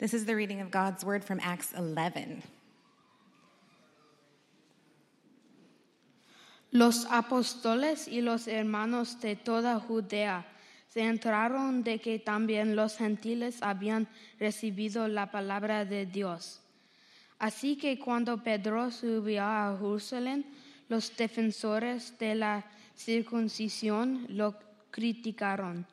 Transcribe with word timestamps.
This 0.00 0.14
is 0.14 0.24
the 0.24 0.34
reading 0.34 0.62
of 0.62 0.70
God's 0.70 1.04
word 1.04 1.22
from 1.22 1.40
Acts 1.42 1.74
11. 1.76 2.42
Los 6.72 7.04
apóstoles 7.04 8.08
y 8.08 8.22
los 8.22 8.48
hermanos 8.48 9.20
de 9.20 9.36
toda 9.36 9.78
Judea 9.78 10.46
se 10.88 11.02
enteraron 11.02 11.84
de 11.84 11.98
que 11.98 12.18
también 12.18 12.74
los 12.74 12.96
gentiles 12.96 13.58
habían 13.60 14.08
recibido 14.38 15.06
la 15.06 15.30
palabra 15.30 15.84
de 15.84 16.06
Dios. 16.06 16.62
Así 17.38 17.76
que 17.76 17.98
cuando 17.98 18.42
Pedro 18.42 18.90
subió 18.90 19.42
a 19.42 19.76
Jerusalén, 19.78 20.46
los 20.88 21.14
defensores 21.14 22.18
de 22.18 22.36
la 22.36 22.64
circuncisión 22.96 24.24
lo 24.30 24.54
criticaron 24.90 25.86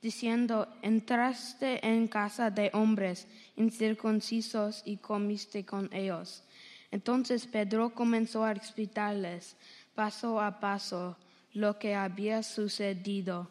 diciendo, 0.00 0.68
entraste 0.82 1.86
en 1.86 2.08
casa 2.08 2.50
de 2.50 2.70
hombres 2.72 3.26
incircuncisos 3.56 4.82
y 4.84 4.98
comiste 4.98 5.64
con 5.64 5.92
ellos. 5.92 6.44
Entonces 6.90 7.46
Pedro 7.46 7.90
comenzó 7.90 8.44
a 8.44 8.52
explicarles 8.52 9.56
paso 9.94 10.40
a 10.40 10.60
paso 10.60 11.16
lo 11.52 11.78
que 11.78 11.94
había 11.94 12.42
sucedido. 12.42 13.48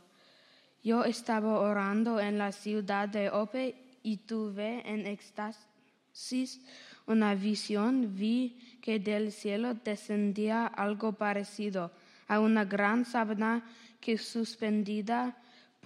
Yo 0.84 1.04
estaba 1.04 1.60
orando 1.60 2.20
en 2.20 2.38
la 2.38 2.52
ciudad 2.52 3.10
de 3.10 3.30
Ope 3.30 3.76
y 4.02 4.18
tuve 4.18 4.82
en 4.90 5.06
éxtasis 5.06 6.62
una 7.06 7.36
visión. 7.36 8.16
Vi 8.16 8.80
que 8.82 9.00
del 9.00 9.34
cielo 9.34 9.74
descendía 9.74 10.66
algo 10.66 11.12
parecido 11.12 11.92
a 12.28 12.40
una 12.40 12.64
gran 12.64 13.04
sábana 13.04 13.64
que 14.00 14.18
suspendida 14.18 15.36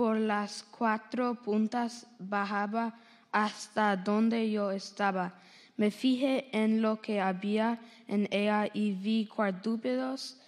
por 0.01 0.17
las 0.17 0.63
cuatro 0.63 1.35
puntas 1.35 2.07
bajaba 2.17 2.95
hasta 3.31 3.95
donde 3.95 4.49
yo 4.49 4.71
estaba. 4.71 5.35
Me 5.77 5.91
fijé 5.91 6.49
en 6.57 6.81
lo 6.81 6.99
que 6.99 7.21
había 7.21 7.79
en 8.07 8.27
ella 8.31 8.67
y 8.73 8.93
vi 8.93 9.27
cuadrúpedos, 9.27 10.41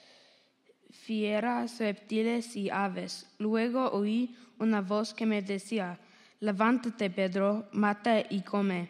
fieras, 0.89 1.79
reptiles 1.79 2.55
y 2.55 2.71
aves. 2.71 3.29
Luego 3.37 3.91
oí 3.91 4.35
una 4.57 4.81
voz 4.81 5.13
que 5.13 5.27
me 5.27 5.43
decía, 5.43 5.99
levántate 6.39 7.11
Pedro, 7.11 7.69
mata 7.73 8.21
y 8.27 8.41
come. 8.41 8.89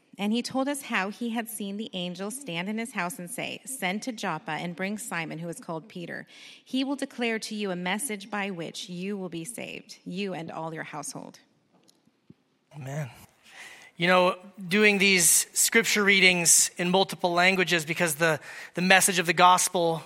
And 0.21 0.31
he 0.31 0.43
told 0.43 0.67
us 0.67 0.83
how 0.83 1.09
he 1.09 1.31
had 1.31 1.49
seen 1.49 1.77
the 1.77 1.89
angel 1.93 2.29
stand 2.29 2.69
in 2.69 2.77
his 2.77 2.93
house 2.93 3.17
and 3.17 3.27
say, 3.27 3.59
Send 3.65 4.03
to 4.03 4.11
Joppa 4.11 4.51
and 4.51 4.75
bring 4.75 4.99
Simon, 4.99 5.39
who 5.39 5.49
is 5.49 5.59
called 5.59 5.87
Peter. 5.87 6.27
He 6.63 6.83
will 6.83 6.95
declare 6.95 7.39
to 7.39 7.55
you 7.55 7.71
a 7.71 7.75
message 7.75 8.29
by 8.29 8.51
which 8.51 8.87
you 8.87 9.17
will 9.17 9.29
be 9.29 9.43
saved, 9.43 9.97
you 10.05 10.35
and 10.35 10.51
all 10.51 10.75
your 10.75 10.83
household. 10.83 11.39
Amen. 12.75 13.09
You 13.97 14.05
know, 14.05 14.35
doing 14.67 14.99
these 14.99 15.47
scripture 15.53 16.03
readings 16.03 16.69
in 16.77 16.91
multiple 16.91 17.33
languages 17.33 17.83
because 17.83 18.13
the, 18.13 18.39
the 18.75 18.81
message 18.83 19.17
of 19.17 19.25
the 19.25 19.33
gospel 19.33 20.03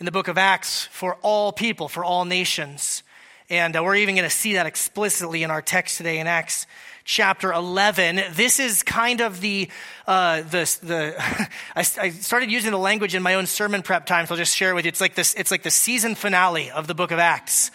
in 0.00 0.06
the 0.06 0.12
book 0.12 0.28
of 0.28 0.38
Acts 0.38 0.86
for 0.86 1.18
all 1.20 1.52
people, 1.52 1.88
for 1.88 2.02
all 2.02 2.24
nations. 2.24 3.02
And 3.50 3.76
uh, 3.76 3.82
we're 3.84 3.96
even 3.96 4.14
going 4.14 4.24
to 4.26 4.34
see 4.34 4.54
that 4.54 4.64
explicitly 4.64 5.42
in 5.42 5.50
our 5.50 5.60
text 5.60 5.98
today 5.98 6.20
in 6.20 6.26
Acts 6.26 6.66
chapter 7.04 7.52
11. 7.52 8.20
This 8.32 8.60
is 8.60 8.82
kind 8.82 9.20
of 9.20 9.40
the, 9.40 9.68
uh, 10.06 10.42
the, 10.42 10.78
the 10.82 11.14
I, 11.76 11.80
I, 11.80 12.10
started 12.10 12.50
using 12.50 12.70
the 12.70 12.78
language 12.78 13.14
in 13.14 13.22
my 13.22 13.34
own 13.34 13.46
sermon 13.46 13.82
prep 13.82 14.06
time, 14.06 14.26
so 14.26 14.34
I'll 14.34 14.38
just 14.38 14.56
share 14.56 14.70
it 14.70 14.74
with 14.74 14.84
you. 14.84 14.90
It's 14.90 15.00
like 15.00 15.14
this, 15.14 15.34
it's 15.34 15.50
like 15.50 15.62
the 15.62 15.70
season 15.70 16.14
finale 16.14 16.70
of 16.70 16.86
the 16.86 16.94
book 16.94 17.10
of 17.10 17.18
Acts. 17.18 17.70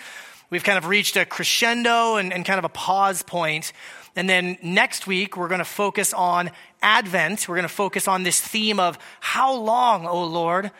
We've 0.50 0.64
kind 0.64 0.78
of 0.78 0.88
reached 0.88 1.18
a 1.18 1.26
crescendo 1.26 2.16
and, 2.16 2.32
and 2.32 2.46
kind 2.46 2.60
of 2.60 2.66
a 2.66 2.70
pause 2.70 3.22
point. 3.22 3.74
And 4.16 4.30
then 4.30 4.58
next 4.64 5.06
week, 5.06 5.38
we're 5.38 5.50
going 5.50 5.60
to 5.60 5.66
focus 5.66 6.14
on 6.14 6.52
Advent. 6.82 7.48
We're 7.48 7.56
going 7.56 7.68
to 7.68 7.74
focus 7.74 8.08
on 8.08 8.24
this 8.24 8.40
theme 8.40 8.80
of 8.80 8.98
how 9.20 9.56
long, 9.56 10.08
O 10.08 10.24
Lord, 10.24 10.72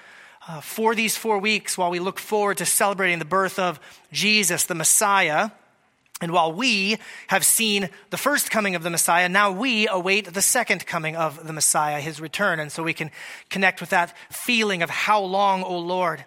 uh, 0.48 0.62
for 0.62 0.96
these 0.96 1.18
four 1.18 1.40
weeks 1.40 1.78
while 1.78 1.92
we 1.92 2.00
look 2.00 2.20
forward 2.20 2.58
to 2.58 2.66
celebrating 2.66 3.20
the 3.20 3.26
birth 3.26 3.60
of 3.60 3.80
Jesus, 4.12 4.64
the 4.64 4.76
Messiah. 4.76 5.52
And 6.20 6.32
while 6.32 6.52
we 6.52 6.98
have 7.28 7.46
seen 7.46 7.90
the 8.10 8.18
first 8.18 8.50
coming 8.50 8.76
of 8.76 8.82
the 8.82 8.90
Messiah, 8.90 9.30
now 9.30 9.52
we 9.52 9.88
await 9.88 10.34
the 10.34 10.42
second 10.42 10.88
coming 10.88 11.16
of 11.16 11.46
the 11.46 11.54
Messiah, 11.54 12.00
his 12.00 12.20
return. 12.20 12.60
And 12.60 12.72
so 12.72 12.82
we 12.82 12.94
can 12.94 13.12
connect 13.50 13.82
with 13.82 13.92
that 13.92 14.16
feeling 14.32 14.82
of 14.82 14.90
how 14.90 15.22
long, 15.22 15.62
O 15.64 15.78
Lord. 15.78 16.26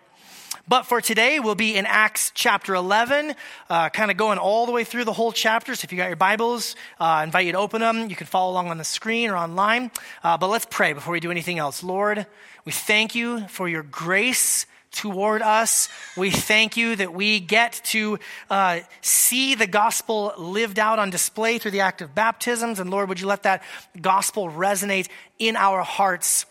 But 0.68 0.84
for 0.84 1.00
today, 1.00 1.40
we'll 1.40 1.56
be 1.56 1.76
in 1.76 1.84
Acts 1.86 2.30
chapter 2.32 2.76
11, 2.76 3.34
uh, 3.68 3.88
kind 3.88 4.12
of 4.12 4.16
going 4.16 4.38
all 4.38 4.66
the 4.66 4.72
way 4.72 4.84
through 4.84 5.02
the 5.02 5.12
whole 5.12 5.32
chapter. 5.32 5.74
So 5.74 5.84
if 5.84 5.90
you 5.90 5.98
got 5.98 6.06
your 6.06 6.14
Bibles, 6.14 6.76
uh, 7.00 7.04
I 7.04 7.24
invite 7.24 7.46
you 7.46 7.52
to 7.52 7.58
open 7.58 7.80
them. 7.80 8.08
You 8.08 8.14
can 8.14 8.28
follow 8.28 8.52
along 8.52 8.68
on 8.68 8.78
the 8.78 8.84
screen 8.84 9.30
or 9.30 9.36
online. 9.36 9.90
Uh, 10.22 10.38
but 10.38 10.48
let's 10.48 10.66
pray 10.70 10.92
before 10.92 11.12
we 11.12 11.18
do 11.18 11.32
anything 11.32 11.58
else. 11.58 11.82
Lord, 11.82 12.24
we 12.64 12.70
thank 12.70 13.16
you 13.16 13.48
for 13.48 13.68
your 13.68 13.82
grace 13.82 14.66
toward 14.90 15.42
us. 15.42 15.88
We 16.16 16.30
thank 16.30 16.76
you 16.76 16.96
that 16.96 17.12
we 17.12 17.40
get 17.40 17.80
to 17.86 18.18
uh, 18.48 18.80
see 19.00 19.54
the 19.54 19.66
gospel 19.66 20.32
lived 20.36 20.78
out 20.78 20.98
on 20.98 21.10
display 21.10 21.58
through 21.58 21.70
the 21.70 21.80
act 21.80 22.02
of 22.02 22.14
baptisms. 22.14 22.80
And 22.80 22.90
Lord, 22.90 23.08
would 23.08 23.20
you 23.20 23.26
let 23.26 23.44
that 23.44 23.62
gospel 24.00 24.50
resonate 24.50 25.08
in 25.38 25.56
our 25.56 25.82
hearts 25.82 26.46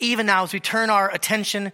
even 0.00 0.26
now 0.26 0.44
as 0.44 0.52
we 0.52 0.60
turn 0.60 0.90
our 0.90 1.12
attention 1.12 1.72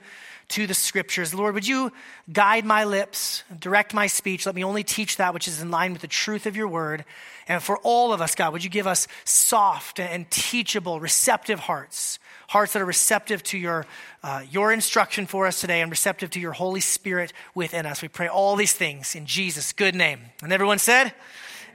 to 0.49 0.66
the 0.66 0.75
scriptures. 0.75 1.34
Lord, 1.34 1.55
would 1.55 1.66
you 1.66 1.91
guide 2.32 2.65
my 2.65 2.84
lips, 2.84 3.43
direct 3.59 3.94
my 3.94 4.06
speech? 4.06 4.47
Let 4.47 4.55
me 4.55 4.65
only 4.65 4.84
teach 4.84 5.16
that 5.16 5.34
which 5.34 5.49
is 5.49 5.61
in 5.61 5.71
line 5.71 5.93
with 5.93 6.03
the 6.03 6.09
truth 6.09 6.47
of 6.47 6.56
your 6.56 6.69
word. 6.69 7.05
And 7.49 7.62
for 7.62 7.78
all 7.78 8.12
of 8.12 8.21
us, 8.21 8.34
God, 8.34 8.53
would 8.53 8.65
you 8.65 8.71
give 8.71 8.87
us 8.87 9.09
soft 9.25 9.99
and 9.99 10.31
teachable, 10.31 11.00
receptive 11.00 11.61
hearts? 11.61 12.19
Hearts 12.49 12.72
that 12.72 12.82
are 12.82 12.87
receptive 12.87 13.43
to 13.44 13.59
your, 13.59 13.87
uh, 14.22 14.43
your 14.50 14.72
instruction 14.72 15.27
for 15.27 15.47
us 15.47 15.60
today 15.60 15.81
and 15.81 15.91
receptive 15.91 16.31
to 16.31 16.41
your 16.41 16.53
Holy 16.53 16.81
Spirit 16.81 17.32
within 17.55 17.87
us. 17.87 18.03
We 18.03 18.09
pray 18.09 18.28
all 18.28 18.56
these 18.56 18.72
things 18.72 19.15
in 19.15 19.27
Jesus' 19.27 19.72
good 19.72 19.94
name. 19.94 20.21
And 20.43 20.53
everyone 20.53 20.78
said, 20.78 21.12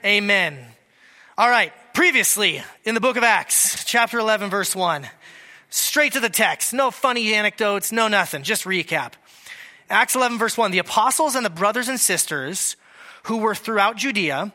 Amen. 0.05 0.57
All 1.37 1.49
right, 1.49 1.73
previously 1.93 2.61
in 2.85 2.95
the 2.95 3.01
book 3.01 3.17
of 3.17 3.23
Acts, 3.23 3.83
chapter 3.85 4.19
11, 4.19 4.49
verse 4.49 4.75
1. 4.75 5.07
Straight 5.69 6.13
to 6.13 6.19
the 6.19 6.29
text. 6.29 6.73
No 6.73 6.91
funny 6.91 7.33
anecdotes, 7.33 7.91
no 7.91 8.07
nothing. 8.07 8.43
Just 8.43 8.65
recap. 8.65 9.13
Acts 9.89 10.15
11, 10.15 10.37
verse 10.37 10.57
1. 10.57 10.71
The 10.71 10.79
apostles 10.79 11.35
and 11.35 11.45
the 11.45 11.49
brothers 11.49 11.87
and 11.87 11.99
sisters 11.99 12.75
who 13.23 13.37
were 13.37 13.55
throughout 13.55 13.97
Judea, 13.97 14.53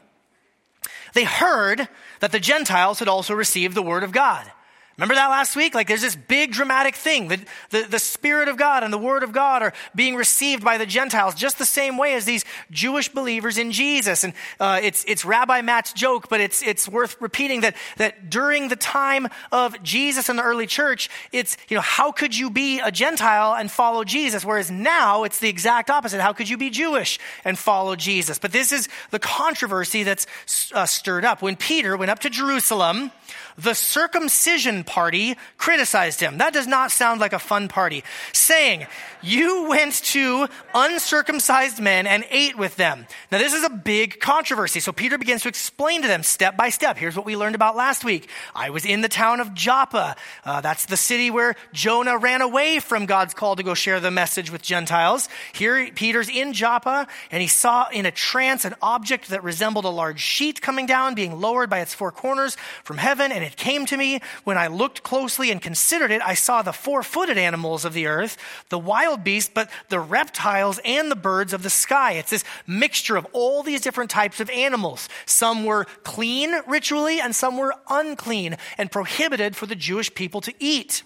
they 1.12 1.24
heard 1.24 1.88
that 2.20 2.32
the 2.32 2.40
Gentiles 2.40 2.98
had 2.98 3.08
also 3.08 3.34
received 3.34 3.74
the 3.74 3.82
word 3.82 4.02
of 4.02 4.12
God. 4.12 4.50
Remember 4.96 5.16
that 5.16 5.28
last 5.28 5.56
week? 5.56 5.74
Like 5.74 5.88
there's 5.88 6.02
this 6.02 6.14
big 6.14 6.52
dramatic 6.52 6.94
thing. 6.94 7.26
The, 7.26 7.44
the, 7.70 7.82
the, 7.82 7.98
Spirit 7.98 8.48
of 8.48 8.56
God 8.56 8.84
and 8.84 8.92
the 8.92 8.98
Word 8.98 9.24
of 9.24 9.32
God 9.32 9.62
are 9.62 9.72
being 9.94 10.14
received 10.14 10.62
by 10.62 10.78
the 10.78 10.86
Gentiles 10.86 11.34
just 11.34 11.58
the 11.58 11.66
same 11.66 11.96
way 11.96 12.14
as 12.14 12.24
these 12.24 12.44
Jewish 12.70 13.08
believers 13.08 13.58
in 13.58 13.72
Jesus. 13.72 14.22
And 14.22 14.34
uh, 14.60 14.78
it's, 14.82 15.04
it's 15.08 15.24
Rabbi 15.24 15.62
Matt's 15.62 15.92
joke, 15.92 16.28
but 16.28 16.40
it's, 16.40 16.62
it's 16.62 16.88
worth 16.88 17.20
repeating 17.20 17.62
that, 17.62 17.74
that 17.96 18.30
during 18.30 18.68
the 18.68 18.76
time 18.76 19.26
of 19.50 19.82
Jesus 19.82 20.28
and 20.28 20.38
the 20.38 20.44
early 20.44 20.66
church, 20.66 21.10
it's, 21.32 21.56
you 21.68 21.76
know, 21.76 21.80
how 21.80 22.12
could 22.12 22.36
you 22.36 22.48
be 22.48 22.78
a 22.78 22.92
Gentile 22.92 23.56
and 23.56 23.70
follow 23.70 24.04
Jesus? 24.04 24.44
Whereas 24.44 24.70
now 24.70 25.24
it's 25.24 25.40
the 25.40 25.48
exact 25.48 25.90
opposite. 25.90 26.20
How 26.20 26.32
could 26.32 26.48
you 26.48 26.56
be 26.56 26.70
Jewish 26.70 27.18
and 27.44 27.58
follow 27.58 27.96
Jesus? 27.96 28.38
But 28.38 28.52
this 28.52 28.70
is 28.70 28.88
the 29.10 29.18
controversy 29.18 30.04
that's 30.04 30.26
uh, 30.72 30.86
stirred 30.86 31.24
up. 31.24 31.42
When 31.42 31.56
Peter 31.56 31.96
went 31.96 32.12
up 32.12 32.20
to 32.20 32.30
Jerusalem, 32.30 33.10
the 33.56 33.74
circumcision 33.74 34.84
party 34.84 35.36
criticized 35.58 36.20
him. 36.20 36.38
That 36.38 36.52
does 36.52 36.66
not 36.66 36.90
sound 36.90 37.20
like 37.20 37.32
a 37.32 37.38
fun 37.38 37.68
party. 37.68 38.04
Saying, 38.32 38.86
You 39.22 39.68
went 39.68 39.94
to 40.04 40.48
uncircumcised 40.74 41.80
men 41.80 42.06
and 42.06 42.24
ate 42.30 42.56
with 42.56 42.76
them. 42.76 43.06
Now, 43.30 43.38
this 43.38 43.54
is 43.54 43.64
a 43.64 43.70
big 43.70 44.20
controversy. 44.20 44.80
So 44.80 44.92
Peter 44.92 45.18
begins 45.18 45.42
to 45.42 45.48
explain 45.48 46.02
to 46.02 46.08
them 46.08 46.22
step 46.22 46.56
by 46.56 46.70
step. 46.70 46.96
Here's 46.96 47.16
what 47.16 47.26
we 47.26 47.36
learned 47.36 47.54
about 47.54 47.76
last 47.76 48.04
week. 48.04 48.28
I 48.54 48.70
was 48.70 48.84
in 48.84 49.00
the 49.00 49.08
town 49.08 49.40
of 49.40 49.54
Joppa. 49.54 50.16
Uh, 50.44 50.60
that's 50.60 50.86
the 50.86 50.96
city 50.96 51.30
where 51.30 51.54
Jonah 51.72 52.18
ran 52.18 52.42
away 52.42 52.80
from 52.80 53.06
God's 53.06 53.34
call 53.34 53.56
to 53.56 53.62
go 53.62 53.74
share 53.74 54.00
the 54.00 54.10
message 54.10 54.50
with 54.50 54.62
Gentiles. 54.62 55.28
Here, 55.52 55.90
Peter's 55.94 56.28
in 56.28 56.52
Joppa, 56.52 57.06
and 57.30 57.40
he 57.40 57.48
saw 57.48 57.88
in 57.90 58.06
a 58.06 58.10
trance 58.10 58.64
an 58.64 58.74
object 58.82 59.28
that 59.28 59.44
resembled 59.44 59.84
a 59.84 59.90
large 59.90 60.20
sheet 60.20 60.60
coming 60.60 60.86
down, 60.86 61.14
being 61.14 61.40
lowered 61.40 61.70
by 61.70 61.80
its 61.80 61.94
four 61.94 62.10
corners 62.10 62.56
from 62.82 62.96
heaven. 62.96 63.30
And 63.30 63.43
it 63.44 63.56
came 63.56 63.86
to 63.86 63.96
me 63.96 64.20
when 64.44 64.58
I 64.58 64.66
looked 64.66 65.02
closely 65.02 65.50
and 65.50 65.60
considered 65.60 66.10
it. 66.10 66.22
I 66.22 66.34
saw 66.34 66.62
the 66.62 66.72
four 66.72 67.02
footed 67.02 67.38
animals 67.38 67.84
of 67.84 67.92
the 67.92 68.06
earth, 68.06 68.36
the 68.68 68.78
wild 68.78 69.24
beasts, 69.24 69.50
but 69.52 69.70
the 69.88 70.00
reptiles 70.00 70.80
and 70.84 71.10
the 71.10 71.16
birds 71.16 71.52
of 71.52 71.62
the 71.62 71.70
sky. 71.70 72.12
It's 72.12 72.30
this 72.30 72.44
mixture 72.66 73.16
of 73.16 73.26
all 73.32 73.62
these 73.62 73.80
different 73.80 74.10
types 74.10 74.40
of 74.40 74.50
animals. 74.50 75.08
Some 75.26 75.64
were 75.64 75.86
clean 76.02 76.54
ritually, 76.66 77.20
and 77.20 77.34
some 77.34 77.56
were 77.56 77.74
unclean 77.88 78.56
and 78.78 78.90
prohibited 78.90 79.56
for 79.56 79.66
the 79.66 79.76
Jewish 79.76 80.14
people 80.14 80.40
to 80.42 80.54
eat. 80.58 81.02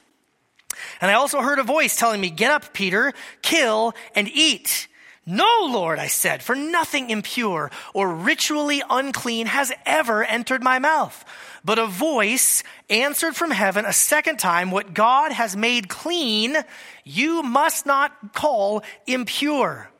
And 1.00 1.10
I 1.10 1.14
also 1.14 1.40
heard 1.40 1.58
a 1.58 1.64
voice 1.64 1.96
telling 1.96 2.20
me, 2.20 2.30
Get 2.30 2.50
up, 2.50 2.72
Peter, 2.72 3.12
kill 3.42 3.94
and 4.14 4.28
eat. 4.28 4.88
No, 5.30 5.68
Lord, 5.70 5.98
I 5.98 6.06
said, 6.06 6.42
for 6.42 6.54
nothing 6.54 7.10
impure 7.10 7.70
or 7.92 8.14
ritually 8.14 8.82
unclean 8.88 9.46
has 9.46 9.70
ever 9.84 10.24
entered 10.24 10.62
my 10.62 10.78
mouth. 10.78 11.22
But 11.62 11.78
a 11.78 11.86
voice 11.86 12.62
answered 12.88 13.36
from 13.36 13.50
heaven 13.50 13.84
a 13.84 13.92
second 13.92 14.38
time, 14.38 14.70
What 14.70 14.94
God 14.94 15.32
has 15.32 15.54
made 15.54 15.90
clean, 15.90 16.56
you 17.04 17.42
must 17.42 17.84
not 17.84 18.32
call 18.32 18.82
impure. 19.06 19.90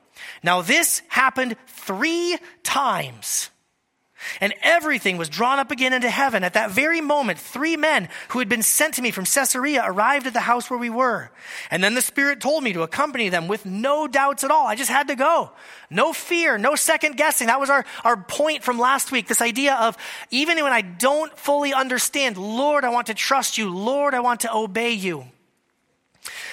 Now, 0.42 0.62
this 0.62 1.02
happened 1.08 1.56
three 1.66 2.38
times. 2.62 3.50
And 4.40 4.54
everything 4.62 5.16
was 5.16 5.28
drawn 5.28 5.58
up 5.58 5.70
again 5.70 5.92
into 5.92 6.10
heaven. 6.10 6.44
At 6.44 6.54
that 6.54 6.70
very 6.70 7.00
moment, 7.00 7.38
three 7.38 7.76
men 7.76 8.08
who 8.28 8.38
had 8.38 8.48
been 8.48 8.62
sent 8.62 8.94
to 8.94 9.02
me 9.02 9.10
from 9.10 9.24
Caesarea 9.24 9.82
arrived 9.84 10.26
at 10.26 10.32
the 10.32 10.40
house 10.40 10.70
where 10.70 10.78
we 10.78 10.90
were. 10.90 11.30
And 11.70 11.82
then 11.82 11.94
the 11.94 12.02
Spirit 12.02 12.40
told 12.40 12.64
me 12.64 12.72
to 12.72 12.82
accompany 12.82 13.28
them 13.28 13.48
with 13.48 13.64
no 13.64 14.06
doubts 14.06 14.44
at 14.44 14.50
all. 14.50 14.66
I 14.66 14.74
just 14.74 14.90
had 14.90 15.08
to 15.08 15.14
go. 15.14 15.52
No 15.90 16.12
fear, 16.12 16.58
no 16.58 16.74
second 16.74 17.16
guessing. 17.16 17.46
That 17.46 17.60
was 17.60 17.70
our, 17.70 17.84
our 18.04 18.16
point 18.16 18.62
from 18.62 18.78
last 18.78 19.12
week. 19.12 19.28
This 19.28 19.42
idea 19.42 19.74
of 19.74 19.96
even 20.30 20.62
when 20.62 20.72
I 20.72 20.82
don't 20.82 21.36
fully 21.38 21.72
understand, 21.72 22.36
Lord, 22.36 22.84
I 22.84 22.90
want 22.90 23.06
to 23.08 23.14
trust 23.14 23.58
you. 23.58 23.74
Lord, 23.74 24.14
I 24.14 24.20
want 24.20 24.40
to 24.40 24.54
obey 24.54 24.92
you. 24.92 25.26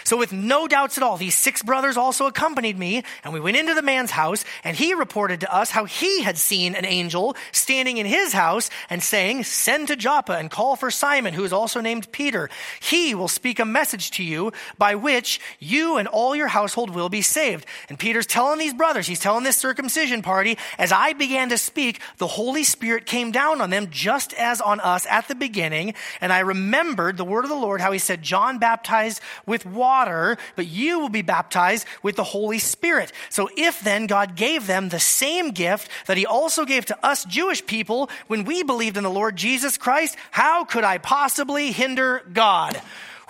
So, 0.06 0.18
with 0.18 0.32
no 0.32 0.68
doubts 0.68 0.98
at 0.98 1.04
all, 1.04 1.18
these 1.18 1.34
six 1.34 1.64
brothers 1.64 1.98
also 1.98 2.28
accompanied 2.28 2.78
me, 2.78 3.04
and 3.24 3.34
we 3.34 3.40
went 3.40 3.58
into 3.58 3.74
the 3.74 3.82
man's 3.82 4.12
house, 4.12 4.46
and 4.64 4.78
he 4.78 4.94
reported 4.94 5.40
to 5.40 5.54
us 5.54 5.72
how 5.72 5.86
he 5.86 6.22
had 6.22 6.38
seen 6.38 6.76
an 6.76 6.86
angel 6.86 7.36
standing 7.52 7.98
in 7.98 8.06
his 8.06 8.32
house 8.32 8.70
and 8.88 9.02
saying, 9.02 9.46
Send 9.46 9.88
to 9.88 9.96
Joppa 9.96 10.34
and 10.34 10.52
call 10.52 10.76
for 10.76 10.92
Simon, 10.92 11.34
who 11.34 11.44
is 11.44 11.52
also 11.52 11.82
named 11.82 12.12
Peter. 12.12 12.52
He 12.80 13.16
will 13.16 13.28
speak 13.28 13.60
a 13.60 13.66
message 13.66 14.12
to 14.12 14.24
you 14.24 14.54
by 14.78 14.94
which 14.94 15.42
you 15.58 15.98
and 15.98 16.08
all 16.08 16.36
your 16.36 16.50
household 16.50 16.92
will 16.92 17.10
be 17.10 17.24
saved. 17.24 17.66
And 17.90 17.98
Peter's 17.98 18.28
telling 18.28 18.60
these 18.60 18.76
brothers, 18.76 19.08
he's 19.08 19.20
telling 19.20 19.44
this 19.44 19.58
circumcision 19.58 20.22
party, 20.22 20.60
as 20.78 20.92
I 20.92 21.14
began 21.14 21.50
to 21.50 21.58
speak, 21.58 22.00
the 22.20 22.28
Holy 22.28 22.64
Spirit 22.64 23.08
came 23.08 23.32
down 23.32 23.60
on 23.60 23.72
them 23.72 23.88
just 23.90 24.36
as 24.36 24.62
on 24.62 24.80
us 24.82 25.08
at 25.10 25.28
the 25.28 25.36
beginning. 25.36 25.96
And 26.22 26.32
I 26.32 26.42
remembered 26.42 27.18
the 27.18 27.26
word 27.26 27.44
of 27.44 27.50
the 27.50 27.56
Lord, 27.56 27.82
how 27.82 27.92
he 27.92 27.98
said, 27.98 28.22
John 28.22 28.60
baptized 28.60 29.20
with 29.48 29.66
water 29.66 29.95
water, 29.96 30.38
but 30.58 30.68
you 30.68 31.00
will 31.00 31.10
be 31.10 31.22
baptized 31.22 31.88
with 32.04 32.16
the 32.18 32.24
Holy 32.24 32.60
Spirit. 32.60 33.14
So 33.30 33.50
if 33.56 33.80
then 33.80 34.08
God 34.08 34.36
gave 34.36 34.68
them 34.68 34.90
the 34.90 35.00
same 35.00 35.52
gift 35.52 35.90
that 36.08 36.18
he 36.18 36.26
also 36.26 36.66
gave 36.66 36.86
to 36.88 36.98
us 37.06 37.24
Jewish 37.26 37.66
people 37.66 38.10
when 38.28 38.44
we 38.44 38.64
believed 38.64 38.98
in 38.98 39.04
the 39.04 39.10
Lord 39.10 39.38
Jesus 39.38 39.78
Christ, 39.78 40.18
how 40.32 40.66
could 40.66 40.84
I 40.84 40.98
possibly 40.98 41.72
hinder 41.72 42.24
God? 42.34 42.82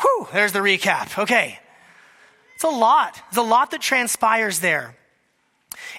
Whew, 0.02 0.28
there's 0.34 0.54
the 0.54 0.60
recap. 0.60 1.18
Okay. 1.24 1.60
It's 2.56 2.64
a 2.64 2.68
lot. 2.70 3.22
It's 3.30 3.38
a 3.38 3.44
lot 3.44 3.72
that 3.72 3.82
transpires 3.82 4.60
there. 4.60 4.96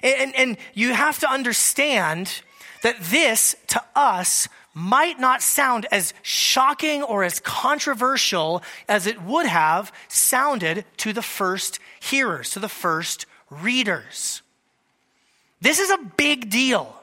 And, 0.03 0.15
and, 0.21 0.35
and 0.35 0.57
you 0.73 0.93
have 0.93 1.19
to 1.19 1.29
understand 1.29 2.41
that 2.83 2.99
this, 2.99 3.55
to 3.67 3.81
us, 3.95 4.49
might 4.77 5.19
not 5.19 5.41
sound 5.41 5.87
as 5.91 6.13
shocking 6.21 7.01
or 7.01 7.23
as 7.23 7.39
controversial 7.39 8.61
as 8.87 9.07
it 9.07 9.19
would 9.23 9.47
have 9.47 9.91
sounded 10.07 10.85
to 10.97 11.11
the 11.13 11.23
first 11.23 11.79
hearers, 11.99 12.51
to 12.51 12.59
the 12.59 12.69
first 12.69 13.25
readers. 13.49 14.43
This 15.59 15.79
is 15.79 15.89
a 15.89 15.97
big 16.15 16.51
deal. 16.51 16.93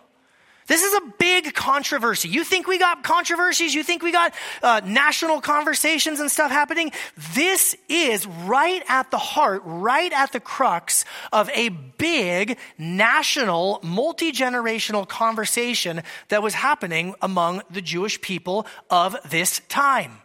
This 0.67 0.83
is 0.83 0.95
a 0.95 1.13
big 1.19 1.53
controversy. 1.53 2.29
You 2.29 2.43
think 2.43 2.67
we 2.67 2.79
got 2.79 3.03
controversies? 3.03 3.75
You 3.75 3.83
think 3.83 4.03
we 4.03 4.13
got 4.13 4.35
uh, 4.63 4.81
national 4.85 5.43
conversations 5.43 6.21
and 6.21 6.31
stuff 6.31 6.51
happening? 6.51 6.91
This 7.35 7.77
is 7.89 8.27
right 8.27 8.83
at 8.89 9.11
the 9.11 9.19
heart, 9.19 9.63
right 9.65 10.13
at 10.13 10.33
the 10.33 10.41
crux 10.41 11.05
of 11.33 11.51
a 11.51 11.69
big 11.69 12.57
national, 12.79 13.81
multi 13.83 14.33
generational 14.33 15.07
conversation 15.07 16.03
that 16.29 16.43
was 16.43 16.55
happening 16.55 17.15
among 17.21 17.61
the 17.71 17.83
Jewish 17.83 18.21
people 18.23 18.67
of 18.89 19.17
this 19.29 19.61
time. 19.69 20.19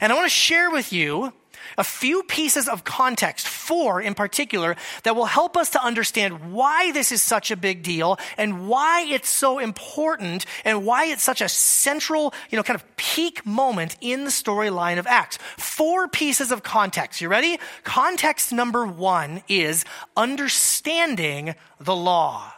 And 0.00 0.12
I 0.12 0.16
want 0.16 0.26
to 0.26 0.30
share 0.30 0.70
with 0.70 0.92
you 0.92 1.32
a 1.76 1.84
few 1.84 2.22
pieces 2.22 2.68
of 2.68 2.84
context, 2.84 3.46
four 3.46 4.00
in 4.00 4.14
particular, 4.14 4.76
that 5.02 5.14
will 5.14 5.26
help 5.26 5.56
us 5.56 5.70
to 5.70 5.84
understand 5.84 6.52
why 6.52 6.92
this 6.92 7.12
is 7.12 7.22
such 7.22 7.50
a 7.50 7.56
big 7.56 7.82
deal 7.82 8.18
and 8.36 8.68
why 8.68 9.02
it's 9.02 9.28
so 9.28 9.58
important 9.58 10.46
and 10.64 10.84
why 10.84 11.06
it's 11.06 11.22
such 11.22 11.40
a 11.40 11.48
central, 11.48 12.32
you 12.50 12.56
know, 12.56 12.62
kind 12.62 12.76
of 12.76 12.96
peak 12.96 13.44
moment 13.44 13.96
in 14.00 14.24
the 14.24 14.30
storyline 14.30 14.98
of 14.98 15.06
Acts. 15.06 15.38
Four 15.56 16.08
pieces 16.08 16.52
of 16.52 16.62
context. 16.62 17.20
You 17.20 17.28
ready? 17.28 17.58
Context 17.84 18.52
number 18.52 18.86
one 18.86 19.42
is 19.48 19.84
understanding 20.16 21.54
the 21.80 21.96
law. 21.96 22.52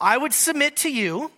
I 0.00 0.16
would 0.16 0.32
submit 0.32 0.76
to 0.78 0.90
you 0.90 1.30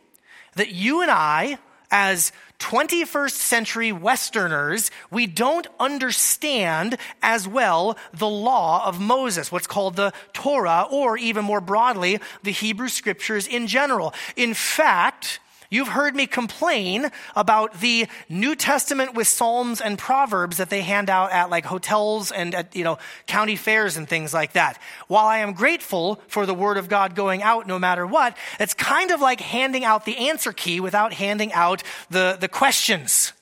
that 0.56 0.70
you 0.70 1.02
and 1.02 1.10
I, 1.10 1.58
as 1.90 2.32
21st 2.58 3.32
century 3.32 3.92
Westerners, 3.92 4.90
we 5.10 5.26
don't 5.26 5.66
understand 5.78 6.98
as 7.22 7.48
well 7.48 7.96
the 8.12 8.28
law 8.28 8.86
of 8.86 9.00
Moses, 9.00 9.50
what's 9.50 9.66
called 9.66 9.96
the 9.96 10.12
Torah, 10.32 10.86
or 10.90 11.16
even 11.16 11.44
more 11.44 11.60
broadly, 11.60 12.20
the 12.42 12.52
Hebrew 12.52 12.88
scriptures 12.88 13.46
in 13.46 13.66
general. 13.66 14.14
In 14.36 14.54
fact, 14.54 15.40
You've 15.72 15.88
heard 15.88 16.16
me 16.16 16.26
complain 16.26 17.12
about 17.36 17.78
the 17.80 18.08
New 18.28 18.56
Testament 18.56 19.14
with 19.14 19.28
Psalms 19.28 19.80
and 19.80 19.96
Proverbs 19.96 20.56
that 20.56 20.68
they 20.68 20.82
hand 20.82 21.08
out 21.08 21.30
at 21.30 21.48
like 21.48 21.64
hotels 21.64 22.32
and 22.32 22.56
at, 22.56 22.74
you 22.74 22.82
know, 22.82 22.98
county 23.28 23.54
fairs 23.54 23.96
and 23.96 24.08
things 24.08 24.34
like 24.34 24.54
that. 24.54 24.80
While 25.06 25.26
I 25.26 25.38
am 25.38 25.52
grateful 25.52 26.20
for 26.26 26.44
the 26.44 26.54
Word 26.54 26.76
of 26.76 26.88
God 26.88 27.14
going 27.14 27.40
out 27.42 27.68
no 27.68 27.78
matter 27.78 28.04
what, 28.04 28.36
it's 28.58 28.74
kind 28.74 29.12
of 29.12 29.20
like 29.20 29.40
handing 29.40 29.84
out 29.84 30.04
the 30.04 30.16
answer 30.28 30.52
key 30.52 30.80
without 30.80 31.12
handing 31.12 31.52
out 31.52 31.84
the, 32.10 32.36
the 32.40 32.48
questions. 32.48 33.32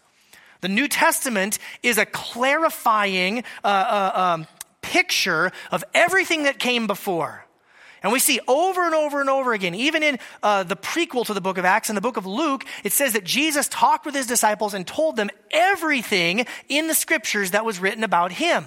The 0.61 0.69
New 0.69 0.87
Testament 0.87 1.59
is 1.83 1.97
a 1.97 2.05
clarifying 2.05 3.43
uh, 3.64 3.67
uh, 3.67 4.12
um, 4.14 4.47
picture 4.83 5.50
of 5.71 5.83
everything 5.95 6.43
that 6.43 6.59
came 6.59 6.87
before. 6.87 7.47
And 8.02 8.12
we 8.12 8.19
see 8.19 8.40
over 8.47 8.85
and 8.85 8.95
over 8.95 9.21
and 9.21 9.28
over 9.28 9.52
again, 9.52 9.75
even 9.75 10.02
in 10.02 10.19
uh, 10.43 10.62
the 10.62 10.76
prequel 10.76 11.26
to 11.26 11.35
the 11.35 11.40
book 11.40 11.59
of 11.59 11.64
Acts, 11.64 11.88
in 11.88 11.95
the 11.95 12.00
book 12.00 12.17
of 12.17 12.26
Luke, 12.26 12.64
it 12.85 12.93
says 12.93 13.14
that 13.14 13.25
Jesus 13.25 13.69
talked 13.69 14.07
with 14.07 14.14
his 14.14 14.26
disciples 14.26 14.75
and 14.75 14.87
told 14.87 15.17
them 15.17 15.31
everything 15.50 16.47
in 16.69 16.87
the 16.87 16.95
scriptures 16.95 17.52
that 17.52 17.64
was 17.64 17.81
written 17.81 18.05
about 18.05 18.33
him. 18.33 18.64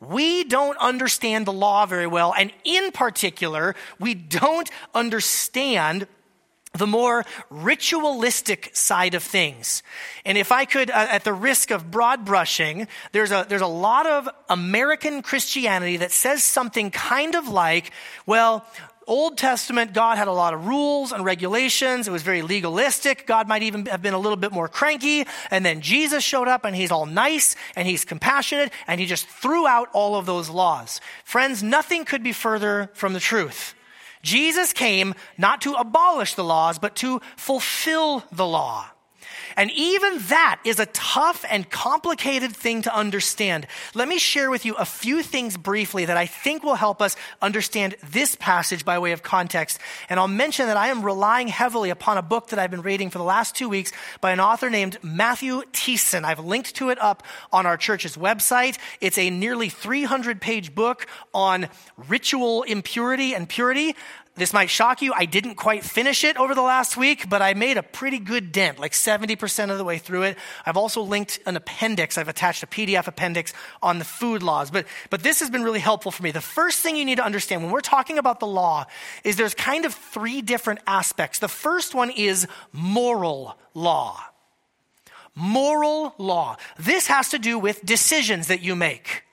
We 0.00 0.44
don't 0.44 0.78
understand 0.78 1.44
the 1.44 1.52
law 1.52 1.84
very 1.86 2.06
well, 2.06 2.32
and 2.32 2.52
in 2.64 2.92
particular, 2.92 3.74
we 3.98 4.14
don't 4.14 4.70
understand 4.94 6.06
the 6.74 6.86
more 6.86 7.24
ritualistic 7.50 8.70
side 8.74 9.14
of 9.14 9.22
things. 9.22 9.82
And 10.24 10.36
if 10.36 10.52
I 10.52 10.64
could, 10.64 10.90
uh, 10.90 11.06
at 11.10 11.24
the 11.24 11.32
risk 11.32 11.70
of 11.70 11.90
broad 11.90 12.24
brushing, 12.24 12.88
there's 13.12 13.30
a, 13.30 13.46
there's 13.48 13.62
a 13.62 13.66
lot 13.66 14.06
of 14.06 14.28
American 14.48 15.22
Christianity 15.22 15.96
that 15.98 16.12
says 16.12 16.44
something 16.44 16.90
kind 16.90 17.34
of 17.34 17.48
like, 17.48 17.90
well, 18.26 18.66
Old 19.08 19.38
Testament, 19.38 19.94
God 19.94 20.18
had 20.18 20.28
a 20.28 20.32
lot 20.32 20.52
of 20.52 20.66
rules 20.66 21.12
and 21.12 21.24
regulations. 21.24 22.06
It 22.06 22.10
was 22.10 22.22
very 22.22 22.42
legalistic. 22.42 23.26
God 23.26 23.48
might 23.48 23.62
even 23.62 23.86
have 23.86 24.02
been 24.02 24.12
a 24.12 24.18
little 24.18 24.36
bit 24.36 24.52
more 24.52 24.68
cranky. 24.68 25.24
And 25.50 25.64
then 25.64 25.80
Jesus 25.80 26.22
showed 26.22 26.46
up 26.46 26.66
and 26.66 26.76
he's 26.76 26.90
all 26.90 27.06
nice 27.06 27.56
and 27.74 27.88
he's 27.88 28.04
compassionate 28.04 28.70
and 28.86 29.00
he 29.00 29.06
just 29.06 29.26
threw 29.26 29.66
out 29.66 29.88
all 29.94 30.16
of 30.16 30.26
those 30.26 30.50
laws. 30.50 31.00
Friends, 31.24 31.62
nothing 31.62 32.04
could 32.04 32.22
be 32.22 32.32
further 32.32 32.90
from 32.92 33.14
the 33.14 33.20
truth. 33.20 33.74
Jesus 34.22 34.72
came 34.72 35.14
not 35.36 35.60
to 35.62 35.74
abolish 35.74 36.34
the 36.34 36.44
laws, 36.44 36.78
but 36.78 36.96
to 36.96 37.20
fulfill 37.36 38.24
the 38.32 38.46
law. 38.46 38.86
And 39.58 39.72
even 39.72 40.20
that 40.28 40.60
is 40.64 40.78
a 40.78 40.86
tough 40.86 41.44
and 41.50 41.68
complicated 41.68 42.54
thing 42.54 42.82
to 42.82 42.94
understand. 42.94 43.66
Let 43.92 44.06
me 44.06 44.20
share 44.20 44.50
with 44.50 44.64
you 44.64 44.74
a 44.76 44.84
few 44.84 45.20
things 45.20 45.56
briefly 45.56 46.04
that 46.04 46.16
I 46.16 46.26
think 46.26 46.62
will 46.62 46.76
help 46.76 47.02
us 47.02 47.16
understand 47.42 47.96
this 48.08 48.36
passage 48.36 48.84
by 48.84 49.00
way 49.00 49.10
of 49.10 49.24
context. 49.24 49.80
And 50.08 50.20
I'll 50.20 50.28
mention 50.28 50.68
that 50.68 50.76
I 50.76 50.88
am 50.88 51.04
relying 51.04 51.48
heavily 51.48 51.90
upon 51.90 52.18
a 52.18 52.22
book 52.22 52.50
that 52.50 52.60
I've 52.60 52.70
been 52.70 52.82
reading 52.82 53.10
for 53.10 53.18
the 53.18 53.24
last 53.24 53.56
two 53.56 53.68
weeks 53.68 53.90
by 54.20 54.30
an 54.30 54.38
author 54.38 54.70
named 54.70 54.96
Matthew 55.02 55.62
Thiessen. 55.72 56.22
I've 56.22 56.38
linked 56.38 56.76
to 56.76 56.90
it 56.90 57.02
up 57.02 57.24
on 57.52 57.66
our 57.66 57.76
church's 57.76 58.16
website. 58.16 58.78
It's 59.00 59.18
a 59.18 59.28
nearly 59.28 59.70
300 59.70 60.40
page 60.40 60.72
book 60.72 61.08
on 61.34 61.66
ritual 61.96 62.62
impurity 62.62 63.34
and 63.34 63.48
purity. 63.48 63.96
This 64.38 64.52
might 64.52 64.70
shock 64.70 65.02
you. 65.02 65.12
I 65.12 65.24
didn't 65.24 65.56
quite 65.56 65.84
finish 65.84 66.22
it 66.22 66.36
over 66.36 66.54
the 66.54 66.62
last 66.62 66.96
week, 66.96 67.28
but 67.28 67.42
I 67.42 67.54
made 67.54 67.76
a 67.76 67.82
pretty 67.82 68.20
good 68.20 68.52
dent, 68.52 68.78
like 68.78 68.92
70% 68.92 69.70
of 69.70 69.78
the 69.78 69.84
way 69.84 69.98
through 69.98 70.22
it. 70.22 70.38
I've 70.64 70.76
also 70.76 71.02
linked 71.02 71.40
an 71.44 71.56
appendix. 71.56 72.16
I've 72.16 72.28
attached 72.28 72.62
a 72.62 72.66
PDF 72.66 73.08
appendix 73.08 73.52
on 73.82 73.98
the 73.98 74.04
food 74.04 74.42
laws. 74.42 74.70
But, 74.70 74.86
but 75.10 75.22
this 75.22 75.40
has 75.40 75.50
been 75.50 75.64
really 75.64 75.80
helpful 75.80 76.12
for 76.12 76.22
me. 76.22 76.30
The 76.30 76.40
first 76.40 76.80
thing 76.80 76.96
you 76.96 77.04
need 77.04 77.16
to 77.16 77.24
understand 77.24 77.62
when 77.62 77.72
we're 77.72 77.80
talking 77.80 78.16
about 78.16 78.38
the 78.38 78.46
law 78.46 78.86
is 79.24 79.36
there's 79.36 79.54
kind 79.54 79.84
of 79.84 79.92
three 79.92 80.40
different 80.40 80.80
aspects. 80.86 81.40
The 81.40 81.48
first 81.48 81.94
one 81.94 82.10
is 82.10 82.46
moral 82.72 83.58
law. 83.74 84.22
Moral 85.34 86.14
law. 86.18 86.56
This 86.78 87.08
has 87.08 87.30
to 87.30 87.38
do 87.38 87.58
with 87.58 87.84
decisions 87.84 88.46
that 88.48 88.62
you 88.62 88.76
make. 88.76 89.24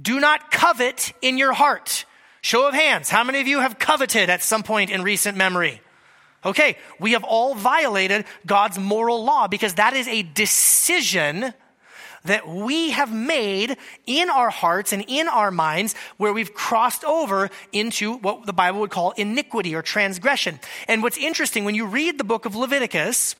Do 0.00 0.20
not 0.20 0.50
covet 0.50 1.12
in 1.22 1.38
your 1.38 1.52
heart. 1.52 2.04
Show 2.46 2.68
of 2.68 2.74
hands. 2.74 3.10
How 3.10 3.24
many 3.24 3.40
of 3.40 3.48
you 3.48 3.58
have 3.58 3.76
coveted 3.76 4.30
at 4.30 4.40
some 4.40 4.62
point 4.62 4.92
in 4.92 5.02
recent 5.02 5.36
memory? 5.36 5.80
Okay, 6.44 6.76
we 7.00 7.10
have 7.10 7.24
all 7.24 7.56
violated 7.56 8.24
God's 8.46 8.78
moral 8.78 9.24
law 9.24 9.48
because 9.48 9.74
that 9.74 9.94
is 9.94 10.06
a 10.06 10.22
decision 10.22 11.52
that 12.24 12.46
we 12.46 12.90
have 12.90 13.12
made 13.12 13.76
in 14.06 14.30
our 14.30 14.48
hearts 14.48 14.92
and 14.92 15.04
in 15.08 15.26
our 15.26 15.50
minds 15.50 15.96
where 16.18 16.32
we've 16.32 16.54
crossed 16.54 17.02
over 17.02 17.50
into 17.72 18.18
what 18.18 18.46
the 18.46 18.52
Bible 18.52 18.78
would 18.78 18.90
call 18.90 19.10
iniquity 19.16 19.74
or 19.74 19.82
transgression. 19.82 20.60
And 20.86 21.02
what's 21.02 21.18
interesting, 21.18 21.64
when 21.64 21.74
you 21.74 21.86
read 21.86 22.16
the 22.16 22.22
book 22.22 22.46
of 22.46 22.54
Leviticus, 22.54 23.34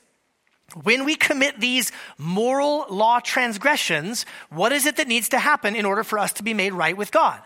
when 0.83 1.05
we 1.05 1.15
commit 1.15 1.61
these 1.61 1.93
moral 2.19 2.87
law 2.91 3.21
transgressions, 3.21 4.27
what 4.51 4.73
is 4.73 4.85
it 4.85 4.97
that 4.97 5.07
needs 5.07 5.29
to 5.29 5.39
happen 5.39 5.77
in 5.77 5.85
order 5.85 6.03
for 6.03 6.19
us 6.19 6.33
to 6.33 6.43
be 6.43 6.55
made 6.55 6.73
right 6.73 6.97
with 6.97 7.13
God? 7.13 7.41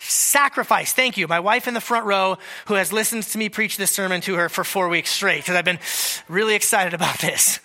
Sacrifice. 0.00 0.92
Thank 0.92 1.18
you. 1.18 1.28
My 1.28 1.40
wife 1.40 1.68
in 1.68 1.74
the 1.74 1.80
front 1.80 2.06
row 2.06 2.38
who 2.66 2.74
has 2.74 2.92
listened 2.92 3.22
to 3.24 3.38
me 3.38 3.48
preach 3.48 3.76
this 3.76 3.90
sermon 3.90 4.22
to 4.22 4.34
her 4.34 4.48
for 4.48 4.64
four 4.64 4.88
weeks 4.88 5.10
straight 5.10 5.42
because 5.42 5.56
I've 5.56 5.64
been 5.64 5.78
really 6.26 6.54
excited 6.54 6.94
about 6.94 7.18
this. 7.18 7.60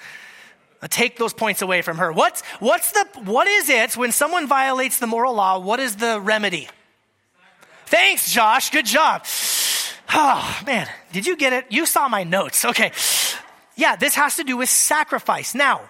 I 0.82 0.88
take 0.88 1.18
those 1.18 1.34
points 1.34 1.62
away 1.62 1.82
from 1.82 1.98
her. 1.98 2.12
What's, 2.12 2.42
what's 2.60 2.92
the, 2.92 3.08
what 3.24 3.48
is 3.48 3.70
it 3.70 3.96
when 3.98 4.12
someone 4.12 4.48
violates 4.48 5.00
the 5.00 5.08
moral 5.08 5.34
law? 5.34 5.60
What 5.60 5.80
is 5.80 5.96
the 5.96 6.20
remedy? 6.20 6.68
Thanks, 7.86 8.32
Josh. 8.32 8.70
Good 8.70 8.86
job. 8.86 9.26
Oh, 10.14 10.62
man. 10.66 10.88
Did 11.14 11.26
you 11.26 11.38
get 11.38 11.54
it? 11.54 11.66
You 11.70 11.86
saw 11.86 12.10
my 12.10 12.24
notes. 12.24 12.66
Okay. 12.66 12.92
Yeah, 13.78 13.96
this 13.96 14.16
has 14.16 14.36
to 14.36 14.44
do 14.44 14.58
with 14.58 14.70
sacrifice. 14.70 15.56
Now, 15.56 15.82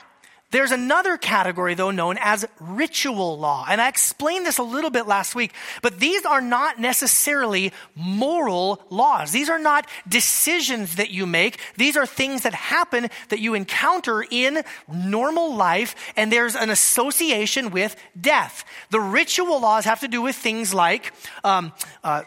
there's 0.55 0.71
another 0.71 1.17
category, 1.17 1.74
though, 1.74 1.91
known 1.91 2.17
as 2.17 2.47
ritual 2.62 3.38
law. 3.38 3.65
And 3.69 3.81
I 3.81 3.89
explained 3.89 4.45
this 4.45 4.57
a 4.57 4.63
little 4.63 4.89
bit 4.89 5.05
last 5.05 5.35
week, 5.35 5.51
but 5.81 6.00
these 6.00 6.24
are 6.24 6.39
not 6.39 6.79
necessarily 6.79 7.74
moral 7.93 8.81
laws. 8.89 9.33
These 9.33 9.50
are 9.50 9.59
not 9.59 9.85
decisions 10.07 10.95
that 10.95 11.09
you 11.09 11.25
make. 11.25 11.59
These 11.75 11.97
are 11.97 12.05
things 12.05 12.43
that 12.43 12.53
happen 12.53 13.09
that 13.27 13.39
you 13.39 13.53
encounter 13.53 14.24
in 14.31 14.63
normal 14.88 15.53
life, 15.53 15.93
and 16.15 16.31
there's 16.31 16.55
an 16.55 16.69
association 16.69 17.71
with 17.71 17.97
death. 18.19 18.63
The 18.91 19.01
ritual 19.01 19.59
laws 19.59 19.83
have 19.83 20.00
to 20.00 20.07
do 20.07 20.21
with 20.21 20.38
things 20.38 20.74
like 20.74 21.12
um, 21.43 21.74
uh, 22.01 22.21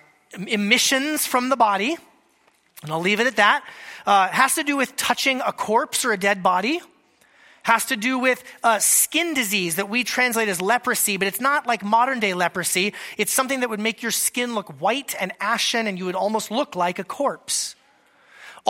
emissions 0.47 1.27
from 1.27 1.49
the 1.49 1.57
body, 1.57 1.97
and 2.83 2.93
I'll 2.93 3.01
leave 3.01 3.21
it 3.21 3.27
at 3.27 3.37
that. 3.37 3.65
Uh, 4.05 4.29
has 4.29 4.57
to 4.57 4.65
do 4.65 4.77
with 4.77 4.97
touching 4.97 5.41
a 5.41 5.53
corpse 5.53 6.05
or 6.05 6.13
a 6.13 6.19
dead 6.19 6.43
body 6.43 6.83
has 7.69 7.85
to 7.85 7.97
do 7.99 8.19
with 8.19 8.43
uh, 8.65 8.79
skin 8.79 9.35
disease 9.35 9.77
that 9.77 9.91
we 9.91 10.03
translate 10.03 10.49
as 10.49 10.59
leprosy, 10.59 11.19
but 11.19 11.29
it's 11.29 11.39
not 11.41 11.67
like 11.67 11.85
modern 11.85 12.19
day 12.19 12.33
leprosy. 12.33 12.95
It's 13.19 13.31
something 13.31 13.61
that 13.61 13.69
would 13.69 13.79
make 13.79 14.03
your 14.03 14.11
skin 14.11 14.55
look 14.55 14.81
white 14.81 15.15
and 15.21 15.33
ashen 15.39 15.87
and 15.87 15.99
you 15.99 16.07
would 16.07 16.15
almost 16.15 16.51
look 16.51 16.75
like 16.75 16.99
a 16.99 17.05
corpse. 17.05 17.77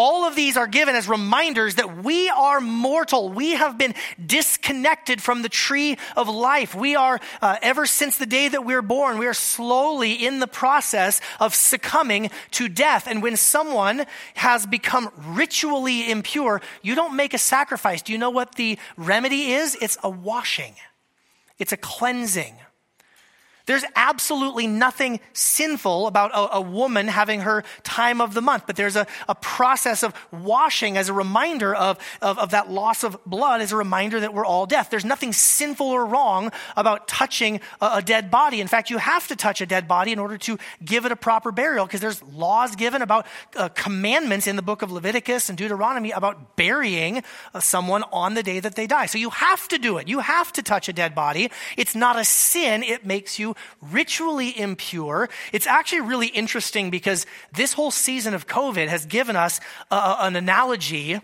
All 0.00 0.24
of 0.24 0.36
these 0.36 0.56
are 0.56 0.68
given 0.68 0.94
as 0.94 1.08
reminders 1.08 1.74
that 1.74 2.04
we 2.04 2.28
are 2.28 2.60
mortal. 2.60 3.30
We 3.30 3.54
have 3.54 3.76
been 3.76 3.96
disconnected 4.24 5.20
from 5.20 5.42
the 5.42 5.48
tree 5.48 5.98
of 6.16 6.28
life. 6.28 6.72
We 6.72 6.94
are, 6.94 7.18
uh, 7.42 7.56
ever 7.62 7.84
since 7.84 8.16
the 8.16 8.24
day 8.24 8.46
that 8.46 8.64
we're 8.64 8.80
born, 8.80 9.18
we 9.18 9.26
are 9.26 9.34
slowly 9.34 10.12
in 10.12 10.38
the 10.38 10.46
process 10.46 11.20
of 11.40 11.52
succumbing 11.52 12.30
to 12.52 12.68
death. 12.68 13.08
And 13.08 13.24
when 13.24 13.36
someone 13.36 14.06
has 14.34 14.66
become 14.66 15.10
ritually 15.16 16.08
impure, 16.08 16.62
you 16.80 16.94
don't 16.94 17.16
make 17.16 17.34
a 17.34 17.38
sacrifice. 17.38 18.00
Do 18.00 18.12
you 18.12 18.18
know 18.18 18.30
what 18.30 18.54
the 18.54 18.78
remedy 18.96 19.50
is? 19.54 19.76
It's 19.82 19.98
a 20.04 20.10
washing. 20.10 20.76
It's 21.58 21.72
a 21.72 21.76
cleansing. 21.76 22.54
There's 23.68 23.84
absolutely 23.94 24.66
nothing 24.66 25.20
sinful 25.34 26.06
about 26.06 26.30
a, 26.32 26.56
a, 26.56 26.60
woman 26.62 27.06
having 27.06 27.40
her 27.40 27.64
time 27.82 28.22
of 28.22 28.32
the 28.32 28.40
month, 28.40 28.64
but 28.66 28.76
there's 28.76 28.96
a, 28.96 29.06
a 29.28 29.34
process 29.34 30.02
of 30.02 30.14
washing 30.32 30.96
as 30.96 31.10
a 31.10 31.12
reminder 31.12 31.74
of, 31.74 31.98
of, 32.22 32.38
of, 32.38 32.52
that 32.52 32.70
loss 32.70 33.04
of 33.04 33.22
blood, 33.26 33.60
as 33.60 33.70
a 33.70 33.76
reminder 33.76 34.20
that 34.20 34.32
we're 34.32 34.46
all 34.46 34.64
death. 34.64 34.88
There's 34.88 35.04
nothing 35.04 35.34
sinful 35.34 35.86
or 35.86 36.06
wrong 36.06 36.50
about 36.78 37.08
touching 37.08 37.60
a, 37.82 37.90
a 37.96 38.02
dead 38.02 38.30
body. 38.30 38.62
In 38.62 38.68
fact, 38.68 38.88
you 38.88 38.96
have 38.96 39.28
to 39.28 39.36
touch 39.36 39.60
a 39.60 39.66
dead 39.66 39.86
body 39.86 40.12
in 40.12 40.18
order 40.18 40.38
to 40.38 40.56
give 40.82 41.04
it 41.04 41.12
a 41.12 41.16
proper 41.16 41.52
burial 41.52 41.84
because 41.84 42.00
there's 42.00 42.22
laws 42.22 42.74
given 42.74 43.02
about 43.02 43.26
uh, 43.54 43.68
commandments 43.68 44.46
in 44.46 44.56
the 44.56 44.62
book 44.62 44.80
of 44.80 44.90
Leviticus 44.90 45.50
and 45.50 45.58
Deuteronomy 45.58 46.10
about 46.10 46.56
burying 46.56 47.22
uh, 47.52 47.60
someone 47.60 48.02
on 48.12 48.32
the 48.32 48.42
day 48.42 48.60
that 48.60 48.76
they 48.76 48.86
die. 48.86 49.04
So 49.04 49.18
you 49.18 49.28
have 49.28 49.68
to 49.68 49.76
do 49.76 49.98
it. 49.98 50.08
You 50.08 50.20
have 50.20 50.54
to 50.54 50.62
touch 50.62 50.88
a 50.88 50.94
dead 50.94 51.14
body. 51.14 51.50
It's 51.76 51.94
not 51.94 52.18
a 52.18 52.24
sin. 52.24 52.82
It 52.82 53.04
makes 53.04 53.38
you 53.38 53.56
ritually 53.80 54.58
impure. 54.58 55.28
It's 55.52 55.66
actually 55.66 56.02
really 56.02 56.28
interesting 56.28 56.90
because 56.90 57.26
this 57.52 57.72
whole 57.72 57.90
season 57.90 58.34
of 58.34 58.46
COVID 58.46 58.88
has 58.88 59.06
given 59.06 59.36
us 59.36 59.60
a, 59.90 60.16
an 60.20 60.36
analogy 60.36 61.20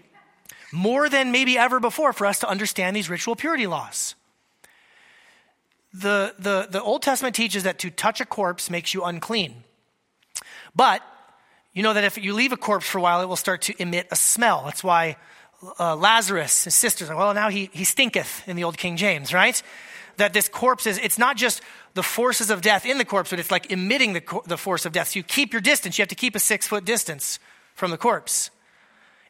more 0.73 1.09
than 1.09 1.33
maybe 1.33 1.57
ever 1.57 1.81
before 1.81 2.13
for 2.13 2.27
us 2.27 2.41
to 2.41 2.49
understand 2.49 2.97
these 2.97 3.09
ritual 3.09 3.37
purity 3.37 3.67
laws. 3.67 4.15
The, 5.93 6.35
the, 6.39 6.67
the 6.69 6.83
Old 6.83 7.03
Testament 7.03 7.37
teaches 7.37 7.63
that 7.63 7.79
to 7.81 7.91
touch 7.91 8.21
a 8.21 8.27
corpse 8.27 8.69
makes 8.69 8.93
you 8.93 9.05
unclean. 9.05 9.63
But 10.75 11.03
you 11.73 11.83
know 11.83 11.95
that 11.95 12.05
if 12.05 12.19
you 12.19 12.35
leave 12.35 12.53
a 12.53 12.57
corpse 12.57 12.87
for 12.87 12.99
a 12.99 13.01
while, 13.01 13.21
it 13.21 13.27
will 13.27 13.37
start 13.37 13.63
to 13.63 13.83
emit 13.83 14.09
a 14.11 14.17
smell. 14.17 14.63
That's 14.65 14.83
why 14.83 15.17
uh, 15.79 15.97
Lazarus, 15.97 16.65
his 16.65 16.75
sisters, 16.75 17.09
well, 17.09 17.35
now 17.35 17.49
he, 17.49 17.71
he 17.73 17.85
stinketh 17.85 18.47
in 18.49 18.57
the 18.57 18.65
old 18.65 18.77
King 18.77 18.97
James, 18.97 19.33
right? 19.33 19.61
That 20.17 20.33
this 20.33 20.49
corpse 20.49 20.87
is, 20.87 20.99
it's 20.99 21.19
not 21.19 21.37
just 21.37 21.61
the 21.95 22.03
forces 22.03 22.51
of 22.51 22.61
death 22.61 22.87
in 22.87 22.99
the 22.99 23.05
corpse, 23.05 23.31
but 23.31 23.39
it's 23.39 23.51
like 23.51 23.71
emitting 23.71 24.13
the, 24.13 24.43
the 24.47 24.59
force 24.59 24.87
of 24.87 24.93
death. 24.93 25.09
So 25.09 25.19
you 25.19 25.23
keep 25.23 25.53
your 25.53 25.61
distance. 25.61 25.99
You 25.99 26.03
have 26.03 26.09
to 26.09 26.15
keep 26.15 26.35
a 26.35 26.41
six 26.41 26.67
foot 26.67 26.85
distance 26.85 27.39
from 27.75 27.91
the 27.91 27.97
corpse. 27.97 28.51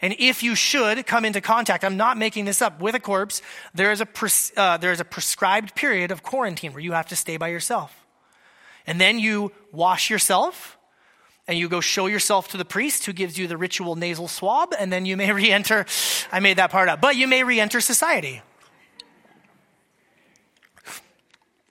And 0.00 0.14
if 0.18 0.42
you 0.42 0.54
should 0.54 1.06
come 1.06 1.24
into 1.24 1.40
contact, 1.40 1.84
I'm 1.84 1.96
not 1.96 2.18
making 2.18 2.44
this 2.44 2.60
up, 2.60 2.80
with 2.80 2.94
a 2.94 3.00
corpse, 3.00 3.40
there 3.72 3.90
is 3.90 4.00
a, 4.00 4.06
pres- 4.06 4.52
uh, 4.56 4.76
there 4.76 4.92
is 4.92 5.00
a 5.00 5.04
prescribed 5.04 5.74
period 5.74 6.10
of 6.10 6.22
quarantine 6.22 6.72
where 6.72 6.82
you 6.82 6.92
have 6.92 7.06
to 7.06 7.16
stay 7.16 7.36
by 7.36 7.48
yourself. 7.48 8.04
And 8.86 9.00
then 9.00 9.18
you 9.18 9.52
wash 9.72 10.10
yourself 10.10 10.76
and 11.46 11.58
you 11.58 11.68
go 11.68 11.80
show 11.80 12.06
yourself 12.06 12.48
to 12.48 12.56
the 12.56 12.64
priest 12.64 13.06
who 13.06 13.12
gives 13.12 13.38
you 13.38 13.46
the 13.46 13.56
ritual 13.56 13.96
nasal 13.96 14.28
swab, 14.28 14.74
and 14.78 14.92
then 14.92 15.04
you 15.04 15.16
may 15.16 15.32
re 15.40 15.50
enter. 15.50 15.86
I 16.32 16.40
made 16.40 16.58
that 16.58 16.70
part 16.70 16.88
up, 16.88 17.00
but 17.00 17.16
you 17.16 17.26
may 17.26 17.44
re 17.44 17.60
enter 17.60 17.80
society. 17.80 18.42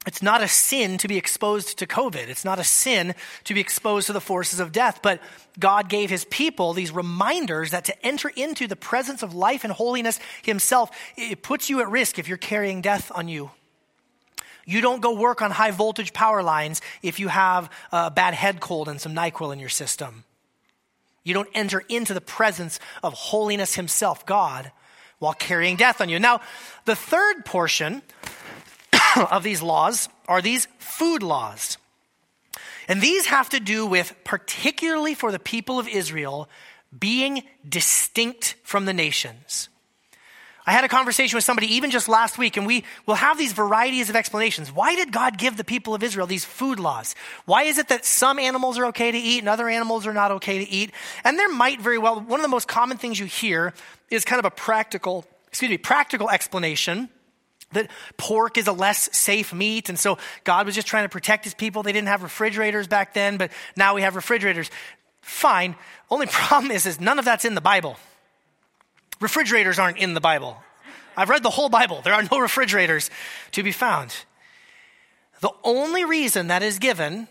It's 0.06 0.22
not 0.22 0.44
a 0.44 0.48
sin 0.48 0.98
to 0.98 1.08
be 1.08 1.18
exposed 1.18 1.78
to 1.80 1.88
COVID. 1.88 2.28
It's 2.28 2.44
not 2.44 2.60
a 2.60 2.64
sin 2.64 3.16
to 3.46 3.54
be 3.54 3.62
exposed 3.62 4.08
to 4.08 4.14
the 4.14 4.20
forces 4.22 4.60
of 4.60 4.72
death. 4.72 5.00
But 5.02 5.22
God 5.58 5.88
gave 5.88 6.10
his 6.10 6.26
people 6.26 6.74
these 6.74 6.92
reminders 6.92 7.72
that 7.72 7.86
to 7.86 8.06
enter 8.06 8.30
into 8.30 8.68
the 8.68 8.76
presence 8.76 9.24
of 9.24 9.34
life 9.34 9.64
and 9.64 9.72
holiness 9.72 10.20
himself, 10.44 10.92
it 11.16 11.42
puts 11.42 11.70
you 11.70 11.80
at 11.80 11.90
risk 11.90 12.20
if 12.20 12.28
you're 12.28 12.38
carrying 12.38 12.82
death 12.82 13.12
on 13.16 13.28
you. 13.28 13.52
You 14.66 14.82
don't 14.82 15.02
go 15.02 15.14
work 15.14 15.42
on 15.42 15.52
high 15.52 15.72
voltage 15.72 16.14
power 16.14 16.44
lines 16.44 16.82
if 17.02 17.20
you 17.20 17.28
have 17.28 17.70
a 17.92 18.12
bad 18.12 18.34
head 18.34 18.60
cold 18.60 18.88
and 18.88 19.00
some 19.00 19.14
NyQuil 19.14 19.54
in 19.54 19.60
your 19.60 19.70
system. 19.70 20.24
You 21.24 21.34
don't 21.34 21.50
enter 21.54 21.82
into 21.88 22.14
the 22.14 22.22
presence 22.22 22.80
of 23.02 23.14
holiness 23.14 23.76
himself, 23.76 24.26
God, 24.26 24.72
while 25.20 25.34
carrying 25.34 25.78
death 25.78 26.02
on 26.02 26.10
you. 26.10 26.20
Now, 26.20 26.42
the 26.86 26.96
third 26.96 27.46
portion 27.46 28.02
of 29.32 29.44
these 29.44 29.62
laws 29.62 30.10
are 30.28 30.42
these 30.42 30.68
food 30.80 31.24
laws. 31.24 31.78
And 32.88 33.02
these 33.02 33.28
have 33.28 33.50
to 33.50 33.60
do 33.60 33.86
with, 33.86 34.14
particularly 34.24 35.14
for 35.14 35.32
the 35.32 35.40
people 35.40 35.80
of 35.80 35.88
Israel, 35.88 36.50
being 36.98 37.44
distinct 37.68 38.56
from 38.64 38.86
the 38.86 38.94
nations. 38.94 39.70
I 40.66 40.72
had 40.72 40.86
a 40.86 40.90
conversation 40.90 41.36
with 41.36 41.44
somebody 41.44 41.76
even 41.76 41.92
just 41.92 42.08
last 42.08 42.38
week, 42.38 42.56
and 42.56 42.66
we 42.66 42.86
will 43.06 43.16
have 43.16 43.38
these 43.38 43.52
varieties 43.52 44.10
of 44.10 44.16
explanations. 44.16 44.72
Why 44.72 44.96
did 44.96 45.12
God 45.12 45.38
give 45.38 45.58
the 45.58 45.66
people 45.66 45.94
of 45.94 46.04
Israel 46.04 46.26
these 46.26 46.46
food 46.46 46.80
laws? 46.80 47.16
Why 47.46 47.64
is 47.64 47.78
it 47.78 47.90
that 47.90 48.06
some 48.06 48.40
animals 48.40 48.78
are 48.78 48.86
okay 48.88 49.12
to 49.12 49.18
eat 49.18 49.40
and 49.40 49.50
other 49.50 49.68
animals 49.68 50.08
are 50.08 50.14
not 50.14 50.32
okay 50.32 50.64
to 50.64 50.70
eat? 50.70 50.92
And 51.26 51.38
there 51.38 51.50
might 51.50 51.82
very 51.82 51.98
well, 51.98 52.22
one 52.22 52.40
of 52.40 52.44
the 52.44 52.50
most 52.50 52.70
common 52.70 52.98
things 52.98 53.20
you 53.20 53.26
hear 53.26 53.74
is 54.10 54.24
kind 54.24 54.40
of 54.40 54.46
a 54.46 54.52
practical, 54.52 55.26
excuse 55.48 55.70
me, 55.70 55.78
practical 55.78 56.30
explanation 56.30 57.10
that 57.74 57.90
pork 58.18 58.58
is 58.58 58.68
a 58.68 58.72
less 58.72 59.10
safe 59.16 59.54
meat. 59.54 59.90
And 59.90 60.00
so 60.00 60.18
God 60.44 60.66
was 60.66 60.76
just 60.76 60.88
trying 60.88 61.06
to 61.06 61.10
protect 61.10 61.44
his 61.44 61.54
people. 61.54 61.84
They 61.84 61.92
didn't 61.92 62.08
have 62.08 62.24
refrigerators 62.24 62.88
back 62.88 63.14
then, 63.14 63.38
but 63.38 63.52
now 63.76 63.96
we 63.96 64.02
have 64.02 64.16
refrigerators. 64.16 64.70
Fine. 65.22 65.76
Only 66.10 66.26
problem 66.32 66.72
is, 66.72 66.86
is 66.86 67.00
none 67.00 67.20
of 67.20 67.26
that's 67.26 67.46
in 67.46 67.56
the 67.56 67.62
Bible. 67.62 67.98
Refrigerators 69.20 69.80
aren't 69.80 69.98
in 69.98 70.14
the 70.14 70.22
Bible. 70.22 70.58
I've 71.16 71.30
read 71.30 71.44
the 71.44 71.50
whole 71.50 71.70
Bible. 71.70 72.02
There 72.02 72.14
are 72.14 72.24
no 72.32 72.40
refrigerators 72.40 73.10
to 73.52 73.64
be 73.64 73.72
found. 73.72 74.16
The 75.42 75.52
only 75.64 76.06
reason 76.06 76.48
that 76.48 76.64
is 76.64 76.80
given 76.80 77.28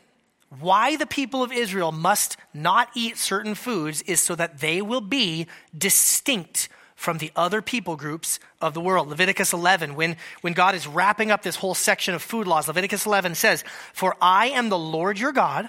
why 0.60 0.96
the 0.96 1.06
people 1.06 1.42
of 1.42 1.50
Israel 1.50 1.92
must 1.92 2.36
not 2.52 2.90
eat 2.94 3.16
certain 3.16 3.54
foods 3.54 4.02
is 4.02 4.20
so 4.20 4.34
that 4.34 4.58
they 4.58 4.82
will 4.82 5.00
be 5.00 5.46
distinct 5.76 6.68
from 7.02 7.18
the 7.18 7.32
other 7.34 7.60
people 7.60 7.96
groups 7.96 8.38
of 8.60 8.74
the 8.74 8.80
world. 8.80 9.08
Leviticus 9.08 9.52
11, 9.52 9.96
when, 9.96 10.16
when 10.40 10.52
God 10.52 10.74
is 10.76 10.86
wrapping 10.86 11.32
up 11.32 11.42
this 11.42 11.56
whole 11.56 11.74
section 11.74 12.14
of 12.14 12.22
food 12.22 12.46
laws, 12.46 12.68
Leviticus 12.68 13.06
11 13.06 13.34
says, 13.34 13.64
For 13.92 14.16
I 14.22 14.46
am 14.50 14.68
the 14.68 14.78
Lord 14.78 15.18
your 15.18 15.32
God 15.32 15.68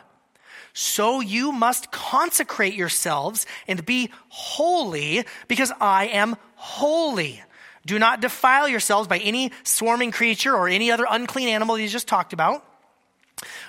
so 0.73 1.21
you 1.21 1.51
must 1.51 1.91
consecrate 1.91 2.75
yourselves 2.75 3.45
and 3.67 3.85
be 3.85 4.11
holy 4.29 5.23
because 5.47 5.71
I 5.81 6.07
am 6.07 6.35
holy. 6.55 7.41
Do 7.85 7.99
not 7.99 8.21
defile 8.21 8.67
yourselves 8.67 9.07
by 9.07 9.17
any 9.17 9.51
swarming 9.63 10.11
creature 10.11 10.55
or 10.55 10.69
any 10.69 10.91
other 10.91 11.05
unclean 11.09 11.49
animal 11.49 11.77
you 11.77 11.87
just 11.87 12.07
talked 12.07 12.33
about 12.33 12.65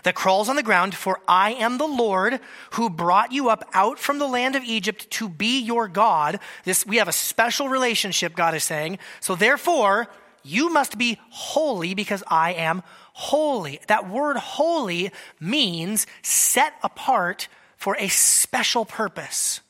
that 0.03 0.15
crawls 0.15 0.49
on 0.49 0.57
the 0.57 0.63
ground, 0.63 0.95
for 0.95 1.21
I 1.29 1.53
am 1.53 1.79
the 1.79 1.87
Lord 1.87 2.41
who 2.73 2.91
brought 2.91 3.33
you 3.33 3.49
up 3.49 3.69
out 3.73 3.99
from 3.99 4.19
the 4.19 4.27
land 4.27 4.57
of 4.57 4.65
Egypt 4.65 5.11
to 5.11 5.29
be 5.29 5.61
your 5.61 5.89
God. 5.89 6.41
This, 6.65 6.87
we 6.87 6.97
have 6.97 7.09
a 7.09 7.13
special 7.13 7.69
relationship, 7.69 8.35
God 8.35 8.55
is 8.55 8.65
saying. 8.65 8.99
So 9.21 9.35
therefore, 9.35 10.09
you 10.43 10.71
must 10.71 10.99
be 10.99 11.19
holy 11.31 11.95
because 11.95 12.23
I 12.29 12.53
am 12.53 12.83
holy. 13.15 13.81
That 13.87 14.09
word 14.09 14.37
holy 14.37 15.11
means 15.41 16.07
set 16.23 16.75
apart 16.83 17.49
for 17.77 17.97
a 17.99 18.09
special 18.09 18.85
purpose. 18.85 19.61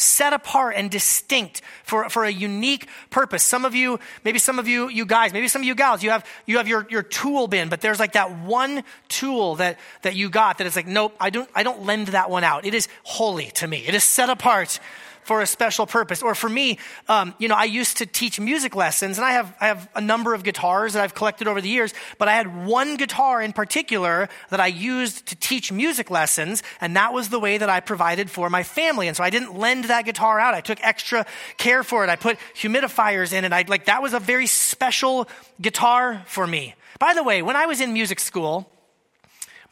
Set 0.00 0.32
apart 0.32 0.76
and 0.76 0.90
distinct 0.90 1.60
for, 1.84 2.08
for 2.08 2.24
a 2.24 2.30
unique 2.30 2.88
purpose. 3.10 3.42
Some 3.42 3.66
of 3.66 3.74
you, 3.74 4.00
maybe 4.24 4.38
some 4.38 4.58
of 4.58 4.66
you, 4.66 4.88
you 4.88 5.04
guys, 5.04 5.34
maybe 5.34 5.46
some 5.46 5.60
of 5.60 5.68
you 5.68 5.74
gals, 5.74 6.02
you 6.02 6.08
have, 6.08 6.24
you 6.46 6.56
have 6.56 6.66
your, 6.66 6.86
your 6.88 7.02
tool 7.02 7.48
bin, 7.48 7.68
but 7.68 7.82
there's 7.82 8.00
like 8.00 8.12
that 8.12 8.38
one 8.38 8.82
tool 9.08 9.56
that, 9.56 9.78
that 10.00 10.16
you 10.16 10.30
got 10.30 10.56
that 10.56 10.66
is 10.66 10.74
like, 10.74 10.86
nope, 10.86 11.14
I 11.20 11.28
don't, 11.28 11.50
I 11.54 11.62
don't 11.64 11.84
lend 11.84 12.08
that 12.08 12.30
one 12.30 12.44
out. 12.44 12.64
It 12.64 12.72
is 12.72 12.88
holy 13.02 13.50
to 13.56 13.66
me. 13.66 13.84
It 13.86 13.94
is 13.94 14.02
set 14.02 14.30
apart 14.30 14.80
for 15.22 15.40
a 15.40 15.46
special 15.46 15.86
purpose. 15.86 16.22
Or 16.22 16.34
for 16.34 16.48
me, 16.48 16.78
um, 17.08 17.34
you 17.38 17.48
know, 17.48 17.54
I 17.54 17.64
used 17.64 17.98
to 17.98 18.06
teach 18.06 18.40
music 18.40 18.74
lessons, 18.74 19.18
and 19.18 19.24
I 19.24 19.32
have, 19.32 19.54
I 19.60 19.66
have 19.66 19.88
a 19.94 20.00
number 20.00 20.34
of 20.34 20.42
guitars 20.42 20.94
that 20.94 21.02
I've 21.02 21.14
collected 21.14 21.48
over 21.48 21.60
the 21.60 21.68
years, 21.68 21.94
but 22.18 22.28
I 22.28 22.34
had 22.34 22.66
one 22.66 22.96
guitar 22.96 23.40
in 23.42 23.52
particular 23.52 24.28
that 24.50 24.60
I 24.60 24.66
used 24.66 25.26
to 25.26 25.36
teach 25.36 25.70
music 25.72 26.10
lessons, 26.10 26.62
and 26.80 26.96
that 26.96 27.12
was 27.12 27.28
the 27.28 27.40
way 27.40 27.58
that 27.58 27.68
I 27.68 27.80
provided 27.80 28.30
for 28.30 28.50
my 28.50 28.62
family. 28.62 29.08
And 29.08 29.16
so 29.16 29.24
I 29.24 29.30
didn't 29.30 29.56
lend 29.56 29.84
that 29.84 30.04
guitar 30.04 30.40
out. 30.40 30.54
I 30.54 30.60
took 30.60 30.78
extra 30.82 31.26
care 31.56 31.82
for 31.82 32.04
it. 32.04 32.10
I 32.10 32.16
put 32.16 32.38
humidifiers 32.54 33.32
in 33.32 33.44
it. 33.44 33.52
I 33.52 33.64
like 33.68 33.86
that 33.86 34.02
was 34.02 34.14
a 34.14 34.20
very 34.20 34.46
special 34.46 35.28
guitar 35.60 36.22
for 36.26 36.46
me. 36.46 36.74
By 36.98 37.14
the 37.14 37.22
way, 37.22 37.42
when 37.42 37.56
I 37.56 37.66
was 37.66 37.80
in 37.80 37.92
music 37.92 38.20
school, 38.20 38.70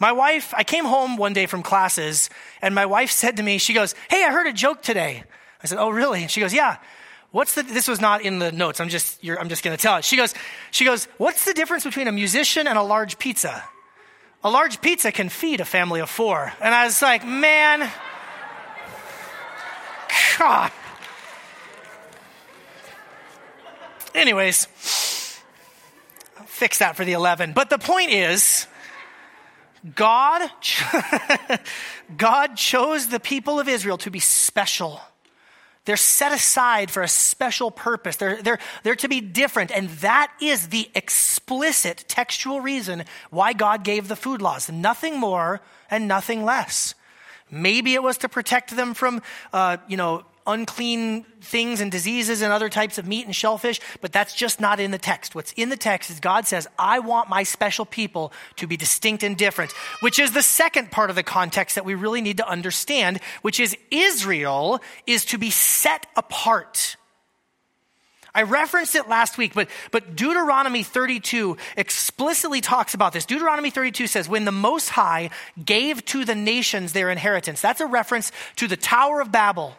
my 0.00 0.12
wife, 0.12 0.54
I 0.56 0.62
came 0.62 0.84
home 0.84 1.16
one 1.16 1.32
day 1.32 1.46
from 1.46 1.62
classes, 1.62 2.30
and 2.62 2.74
my 2.74 2.86
wife 2.86 3.10
said 3.10 3.36
to 3.38 3.42
me, 3.42 3.58
she 3.58 3.74
goes, 3.74 3.94
Hey, 4.08 4.24
I 4.24 4.30
heard 4.30 4.46
a 4.46 4.52
joke 4.52 4.82
today. 4.82 5.24
I 5.62 5.66
said, 5.66 5.78
Oh, 5.78 5.90
really? 5.90 6.22
And 6.22 6.30
she 6.30 6.40
goes, 6.40 6.52
Yeah. 6.52 6.76
What's 7.30 7.54
the, 7.54 7.62
this 7.62 7.86
was 7.86 8.00
not 8.00 8.22
in 8.22 8.38
the 8.38 8.50
notes. 8.52 8.80
I'm 8.80 8.88
just, 8.88 9.22
I'm 9.22 9.50
just 9.50 9.62
going 9.62 9.76
to 9.76 9.82
tell 9.82 9.96
it. 9.96 10.04
She 10.04 10.16
goes, 10.16 10.34
she 10.70 10.84
goes, 10.84 11.04
What's 11.18 11.44
the 11.44 11.54
difference 11.54 11.84
between 11.84 12.08
a 12.08 12.12
musician 12.12 12.66
and 12.66 12.78
a 12.78 12.82
large 12.82 13.18
pizza? 13.18 13.64
A 14.44 14.50
large 14.50 14.80
pizza 14.80 15.12
can 15.12 15.28
feed 15.28 15.60
a 15.60 15.64
family 15.64 16.00
of 16.00 16.08
four. 16.08 16.52
And 16.60 16.74
I 16.74 16.84
was 16.84 17.02
like, 17.02 17.26
Man, 17.26 17.90
God. 20.38 20.72
Anyways, 24.14 24.66
I'll 26.38 26.46
fix 26.46 26.78
that 26.78 26.96
for 26.96 27.04
the 27.04 27.12
11. 27.12 27.52
But 27.52 27.70
the 27.70 27.78
point 27.78 28.10
is, 28.10 28.66
God, 29.94 30.50
God 32.16 32.56
chose 32.56 33.08
the 33.08 33.20
people 33.20 33.60
of 33.60 33.68
Israel 33.68 33.98
to 33.98 34.10
be 34.10 34.18
special. 34.18 35.00
They're 35.88 35.96
set 35.96 36.32
aside 36.32 36.90
for 36.90 37.02
a 37.02 37.08
special 37.08 37.70
purpose. 37.70 38.16
They're, 38.16 38.42
they're, 38.42 38.58
they're 38.82 38.94
to 38.96 39.08
be 39.08 39.22
different. 39.22 39.70
And 39.70 39.88
that 40.00 40.30
is 40.38 40.68
the 40.68 40.90
explicit 40.94 42.04
textual 42.06 42.60
reason 42.60 43.04
why 43.30 43.54
God 43.54 43.84
gave 43.84 44.06
the 44.06 44.14
food 44.14 44.42
laws. 44.42 44.70
Nothing 44.70 45.18
more 45.18 45.62
and 45.90 46.06
nothing 46.06 46.44
less. 46.44 46.94
Maybe 47.50 47.94
it 47.94 48.02
was 48.02 48.18
to 48.18 48.28
protect 48.28 48.76
them 48.76 48.94
from, 48.94 49.22
uh, 49.52 49.78
you 49.88 49.96
know, 49.96 50.24
unclean 50.48 51.24
things 51.42 51.80
and 51.80 51.92
diseases 51.92 52.40
and 52.40 52.52
other 52.52 52.70
types 52.70 52.96
of 52.98 53.06
meat 53.06 53.26
and 53.26 53.36
shellfish, 53.36 53.80
but 54.00 54.12
that's 54.12 54.34
just 54.34 54.60
not 54.60 54.80
in 54.80 54.90
the 54.90 54.98
text. 54.98 55.34
What's 55.34 55.52
in 55.52 55.68
the 55.68 55.76
text 55.76 56.10
is 56.10 56.20
God 56.20 56.46
says, 56.46 56.66
I 56.78 56.98
want 57.00 57.28
my 57.28 57.42
special 57.42 57.84
people 57.84 58.32
to 58.56 58.66
be 58.66 58.76
distinct 58.76 59.22
and 59.22 59.36
different, 59.36 59.72
which 60.00 60.18
is 60.18 60.32
the 60.32 60.42
second 60.42 60.90
part 60.90 61.10
of 61.10 61.16
the 61.16 61.22
context 61.22 61.74
that 61.74 61.84
we 61.84 61.94
really 61.94 62.22
need 62.22 62.38
to 62.38 62.48
understand, 62.48 63.20
which 63.42 63.60
is 63.60 63.76
Israel 63.90 64.80
is 65.06 65.26
to 65.26 65.38
be 65.38 65.50
set 65.50 66.06
apart. 66.16 66.96
I 68.34 68.42
referenced 68.42 68.94
it 68.94 69.08
last 69.08 69.38
week, 69.38 69.54
but, 69.54 69.68
but 69.90 70.14
Deuteronomy 70.14 70.82
32 70.82 71.56
explicitly 71.76 72.60
talks 72.60 72.94
about 72.94 73.12
this. 73.12 73.24
Deuteronomy 73.24 73.70
32 73.70 74.06
says, 74.06 74.28
When 74.28 74.44
the 74.44 74.52
Most 74.52 74.90
High 74.90 75.30
gave 75.64 76.04
to 76.06 76.24
the 76.24 76.34
nations 76.34 76.92
their 76.92 77.10
inheritance, 77.10 77.60
that's 77.60 77.80
a 77.80 77.86
reference 77.86 78.30
to 78.56 78.68
the 78.68 78.76
Tower 78.76 79.20
of 79.20 79.32
Babel 79.32 79.76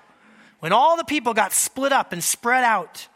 when 0.60 0.74
all 0.74 0.98
the 0.98 1.04
people 1.04 1.34
got 1.34 1.54
split 1.54 1.92
up 1.92 2.12
and 2.12 2.24
spread 2.24 2.64
out, 2.64 3.08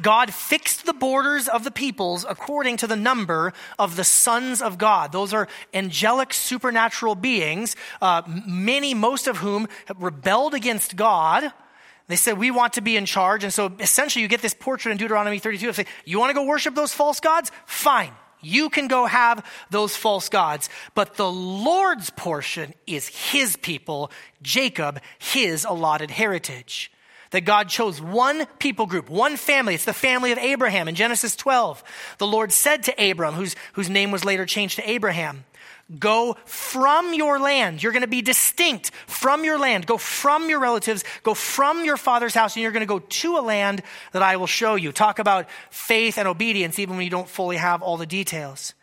God 0.00 0.34
fixed 0.34 0.84
the 0.84 0.92
borders 0.92 1.48
of 1.48 1.64
the 1.64 1.70
peoples 1.70 2.26
according 2.28 2.78
to 2.78 2.86
the 2.86 2.96
number 2.96 3.52
of 3.78 3.96
the 3.96 4.04
sons 4.04 4.60
of 4.60 4.76
God. 4.76 5.12
Those 5.12 5.32
are 5.32 5.48
angelic 5.72 6.34
supernatural 6.34 7.14
beings, 7.14 7.76
uh, 8.00 8.22
many, 8.26 8.92
most 8.92 9.28
of 9.28 9.38
whom 9.38 9.68
rebelled 9.96 10.54
against 10.54 10.96
God. 10.96 11.52
They 12.08 12.16
said, 12.16 12.38
We 12.38 12.50
want 12.50 12.74
to 12.74 12.80
be 12.80 12.96
in 12.96 13.06
charge. 13.06 13.44
And 13.44 13.52
so 13.52 13.72
essentially, 13.78 14.22
you 14.22 14.28
get 14.28 14.42
this 14.42 14.54
portrait 14.54 14.92
in 14.92 14.98
Deuteronomy 14.98 15.38
32 15.38 15.68
of 15.68 15.76
saying, 15.76 15.88
You 16.04 16.18
want 16.18 16.30
to 16.30 16.34
go 16.34 16.44
worship 16.44 16.74
those 16.74 16.92
false 16.92 17.20
gods? 17.20 17.50
Fine. 17.66 18.12
You 18.42 18.70
can 18.70 18.88
go 18.88 19.06
have 19.06 19.46
those 19.70 19.96
false 19.96 20.28
gods, 20.28 20.68
but 20.94 21.14
the 21.14 21.30
Lord's 21.30 22.10
portion 22.10 22.74
is 22.88 23.06
his 23.06 23.56
people, 23.56 24.10
Jacob, 24.42 25.00
his 25.18 25.64
allotted 25.64 26.10
heritage. 26.10 26.90
That 27.30 27.42
God 27.42 27.70
chose 27.70 27.98
one 27.98 28.44
people 28.58 28.84
group, 28.84 29.08
one 29.08 29.36
family. 29.36 29.74
It's 29.74 29.86
the 29.86 29.94
family 29.94 30.32
of 30.32 30.38
Abraham. 30.38 30.86
In 30.86 30.94
Genesis 30.94 31.34
12, 31.34 31.82
the 32.18 32.26
Lord 32.26 32.52
said 32.52 32.82
to 32.82 33.10
Abram, 33.10 33.34
whose, 33.34 33.56
whose 33.72 33.88
name 33.88 34.10
was 34.10 34.24
later 34.24 34.44
changed 34.44 34.76
to 34.76 34.90
Abraham, 34.90 35.44
Go 35.98 36.36
from 36.44 37.12
your 37.12 37.38
land. 37.38 37.82
You're 37.82 37.92
going 37.92 38.02
to 38.02 38.08
be 38.08 38.22
distinct 38.22 38.92
from 39.06 39.44
your 39.44 39.58
land. 39.58 39.86
Go 39.86 39.98
from 39.98 40.48
your 40.48 40.60
relatives. 40.60 41.04
Go 41.22 41.34
from 41.34 41.84
your 41.84 41.96
father's 41.96 42.34
house, 42.34 42.54
and 42.54 42.62
you're 42.62 42.72
going 42.72 42.80
to 42.80 42.86
go 42.86 43.00
to 43.00 43.36
a 43.36 43.40
land 43.40 43.82
that 44.12 44.22
I 44.22 44.36
will 44.36 44.46
show 44.46 44.74
you. 44.74 44.92
Talk 44.92 45.18
about 45.18 45.48
faith 45.70 46.18
and 46.18 46.26
obedience, 46.26 46.78
even 46.78 46.96
when 46.96 47.04
you 47.04 47.10
don't 47.10 47.28
fully 47.28 47.56
have 47.56 47.82
all 47.82 47.96
the 47.96 48.06
details. 48.06 48.74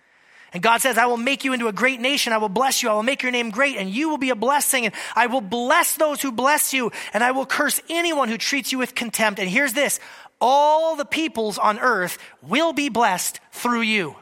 And 0.52 0.63
God 0.63 0.82
says, 0.82 0.98
I 0.98 1.06
will 1.06 1.17
make 1.17 1.43
you 1.43 1.54
into 1.54 1.67
a 1.67 1.74
great 1.74 2.00
nation. 2.00 2.34
I 2.34 2.38
will 2.38 2.50
bless 2.50 2.82
you. 2.82 2.89
I 2.89 2.93
will 2.93 3.04
make 3.04 3.22
your 3.22 3.32
name 3.32 3.52
great, 3.52 3.78
and 3.78 3.89
you 3.89 4.10
will 4.10 4.17
be 4.17 4.32
a 4.32 4.36
blessing. 4.36 4.86
And 4.86 4.95
I 5.15 5.28
will 5.28 5.41
bless 5.41 5.95
those 5.95 6.22
who 6.22 6.32
bless 6.32 6.74
you, 6.74 6.91
and 7.13 7.24
I 7.24 7.32
will 7.32 7.45
curse 7.45 7.80
anyone 7.89 8.30
who 8.30 8.38
treats 8.38 8.72
you 8.72 8.78
with 8.78 8.95
contempt. 8.95 9.39
And 9.39 9.50
here's 9.50 9.74
this 9.74 10.00
all 10.41 10.95
the 10.95 11.06
peoples 11.06 11.58
on 11.58 11.80
earth 11.80 12.17
will 12.41 12.74
be 12.74 12.89
blessed 12.89 13.39
through 13.52 13.82
you 13.82 14.15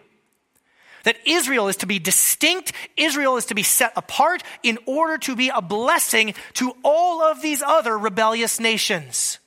that 1.03 1.17
Israel 1.25 1.67
is 1.67 1.77
to 1.77 1.85
be 1.85 1.99
distinct, 1.99 2.73
Israel 2.95 3.37
is 3.37 3.45
to 3.45 3.55
be 3.55 3.63
set 3.63 3.93
apart 3.95 4.43
in 4.63 4.77
order 4.85 5.17
to 5.19 5.35
be 5.35 5.49
a 5.49 5.61
blessing 5.61 6.33
to 6.53 6.75
all 6.83 7.21
of 7.21 7.41
these 7.41 7.61
other 7.61 7.97
rebellious 7.97 8.59
nations. 8.59 9.39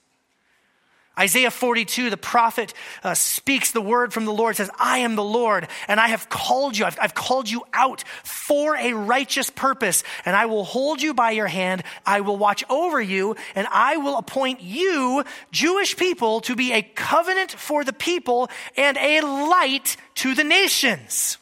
Isaiah 1.21 1.51
42, 1.51 2.09
the 2.09 2.17
prophet 2.17 2.73
uh, 3.05 3.13
speaks 3.13 3.73
the 3.73 3.83
word 3.83 4.15
from 4.15 4.25
the 4.25 4.33
Lord, 4.33 4.57
says, 4.57 4.71
I 4.79 4.99
am 4.99 5.17
the 5.17 5.25
Lord, 5.25 5.69
and 5.87 6.01
I 6.01 6.09
have 6.09 6.31
called 6.31 6.79
you. 6.79 6.87
I've, 6.87 6.99
I've 6.99 7.15
called 7.15 7.51
you 7.51 7.63
out 7.75 8.05
for 8.25 8.75
a 8.75 8.95
righteous 8.95 9.51
purpose, 9.51 10.03
and 10.25 10.35
I 10.35 10.47
will 10.47 10.65
hold 10.65 11.03
you 11.03 11.13
by 11.13 11.33
your 11.33 11.49
hand. 11.49 11.83
I 12.07 12.23
will 12.23 12.39
watch 12.39 12.65
over 12.71 13.03
you, 13.03 13.37
and 13.55 13.67
I 13.71 13.99
will 13.99 14.17
appoint 14.17 14.63
you, 14.63 15.23
Jewish 15.53 15.95
people, 15.95 16.41
to 16.43 16.57
be 16.57 16.73
a 16.73 16.81
covenant 16.81 17.51
for 17.51 17.85
the 17.85 17.93
people 17.93 18.49
and 18.75 18.97
a 18.97 19.21
light 19.21 19.99
to 20.17 20.35
the 20.35 20.45
nations. 20.45 21.37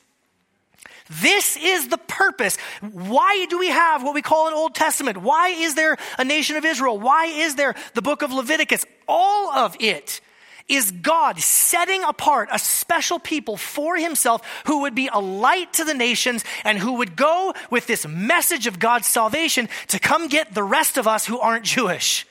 This 1.10 1.56
is 1.56 1.88
the 1.88 1.98
purpose. 1.98 2.56
Why 2.80 3.46
do 3.48 3.58
we 3.58 3.68
have 3.68 4.02
what 4.02 4.14
we 4.14 4.22
call 4.22 4.48
an 4.48 4.54
Old 4.54 4.74
Testament? 4.74 5.18
Why 5.18 5.48
is 5.48 5.74
there 5.74 5.96
a 6.18 6.24
nation 6.24 6.56
of 6.56 6.64
Israel? 6.64 6.98
Why 6.98 7.26
is 7.26 7.54
there 7.54 7.74
the 7.94 8.02
book 8.02 8.22
of 8.22 8.32
Leviticus? 8.32 8.84
All 9.06 9.50
of 9.50 9.76
it 9.80 10.20
is 10.68 10.90
God 10.90 11.38
setting 11.38 12.04
apart 12.04 12.50
a 12.52 12.58
special 12.58 13.18
people 13.18 13.56
for 13.56 13.96
himself 13.96 14.42
who 14.66 14.82
would 14.82 14.94
be 14.94 15.08
a 15.10 15.18
light 15.18 15.72
to 15.74 15.84
the 15.84 15.94
nations 15.94 16.44
and 16.62 16.78
who 16.78 16.94
would 16.94 17.16
go 17.16 17.54
with 17.70 17.86
this 17.86 18.06
message 18.06 18.66
of 18.66 18.78
God's 18.78 19.06
salvation 19.06 19.68
to 19.88 19.98
come 19.98 20.28
get 20.28 20.54
the 20.54 20.62
rest 20.62 20.98
of 20.98 21.08
us 21.08 21.26
who 21.26 21.38
aren't 21.38 21.64
Jewish. 21.64 22.26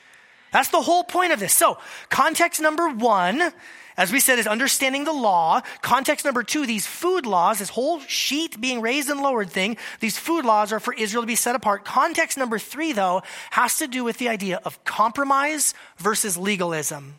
That's 0.52 0.70
the 0.70 0.80
whole 0.80 1.04
point 1.04 1.32
of 1.32 1.40
this. 1.40 1.52
So, 1.52 1.78
context 2.08 2.60
number 2.60 2.88
one 2.88 3.52
as 3.98 4.12
we 4.12 4.20
said, 4.20 4.38
is 4.38 4.46
understanding 4.46 5.02
the 5.02 5.12
law. 5.12 5.60
Context 5.82 6.24
number 6.24 6.44
two, 6.44 6.66
these 6.66 6.86
food 6.86 7.26
laws, 7.26 7.58
this 7.58 7.68
whole 7.68 7.98
sheet 8.00 8.60
being 8.60 8.80
raised 8.80 9.10
and 9.10 9.20
lowered 9.20 9.50
thing, 9.50 9.76
these 9.98 10.16
food 10.16 10.44
laws 10.44 10.72
are 10.72 10.78
for 10.78 10.94
Israel 10.94 11.24
to 11.24 11.26
be 11.26 11.34
set 11.34 11.56
apart. 11.56 11.84
Context 11.84 12.38
number 12.38 12.60
three, 12.60 12.92
though, 12.92 13.22
has 13.50 13.78
to 13.78 13.88
do 13.88 14.04
with 14.04 14.18
the 14.18 14.28
idea 14.28 14.60
of 14.64 14.82
compromise 14.84 15.74
versus 15.98 16.36
legalism. 16.36 17.16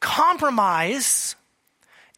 Compromise 0.00 1.36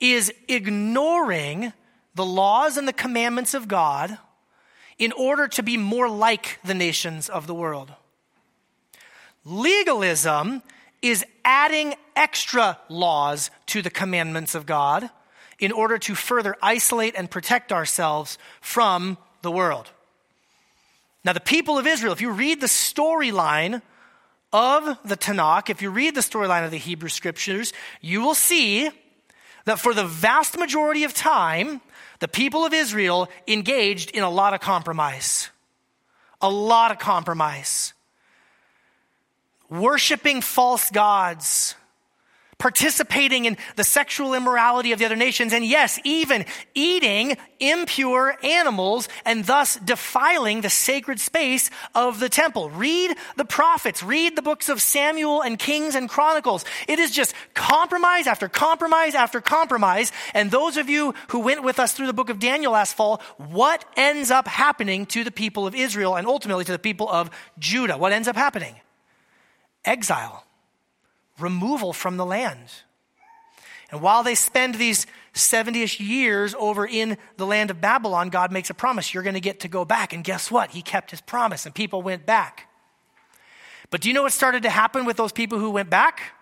is 0.00 0.32
ignoring 0.48 1.74
the 2.14 2.24
laws 2.24 2.78
and 2.78 2.88
the 2.88 2.94
commandments 2.94 3.52
of 3.52 3.68
God 3.68 4.16
in 4.98 5.12
order 5.12 5.48
to 5.48 5.62
be 5.62 5.76
more 5.76 6.08
like 6.08 6.58
the 6.64 6.72
nations 6.72 7.28
of 7.28 7.46
the 7.46 7.54
world. 7.54 7.92
Legalism 9.44 10.62
is 11.02 11.26
adding 11.44 11.94
extra 12.16 12.78
laws 12.88 13.50
to 13.66 13.82
the 13.82 13.90
commandments 13.90 14.54
of 14.54 14.66
God 14.66 15.10
in 15.58 15.72
order 15.72 15.98
to 15.98 16.14
further 16.14 16.56
isolate 16.62 17.14
and 17.16 17.30
protect 17.30 17.72
ourselves 17.72 18.38
from 18.60 19.18
the 19.42 19.50
world. 19.50 19.90
Now, 21.24 21.32
the 21.32 21.40
people 21.40 21.78
of 21.78 21.86
Israel, 21.86 22.12
if 22.12 22.20
you 22.20 22.30
read 22.30 22.60
the 22.60 22.66
storyline 22.66 23.80
of 24.52 24.98
the 25.04 25.16
Tanakh, 25.16 25.70
if 25.70 25.80
you 25.80 25.90
read 25.90 26.14
the 26.14 26.20
storyline 26.20 26.64
of 26.64 26.70
the 26.70 26.76
Hebrew 26.76 27.08
scriptures, 27.08 27.72
you 28.00 28.20
will 28.20 28.34
see 28.34 28.90
that 29.64 29.78
for 29.78 29.94
the 29.94 30.04
vast 30.04 30.58
majority 30.58 31.04
of 31.04 31.14
time, 31.14 31.80
the 32.20 32.28
people 32.28 32.64
of 32.64 32.74
Israel 32.74 33.28
engaged 33.48 34.10
in 34.10 34.22
a 34.22 34.30
lot 34.30 34.54
of 34.54 34.60
compromise. 34.60 35.48
A 36.40 36.50
lot 36.50 36.90
of 36.90 36.98
compromise 36.98 37.93
worshiping 39.68 40.40
false 40.40 40.90
gods, 40.90 41.74
participating 42.56 43.46
in 43.46 43.56
the 43.76 43.84
sexual 43.84 44.32
immorality 44.32 44.92
of 44.92 44.98
the 44.98 45.04
other 45.04 45.16
nations, 45.16 45.52
and 45.52 45.64
yes, 45.64 45.98
even 46.04 46.44
eating 46.74 47.36
impure 47.58 48.36
animals 48.42 49.08
and 49.24 49.44
thus 49.44 49.76
defiling 49.76 50.60
the 50.60 50.70
sacred 50.70 51.18
space 51.18 51.68
of 51.94 52.20
the 52.20 52.28
temple. 52.28 52.70
Read 52.70 53.16
the 53.36 53.44
prophets, 53.44 54.02
read 54.02 54.36
the 54.36 54.42
books 54.42 54.68
of 54.68 54.80
Samuel 54.80 55.42
and 55.42 55.58
Kings 55.58 55.94
and 55.94 56.08
Chronicles. 56.08 56.64
It 56.86 56.98
is 56.98 57.10
just 57.10 57.34
compromise 57.54 58.26
after 58.26 58.48
compromise 58.48 59.14
after 59.14 59.40
compromise. 59.40 60.12
And 60.32 60.50
those 60.50 60.76
of 60.76 60.88
you 60.88 61.14
who 61.28 61.40
went 61.40 61.64
with 61.64 61.78
us 61.78 61.92
through 61.92 62.06
the 62.06 62.12
book 62.12 62.30
of 62.30 62.38
Daniel 62.38 62.72
last 62.72 62.94
fall, 62.94 63.20
what 63.36 63.84
ends 63.96 64.30
up 64.30 64.46
happening 64.46 65.06
to 65.06 65.24
the 65.24 65.32
people 65.32 65.66
of 65.66 65.74
Israel 65.74 66.16
and 66.16 66.26
ultimately 66.26 66.64
to 66.64 66.72
the 66.72 66.78
people 66.78 67.08
of 67.10 67.30
Judah? 67.58 67.98
What 67.98 68.12
ends 68.12 68.28
up 68.28 68.36
happening? 68.36 68.76
Exile, 69.84 70.44
removal 71.38 71.92
from 71.92 72.16
the 72.16 72.26
land. 72.26 72.68
And 73.90 74.00
while 74.00 74.22
they 74.22 74.34
spend 74.34 74.74
these 74.74 75.06
70 75.34 75.82
ish 75.82 76.00
years 76.00 76.54
over 76.58 76.86
in 76.86 77.16
the 77.36 77.46
land 77.46 77.70
of 77.70 77.80
Babylon, 77.80 78.28
God 78.28 78.50
makes 78.50 78.70
a 78.70 78.74
promise 78.74 79.12
you're 79.12 79.22
going 79.22 79.34
to 79.34 79.40
get 79.40 79.60
to 79.60 79.68
go 79.68 79.84
back. 79.84 80.12
And 80.12 80.24
guess 80.24 80.50
what? 80.50 80.70
He 80.70 80.82
kept 80.82 81.10
his 81.10 81.20
promise, 81.20 81.66
and 81.66 81.74
people 81.74 82.02
went 82.02 82.26
back. 82.26 82.68
But 83.90 84.00
do 84.00 84.08
you 84.08 84.14
know 84.14 84.22
what 84.22 84.32
started 84.32 84.64
to 84.64 84.70
happen 84.70 85.04
with 85.04 85.16
those 85.16 85.32
people 85.32 85.58
who 85.58 85.70
went 85.70 85.90
back? 85.90 86.32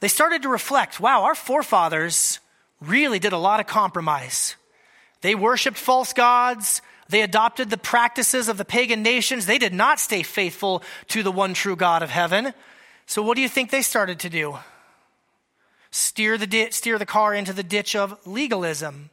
They 0.00 0.08
started 0.08 0.42
to 0.42 0.48
reflect 0.48 1.00
wow, 1.00 1.24
our 1.24 1.34
forefathers 1.34 2.40
really 2.80 3.18
did 3.18 3.32
a 3.32 3.38
lot 3.38 3.60
of 3.60 3.66
compromise. 3.66 4.56
They 5.20 5.34
worshiped 5.34 5.78
false 5.78 6.12
gods, 6.12 6.80
they 7.08 7.22
adopted 7.22 7.70
the 7.70 7.78
practices 7.78 8.48
of 8.48 8.58
the 8.58 8.64
pagan 8.64 9.02
nations. 9.02 9.46
They 9.46 9.58
did 9.58 9.72
not 9.72 9.98
stay 9.98 10.22
faithful 10.22 10.82
to 11.08 11.22
the 11.22 11.32
one 11.32 11.54
true 11.54 11.76
God 11.76 12.02
of 12.02 12.10
heaven. 12.10 12.52
So, 13.06 13.22
what 13.22 13.36
do 13.36 13.42
you 13.42 13.48
think 13.48 13.70
they 13.70 13.82
started 13.82 14.18
to 14.20 14.28
do? 14.28 14.58
Steer 15.90 16.36
the, 16.36 16.46
di- 16.46 16.70
steer 16.70 16.98
the 16.98 17.06
car 17.06 17.34
into 17.34 17.54
the 17.54 17.62
ditch 17.62 17.96
of 17.96 18.18
legalism. 18.26 19.08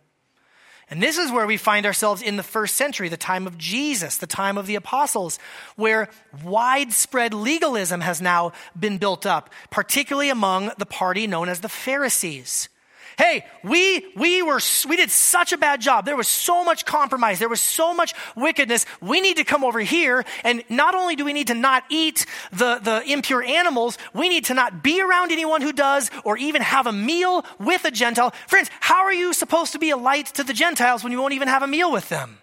And 0.89 1.01
this 1.01 1.17
is 1.17 1.31
where 1.31 1.47
we 1.47 1.57
find 1.57 1.85
ourselves 1.85 2.21
in 2.21 2.37
the 2.37 2.43
first 2.43 2.75
century, 2.75 3.09
the 3.09 3.17
time 3.17 3.47
of 3.47 3.57
Jesus, 3.57 4.17
the 4.17 4.27
time 4.27 4.57
of 4.57 4.67
the 4.67 4.75
apostles, 4.75 5.39
where 5.75 6.09
widespread 6.43 7.33
legalism 7.33 8.01
has 8.01 8.21
now 8.21 8.51
been 8.79 8.99
built 8.99 9.25
up, 9.25 9.49
particularly 9.71 10.29
among 10.29 10.71
the 10.77 10.85
party 10.85 11.25
known 11.25 11.49
as 11.49 11.61
the 11.61 11.69
Pharisees. 11.69 12.69
Hey, 13.17 13.45
we, 13.63 14.05
we 14.15 14.41
were, 14.41 14.59
we 14.89 14.97
did 14.97 15.09
such 15.09 15.53
a 15.53 15.57
bad 15.57 15.79
job. 15.79 16.05
There 16.05 16.17
was 16.17 16.27
so 16.27 16.65
much 16.65 16.85
compromise. 16.85 17.39
There 17.39 17.49
was 17.49 17.61
so 17.61 17.93
much 17.93 18.13
wickedness. 18.35 18.85
We 19.01 19.21
need 19.21 19.37
to 19.37 19.45
come 19.45 19.63
over 19.63 19.79
here. 19.79 20.25
And 20.43 20.63
not 20.69 20.95
only 20.95 21.15
do 21.15 21.23
we 21.23 21.31
need 21.31 21.47
to 21.47 21.53
not 21.53 21.83
eat 21.89 22.25
the, 22.51 22.79
the 22.79 23.03
impure 23.09 23.41
animals, 23.41 23.97
we 24.13 24.27
need 24.27 24.45
to 24.45 24.53
not 24.53 24.83
be 24.83 25.01
around 25.01 25.31
anyone 25.31 25.61
who 25.61 25.71
does 25.71 26.11
or 26.25 26.37
even 26.37 26.61
have 26.61 26.87
a 26.87 26.91
meal 26.91 27.45
with 27.57 27.85
a 27.85 27.91
Gentile. 27.91 28.33
Friends, 28.47 28.69
how 28.81 29.03
are 29.03 29.13
you 29.13 29.33
supposed 29.33 29.71
to 29.71 29.79
be 29.79 29.91
a 29.91 29.97
light 29.97 30.27
to 30.27 30.43
the 30.43 30.53
Gentiles 30.53 31.03
when 31.03 31.13
you 31.13 31.21
won't 31.21 31.33
even 31.33 31.47
have 31.47 31.63
a 31.63 31.67
meal 31.67 31.91
with 31.91 32.09
them? 32.09 32.39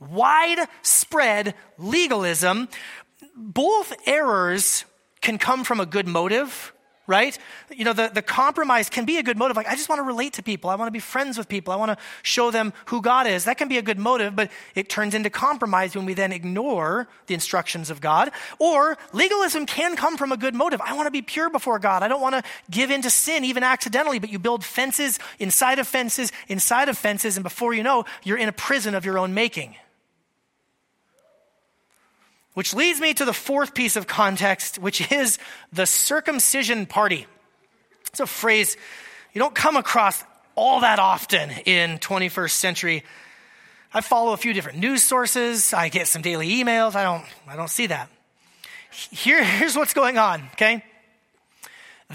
Widespread 0.00 1.54
legalism. 1.78 2.68
Both 3.34 3.94
errors 4.06 4.84
can 5.22 5.38
come 5.38 5.64
from 5.64 5.80
a 5.80 5.86
good 5.86 6.06
motive 6.06 6.72
right? 7.08 7.36
You 7.74 7.84
know, 7.86 7.94
the, 7.94 8.10
the 8.12 8.22
compromise 8.22 8.88
can 8.90 9.06
be 9.06 9.16
a 9.16 9.22
good 9.22 9.38
motive. 9.38 9.56
Like, 9.56 9.66
I 9.66 9.74
just 9.74 9.88
want 9.88 9.98
to 9.98 10.04
relate 10.04 10.34
to 10.34 10.42
people. 10.42 10.68
I 10.68 10.76
want 10.76 10.86
to 10.86 10.92
be 10.92 11.00
friends 11.00 11.38
with 11.38 11.48
people. 11.48 11.72
I 11.72 11.76
want 11.76 11.90
to 11.90 12.04
show 12.22 12.50
them 12.50 12.74
who 12.86 13.00
God 13.00 13.26
is. 13.26 13.44
That 13.44 13.56
can 13.56 13.66
be 13.66 13.78
a 13.78 13.82
good 13.82 13.98
motive, 13.98 14.36
but 14.36 14.50
it 14.74 14.90
turns 14.90 15.14
into 15.14 15.30
compromise 15.30 15.96
when 15.96 16.04
we 16.04 16.12
then 16.12 16.32
ignore 16.32 17.08
the 17.26 17.34
instructions 17.34 17.88
of 17.88 18.02
God. 18.02 18.30
Or 18.58 18.98
legalism 19.12 19.64
can 19.64 19.96
come 19.96 20.18
from 20.18 20.32
a 20.32 20.36
good 20.36 20.54
motive. 20.54 20.82
I 20.82 20.92
want 20.94 21.06
to 21.06 21.10
be 21.10 21.22
pure 21.22 21.48
before 21.48 21.78
God. 21.78 22.02
I 22.02 22.08
don't 22.08 22.20
want 22.20 22.34
to 22.34 22.42
give 22.70 22.90
in 22.90 23.00
to 23.02 23.10
sin, 23.10 23.42
even 23.44 23.64
accidentally, 23.64 24.18
but 24.18 24.28
you 24.30 24.38
build 24.38 24.62
fences 24.62 25.18
inside 25.38 25.78
of 25.78 25.88
fences, 25.88 26.30
inside 26.46 26.90
of 26.90 26.98
fences, 26.98 27.38
and 27.38 27.42
before 27.42 27.72
you 27.72 27.82
know, 27.82 28.04
you're 28.22 28.38
in 28.38 28.50
a 28.50 28.52
prison 28.52 28.94
of 28.94 29.06
your 29.06 29.18
own 29.18 29.32
making. 29.32 29.74
Which 32.58 32.74
leads 32.74 33.00
me 33.00 33.14
to 33.14 33.24
the 33.24 33.32
fourth 33.32 33.72
piece 33.72 33.94
of 33.94 34.08
context, 34.08 34.80
which 34.80 35.12
is 35.12 35.38
the 35.72 35.86
circumcision 35.86 36.86
party. 36.86 37.28
It's 38.08 38.18
a 38.18 38.26
phrase 38.26 38.76
you 39.32 39.38
don't 39.38 39.54
come 39.54 39.76
across 39.76 40.24
all 40.56 40.80
that 40.80 40.98
often 40.98 41.50
in 41.66 42.00
21st 42.00 42.50
century. 42.50 43.04
I 43.94 44.00
follow 44.00 44.32
a 44.32 44.36
few 44.36 44.52
different 44.52 44.80
news 44.80 45.04
sources. 45.04 45.72
I 45.72 45.88
get 45.88 46.08
some 46.08 46.20
daily 46.20 46.48
emails. 46.48 46.96
I 46.96 47.04
don't, 47.04 47.24
I 47.46 47.54
don't 47.54 47.70
see 47.70 47.86
that. 47.86 48.10
Here, 48.90 49.44
here's 49.44 49.76
what's 49.76 49.94
going 49.94 50.18
on, 50.18 50.42
okay? 50.54 50.84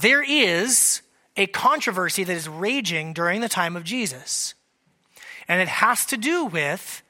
There 0.01 0.21
is 0.21 1.03
a 1.37 1.47
controversy 1.47 2.25
that 2.25 2.35
is 2.35 2.49
raging 2.49 3.13
during 3.13 3.39
the 3.39 3.47
time 3.47 3.77
of 3.77 3.85
Jesus. 3.85 4.55
And 5.47 5.61
it 5.61 5.69
has 5.69 6.05
to 6.07 6.17
do 6.17 6.43
with 6.43 7.01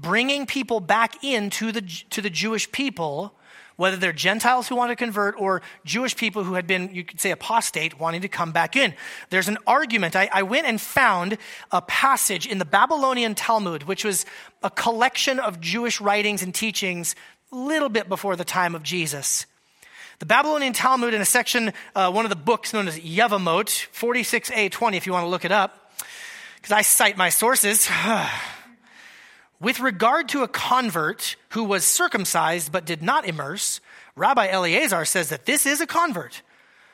bringing 0.00 0.46
people 0.46 0.80
back 0.80 1.22
into 1.24 1.72
the, 1.72 1.82
to 2.10 2.22
the 2.22 2.30
Jewish 2.30 2.70
people, 2.70 3.34
whether 3.76 3.96
they're 3.96 4.12
Gentiles 4.12 4.68
who 4.68 4.76
want 4.76 4.90
to 4.90 4.96
convert 4.96 5.40
or 5.40 5.62
Jewish 5.84 6.16
people 6.16 6.44
who 6.44 6.54
had 6.54 6.66
been, 6.66 6.94
you 6.94 7.04
could 7.04 7.20
say, 7.20 7.30
apostate, 7.30 7.98
wanting 7.98 8.22
to 8.22 8.28
come 8.28 8.52
back 8.52 8.76
in. 8.76 8.94
There's 9.30 9.48
an 9.48 9.58
argument. 9.66 10.16
I, 10.16 10.28
I 10.32 10.42
went 10.42 10.66
and 10.66 10.80
found 10.80 11.38
a 11.70 11.82
passage 11.82 12.46
in 12.46 12.58
the 12.58 12.64
Babylonian 12.64 13.34
Talmud, 13.34 13.84
which 13.84 14.04
was 14.04 14.26
a 14.62 14.70
collection 14.70 15.38
of 15.38 15.60
Jewish 15.60 16.00
writings 16.00 16.42
and 16.42 16.54
teachings 16.54 17.14
a 17.52 17.56
little 17.56 17.88
bit 17.88 18.08
before 18.08 18.36
the 18.36 18.44
time 18.44 18.74
of 18.74 18.82
Jesus. 18.82 19.46
The 20.18 20.26
Babylonian 20.26 20.72
Talmud, 20.72 21.14
in 21.14 21.20
a 21.20 21.24
section, 21.24 21.72
uh, 21.94 22.10
one 22.10 22.24
of 22.24 22.30
the 22.30 22.36
books 22.36 22.72
known 22.72 22.88
as 22.88 22.98
Yevamot, 22.98 23.88
46a 23.92 24.72
20, 24.72 24.96
if 24.96 25.06
you 25.06 25.12
want 25.12 25.24
to 25.24 25.28
look 25.28 25.44
it 25.44 25.52
up, 25.52 25.92
because 26.56 26.72
I 26.72 26.82
cite 26.82 27.16
my 27.16 27.28
sources. 27.28 27.88
with 29.60 29.80
regard 29.80 30.28
to 30.30 30.42
a 30.42 30.48
convert 30.48 31.36
who 31.50 31.64
was 31.64 31.84
circumcised 31.84 32.70
but 32.70 32.84
did 32.84 33.02
not 33.02 33.26
immerse, 33.26 33.80
Rabbi 34.14 34.48
Eleazar 34.48 35.04
says 35.04 35.30
that 35.30 35.46
this 35.46 35.66
is 35.66 35.80
a 35.80 35.86
convert. 35.86 36.42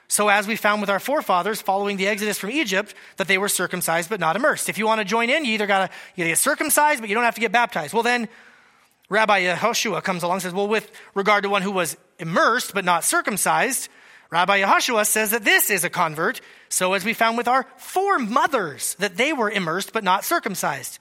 So, 0.06 0.28
as 0.28 0.46
we 0.46 0.56
found 0.56 0.80
with 0.80 0.90
our 0.90 1.00
forefathers 1.00 1.62
following 1.62 1.96
the 1.96 2.06
exodus 2.06 2.38
from 2.38 2.50
Egypt, 2.50 2.94
that 3.16 3.26
they 3.26 3.38
were 3.38 3.48
circumcised 3.48 4.10
but 4.10 4.20
not 4.20 4.36
immersed. 4.36 4.68
If 4.68 4.78
you 4.78 4.86
want 4.86 5.00
to 5.00 5.04
join 5.04 5.30
in, 5.30 5.44
you 5.44 5.54
either 5.54 5.66
got 5.66 5.90
to 5.90 5.96
get 6.16 6.38
circumcised, 6.38 7.00
but 7.00 7.08
you 7.08 7.14
don't 7.14 7.24
have 7.24 7.34
to 7.36 7.40
get 7.40 7.52
baptized. 7.52 7.94
Well, 7.94 8.02
then 8.02 8.28
Rabbi 9.08 9.44
Yehoshua 9.44 10.02
comes 10.02 10.22
along 10.22 10.36
and 10.36 10.42
says, 10.42 10.52
Well, 10.52 10.68
with 10.68 10.90
regard 11.14 11.44
to 11.44 11.50
one 11.50 11.62
who 11.62 11.70
was 11.70 11.96
immersed 12.18 12.74
but 12.74 12.84
not 12.84 13.02
circumcised, 13.02 13.88
Rabbi 14.30 14.60
Yehoshua 14.60 15.06
says 15.06 15.30
that 15.30 15.44
this 15.44 15.70
is 15.70 15.84
a 15.84 15.90
convert. 15.90 16.40
So, 16.68 16.92
as 16.92 17.04
we 17.04 17.14
found 17.14 17.38
with 17.38 17.48
our 17.48 17.66
foremothers, 17.76 18.96
that 18.96 19.16
they 19.16 19.32
were 19.32 19.50
immersed 19.50 19.92
but 19.92 20.04
not 20.04 20.24
circumcised. 20.24 20.98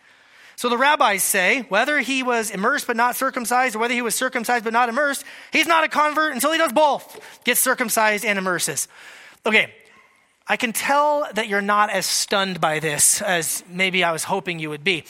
So 0.55 0.69
the 0.69 0.77
rabbis 0.77 1.23
say 1.23 1.61
whether 1.69 1.99
he 1.99 2.23
was 2.23 2.51
immersed 2.51 2.87
but 2.87 2.95
not 2.95 3.15
circumcised, 3.15 3.75
or 3.75 3.79
whether 3.79 3.93
he 3.93 4.01
was 4.01 4.15
circumcised 4.15 4.63
but 4.63 4.73
not 4.73 4.89
immersed, 4.89 5.23
he's 5.51 5.67
not 5.67 5.83
a 5.83 5.87
convert 5.87 6.33
until 6.33 6.51
he 6.51 6.57
does 6.57 6.73
both 6.73 7.19
gets 7.43 7.59
circumcised 7.59 8.23
and 8.23 8.37
immerses. 8.37 8.87
Okay, 9.45 9.73
I 10.47 10.57
can 10.57 10.73
tell 10.73 11.27
that 11.33 11.47
you're 11.47 11.61
not 11.61 11.89
as 11.89 12.05
stunned 12.05 12.59
by 12.59 12.79
this 12.79 13.21
as 13.21 13.63
maybe 13.69 14.03
I 14.03 14.11
was 14.11 14.23
hoping 14.23 14.59
you 14.59 14.69
would 14.69 14.83
be. 14.83 15.05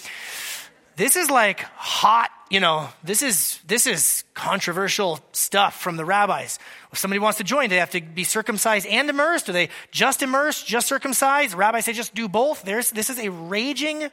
This 0.96 1.16
is 1.16 1.32
like 1.32 1.62
hot, 1.76 2.30
you 2.52 2.60
know, 2.60 2.90
this 3.04 3.24
is 3.24 3.60
this 3.66 3.88
is 3.88 4.24
controversial 4.36 5.20
stuff 5.32 5.82
from 5.82 5.98
the 5.98 6.06
rabbis. 6.06 6.60
If 6.92 7.00
somebody 7.00 7.20
wants 7.20 7.40
to 7.40 7.44
join, 7.44 7.70
they 7.70 7.78
have 7.78 7.90
to 7.92 8.02
be 8.02 8.24
circumcised 8.24 8.86
and 8.86 9.10
immersed? 9.10 9.50
Are 9.50 9.54
they 9.54 9.70
just 9.90 10.22
immersed, 10.22 10.68
just 10.68 10.88
circumcised? 10.88 11.56
rabbis 11.56 11.86
say 11.86 11.94
just 11.94 12.14
do 12.14 12.28
both. 12.28 12.64
There's 12.64 12.92
this 12.92 13.10
is 13.10 13.18
a 13.18 13.30
raging 13.30 14.12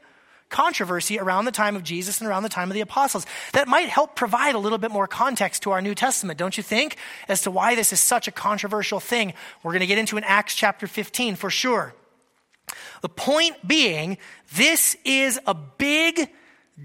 controversy 0.50 1.18
around 1.18 1.46
the 1.46 1.52
time 1.52 1.76
of 1.76 1.82
Jesus 1.82 2.20
and 2.20 2.28
around 2.28 2.42
the 2.42 2.48
time 2.48 2.70
of 2.70 2.74
the 2.74 2.80
apostles. 2.80 3.24
That 3.52 3.68
might 3.68 3.88
help 3.88 4.16
provide 4.16 4.54
a 4.54 4.58
little 4.58 4.78
bit 4.78 4.90
more 4.90 5.06
context 5.06 5.62
to 5.62 5.70
our 5.70 5.80
New 5.80 5.94
Testament, 5.94 6.38
don't 6.38 6.56
you 6.56 6.62
think? 6.62 6.96
As 7.28 7.42
to 7.42 7.50
why 7.50 7.74
this 7.74 7.92
is 7.92 8.00
such 8.00 8.28
a 8.28 8.32
controversial 8.32 9.00
thing. 9.00 9.32
We're 9.62 9.72
going 9.72 9.80
to 9.80 9.86
get 9.86 9.98
into 9.98 10.16
in 10.16 10.24
Acts 10.24 10.54
chapter 10.54 10.86
15 10.86 11.36
for 11.36 11.48
sure. 11.48 11.94
The 13.00 13.08
point 13.08 13.56
being, 13.66 14.18
this 14.54 14.96
is 15.04 15.40
a 15.46 15.54
big 15.54 16.28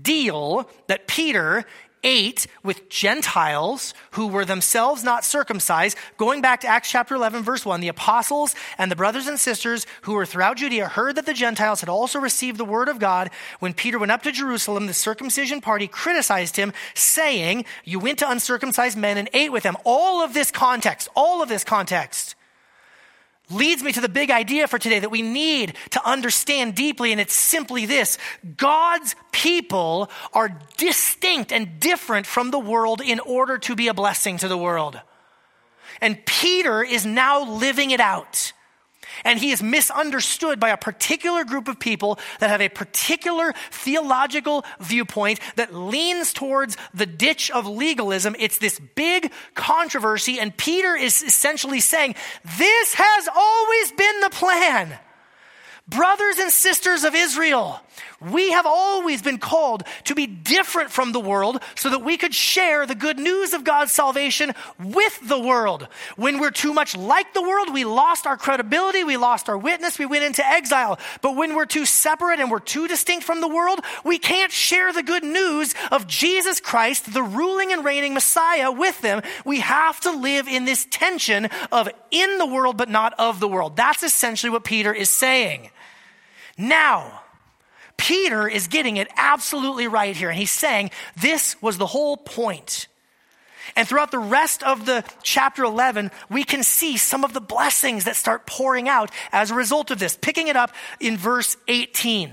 deal 0.01 0.69
that 0.87 1.07
Peter 1.07 1.65
ate 2.05 2.47
with 2.63 2.87
Gentiles 2.87 3.93
who 4.11 4.27
were 4.27 4.45
themselves 4.45 5.03
not 5.03 5.25
circumcised. 5.25 5.97
Going 6.17 6.41
back 6.41 6.61
to 6.61 6.67
Acts 6.67 6.89
chapter 6.89 7.15
11, 7.15 7.43
verse 7.43 7.65
1, 7.65 7.81
the 7.81 7.89
apostles 7.89 8.55
and 8.77 8.89
the 8.89 8.95
brothers 8.95 9.27
and 9.27 9.39
sisters 9.39 9.85
who 10.03 10.13
were 10.13 10.25
throughout 10.25 10.57
Judea 10.57 10.87
heard 10.87 11.15
that 11.15 11.25
the 11.25 11.33
Gentiles 11.33 11.81
had 11.81 11.89
also 11.89 12.19
received 12.19 12.57
the 12.57 12.63
word 12.63 12.87
of 12.87 12.99
God. 12.99 13.31
When 13.59 13.73
Peter 13.73 13.99
went 13.99 14.11
up 14.11 14.21
to 14.23 14.31
Jerusalem, 14.31 14.85
the 14.85 14.93
circumcision 14.93 15.59
party 15.59 15.87
criticized 15.87 16.55
him, 16.55 16.71
saying, 16.93 17.65
You 17.83 17.99
went 17.99 18.19
to 18.19 18.29
uncircumcised 18.29 18.97
men 18.97 19.17
and 19.17 19.27
ate 19.33 19.51
with 19.51 19.63
them. 19.63 19.75
All 19.83 20.21
of 20.21 20.33
this 20.33 20.51
context, 20.51 21.09
all 21.15 21.41
of 21.41 21.49
this 21.49 21.63
context 21.63 22.34
leads 23.49 23.83
me 23.83 23.91
to 23.91 24.01
the 24.01 24.09
big 24.09 24.31
idea 24.31 24.67
for 24.67 24.79
today 24.79 24.99
that 24.99 25.11
we 25.11 25.21
need 25.21 25.75
to 25.91 26.07
understand 26.07 26.75
deeply, 26.75 27.11
and 27.11 27.21
it's 27.21 27.33
simply 27.33 27.85
this 27.85 28.17
God's 28.57 29.15
people 29.31 30.09
are 30.33 30.59
distinct 30.77 31.51
and 31.51 31.79
different 31.79 32.25
from 32.25 32.51
the 32.51 32.59
world 32.59 33.01
in 33.01 33.19
order 33.19 33.57
to 33.59 33.75
be 33.75 33.87
a 33.87 33.93
blessing 33.93 34.37
to 34.37 34.47
the 34.47 34.57
world. 34.57 34.99
And 36.01 36.25
Peter 36.25 36.83
is 36.83 37.05
now 37.05 37.43
living 37.49 37.91
it 37.91 37.99
out 37.99 38.53
and 39.23 39.39
he 39.39 39.51
is 39.51 39.61
misunderstood 39.63 40.59
by 40.59 40.69
a 40.69 40.77
particular 40.77 41.43
group 41.43 41.67
of 41.67 41.79
people 41.79 42.19
that 42.39 42.49
have 42.49 42.61
a 42.61 42.69
particular 42.69 43.53
theological 43.71 44.65
viewpoint 44.79 45.39
that 45.55 45.73
leans 45.73 46.33
towards 46.33 46.77
the 46.93 47.05
ditch 47.05 47.51
of 47.51 47.67
legalism. 47.67 48.35
It's 48.39 48.57
this 48.57 48.79
big 48.95 49.31
controversy, 49.53 50.39
and 50.39 50.55
Peter 50.55 50.95
is 50.95 51.21
essentially 51.21 51.79
saying, 51.79 52.15
This 52.57 52.95
has 52.95 53.29
always 53.33 53.91
been 53.91 54.19
the 54.21 54.29
plan. 54.29 54.97
Brothers 55.87 56.39
and 56.39 56.51
sisters 56.51 57.03
of 57.03 57.13
Israel, 57.13 57.79
we 58.21 58.51
have 58.51 58.65
always 58.65 59.21
been 59.21 59.37
called 59.37 59.83
to 60.05 60.15
be 60.15 60.25
different 60.25 60.91
from 60.91 61.11
the 61.11 61.19
world 61.19 61.61
so 61.75 61.89
that 61.89 61.99
we 61.99 62.17
could 62.17 62.33
share 62.33 62.85
the 62.85 62.95
good 62.95 63.19
news 63.19 63.53
of 63.53 63.63
God's 63.63 63.91
salvation 63.91 64.53
with 64.79 65.19
the 65.27 65.39
world. 65.39 65.87
When 66.15 66.39
we're 66.39 66.51
too 66.51 66.73
much 66.73 66.95
like 66.95 67.33
the 67.33 67.41
world, 67.41 67.73
we 67.73 67.83
lost 67.85 68.25
our 68.25 68.37
credibility, 68.37 69.03
we 69.03 69.17
lost 69.17 69.49
our 69.49 69.57
witness, 69.57 69.99
we 69.99 70.05
went 70.05 70.23
into 70.23 70.45
exile. 70.45 70.99
But 71.21 71.35
when 71.35 71.55
we're 71.55 71.65
too 71.65 71.85
separate 71.85 72.39
and 72.39 72.49
we're 72.49 72.59
too 72.59 72.87
distinct 72.87 73.25
from 73.25 73.41
the 73.41 73.47
world, 73.47 73.79
we 74.03 74.17
can't 74.17 74.51
share 74.51 74.93
the 74.93 75.03
good 75.03 75.23
news 75.23 75.73
of 75.91 76.07
Jesus 76.07 76.59
Christ, 76.59 77.13
the 77.13 77.23
ruling 77.23 77.71
and 77.71 77.83
reigning 77.83 78.13
Messiah, 78.13 78.71
with 78.71 79.01
them. 79.01 79.21
We 79.43 79.59
have 79.59 79.99
to 80.01 80.11
live 80.11 80.47
in 80.47 80.65
this 80.65 80.87
tension 80.89 81.49
of 81.71 81.89
in 82.11 82.37
the 82.37 82.45
world 82.45 82.77
but 82.77 82.89
not 82.89 83.13
of 83.19 83.39
the 83.39 83.47
world. 83.47 83.75
That's 83.75 84.03
essentially 84.03 84.49
what 84.49 84.63
Peter 84.63 84.93
is 84.93 85.09
saying. 85.09 85.69
Now, 86.57 87.21
Peter 88.05 88.47
is 88.47 88.67
getting 88.67 88.97
it 88.97 89.07
absolutely 89.17 89.87
right 89.87 90.15
here. 90.15 90.29
And 90.29 90.37
he's 90.37 90.51
saying 90.51 90.91
this 91.19 91.59
was 91.59 91.79
the 91.79 91.87
whole 91.87 92.17
point. 92.17 92.87
And 93.75 93.87
throughout 93.87 94.11
the 94.11 94.19
rest 94.19 94.61
of 94.61 94.85
the 94.85 95.03
chapter 95.23 95.63
11, 95.63 96.11
we 96.29 96.43
can 96.43 96.61
see 96.61 96.97
some 96.97 97.23
of 97.23 97.33
the 97.33 97.41
blessings 97.41 98.03
that 98.03 98.15
start 98.15 98.45
pouring 98.45 98.87
out 98.87 99.09
as 99.31 99.49
a 99.49 99.55
result 99.55 99.89
of 99.89 99.97
this. 99.97 100.15
Picking 100.21 100.49
it 100.49 100.55
up 100.55 100.71
in 100.99 101.17
verse 101.17 101.57
18. 101.67 102.31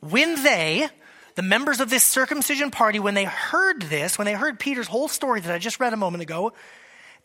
When 0.00 0.42
they, 0.42 0.88
the 1.34 1.42
members 1.42 1.80
of 1.80 1.90
this 1.90 2.02
circumcision 2.02 2.70
party, 2.70 2.98
when 2.98 3.12
they 3.12 3.24
heard 3.24 3.82
this, 3.82 4.16
when 4.16 4.24
they 4.24 4.32
heard 4.32 4.58
Peter's 4.58 4.88
whole 4.88 5.08
story 5.08 5.40
that 5.40 5.52
I 5.52 5.58
just 5.58 5.80
read 5.80 5.92
a 5.92 5.98
moment 5.98 6.22
ago, 6.22 6.54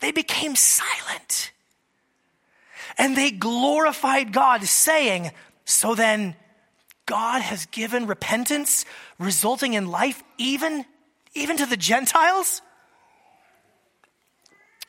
they 0.00 0.12
became 0.12 0.54
silent. 0.54 1.50
And 2.98 3.16
they 3.16 3.30
glorified 3.30 4.34
God, 4.34 4.64
saying, 4.64 5.30
So 5.64 5.94
then, 5.94 6.36
God 7.06 7.42
has 7.42 7.66
given 7.66 8.06
repentance 8.06 8.84
resulting 9.18 9.74
in 9.74 9.90
life 9.90 10.22
even, 10.38 10.84
even 11.34 11.56
to 11.56 11.66
the 11.66 11.76
Gentiles? 11.76 12.62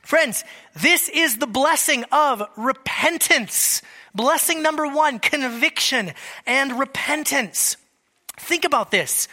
Friends, 0.03 0.43
this 0.75 1.09
is 1.09 1.37
the 1.37 1.47
blessing 1.47 2.03
of 2.11 2.43
repentance. 2.57 3.81
Blessing 4.13 4.61
number 4.61 4.85
one, 4.85 5.19
conviction 5.19 6.11
and 6.45 6.77
repentance. 6.77 7.77
Think 8.37 8.65
about 8.65 8.91
this. 8.91 9.27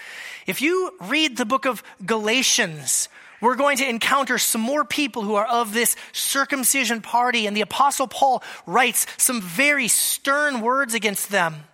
If 0.46 0.62
you 0.62 0.96
read 1.02 1.36
the 1.36 1.44
book 1.44 1.66
of 1.66 1.82
Galatians, 2.06 3.08
we're 3.40 3.56
going 3.56 3.78
to 3.78 3.88
encounter 3.88 4.38
some 4.38 4.60
more 4.60 4.84
people 4.84 5.22
who 5.22 5.34
are 5.34 5.46
of 5.46 5.72
this 5.72 5.96
circumcision 6.12 7.00
party, 7.00 7.46
and 7.46 7.56
the 7.56 7.62
Apostle 7.62 8.06
Paul 8.06 8.42
writes 8.66 9.06
some 9.16 9.40
very 9.40 9.88
stern 9.88 10.60
words 10.60 10.94
against 10.94 11.30
them. 11.30 11.64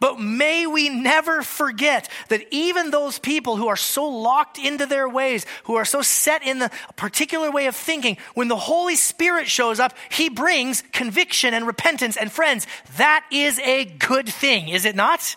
But 0.00 0.20
may 0.20 0.66
we 0.66 0.88
never 0.88 1.42
forget 1.42 2.08
that 2.28 2.46
even 2.50 2.90
those 2.90 3.18
people 3.18 3.56
who 3.56 3.68
are 3.68 3.76
so 3.76 4.04
locked 4.08 4.58
into 4.58 4.86
their 4.86 5.08
ways, 5.08 5.46
who 5.64 5.76
are 5.76 5.84
so 5.84 6.02
set 6.02 6.42
in 6.42 6.58
the 6.58 6.70
particular 6.96 7.50
way 7.50 7.66
of 7.66 7.76
thinking, 7.76 8.16
when 8.34 8.48
the 8.48 8.56
Holy 8.56 8.96
Spirit 8.96 9.48
shows 9.48 9.80
up, 9.80 9.94
He 10.10 10.28
brings 10.28 10.82
conviction 10.92 11.54
and 11.54 11.66
repentance. 11.66 12.16
And 12.16 12.30
friends, 12.30 12.66
that 12.96 13.24
is 13.30 13.58
a 13.60 13.84
good 13.84 14.28
thing, 14.28 14.68
is 14.68 14.84
it 14.84 14.96
not? 14.96 15.36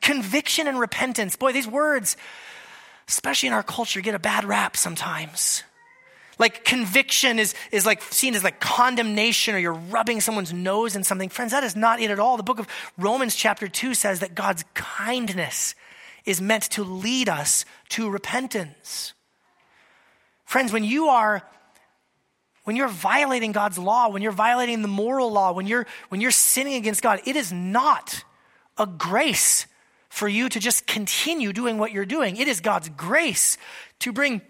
Conviction 0.00 0.68
and 0.68 0.78
repentance. 0.78 1.36
Boy, 1.36 1.52
these 1.52 1.66
words, 1.66 2.16
especially 3.08 3.48
in 3.48 3.52
our 3.52 3.62
culture, 3.62 4.00
get 4.00 4.14
a 4.14 4.18
bad 4.18 4.44
rap 4.44 4.76
sometimes. 4.76 5.62
Like 6.38 6.64
conviction 6.64 7.38
is, 7.38 7.54
is 7.72 7.84
like 7.84 8.02
seen 8.02 8.34
as 8.34 8.44
like 8.44 8.60
condemnation 8.60 9.54
or 9.54 9.58
you're 9.58 9.72
rubbing 9.72 10.20
someone's 10.20 10.52
nose 10.52 10.94
in 10.94 11.02
something. 11.02 11.28
Friends, 11.28 11.52
that 11.52 11.64
is 11.64 11.74
not 11.74 12.00
it 12.00 12.10
at 12.10 12.20
all. 12.20 12.36
The 12.36 12.42
book 12.42 12.60
of 12.60 12.68
Romans, 12.96 13.34
chapter 13.34 13.66
2, 13.66 13.94
says 13.94 14.20
that 14.20 14.34
God's 14.34 14.64
kindness 14.74 15.74
is 16.24 16.40
meant 16.40 16.64
to 16.64 16.84
lead 16.84 17.28
us 17.28 17.64
to 17.90 18.08
repentance. 18.08 19.14
Friends, 20.44 20.72
when 20.72 20.84
you 20.84 21.08
are 21.08 21.42
when 22.64 22.76
you're 22.76 22.88
violating 22.88 23.52
God's 23.52 23.78
law, 23.78 24.10
when 24.10 24.20
you're 24.20 24.30
violating 24.30 24.82
the 24.82 24.88
moral 24.88 25.32
law, 25.32 25.52
when 25.52 25.66
you're 25.66 25.86
when 26.10 26.20
you're 26.20 26.30
sinning 26.30 26.74
against 26.74 27.02
God, 27.02 27.20
it 27.24 27.34
is 27.34 27.50
not 27.52 28.24
a 28.76 28.86
grace 28.86 29.66
for 30.10 30.28
you 30.28 30.48
to 30.48 30.60
just 30.60 30.86
continue 30.86 31.52
doing 31.52 31.78
what 31.78 31.92
you're 31.92 32.04
doing. 32.04 32.36
It 32.36 32.46
is 32.46 32.60
God's 32.60 32.88
grace 32.90 33.56
to 34.00 34.12
bring 34.12 34.42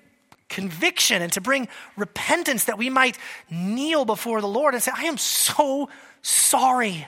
conviction 0.49 1.23
and 1.23 1.33
to 1.33 1.41
bring 1.41 1.69
repentance 1.97 2.65
that 2.65 2.79
we 2.79 2.91
might 2.91 3.19
kneel 3.51 4.05
before 4.05 4.41
the 4.41 4.49
Lord 4.49 4.75
and 4.75 4.83
say, 4.83 4.93
I 4.95 5.05
am 5.05 5.19
so 5.19 5.89
sorry. 6.23 7.07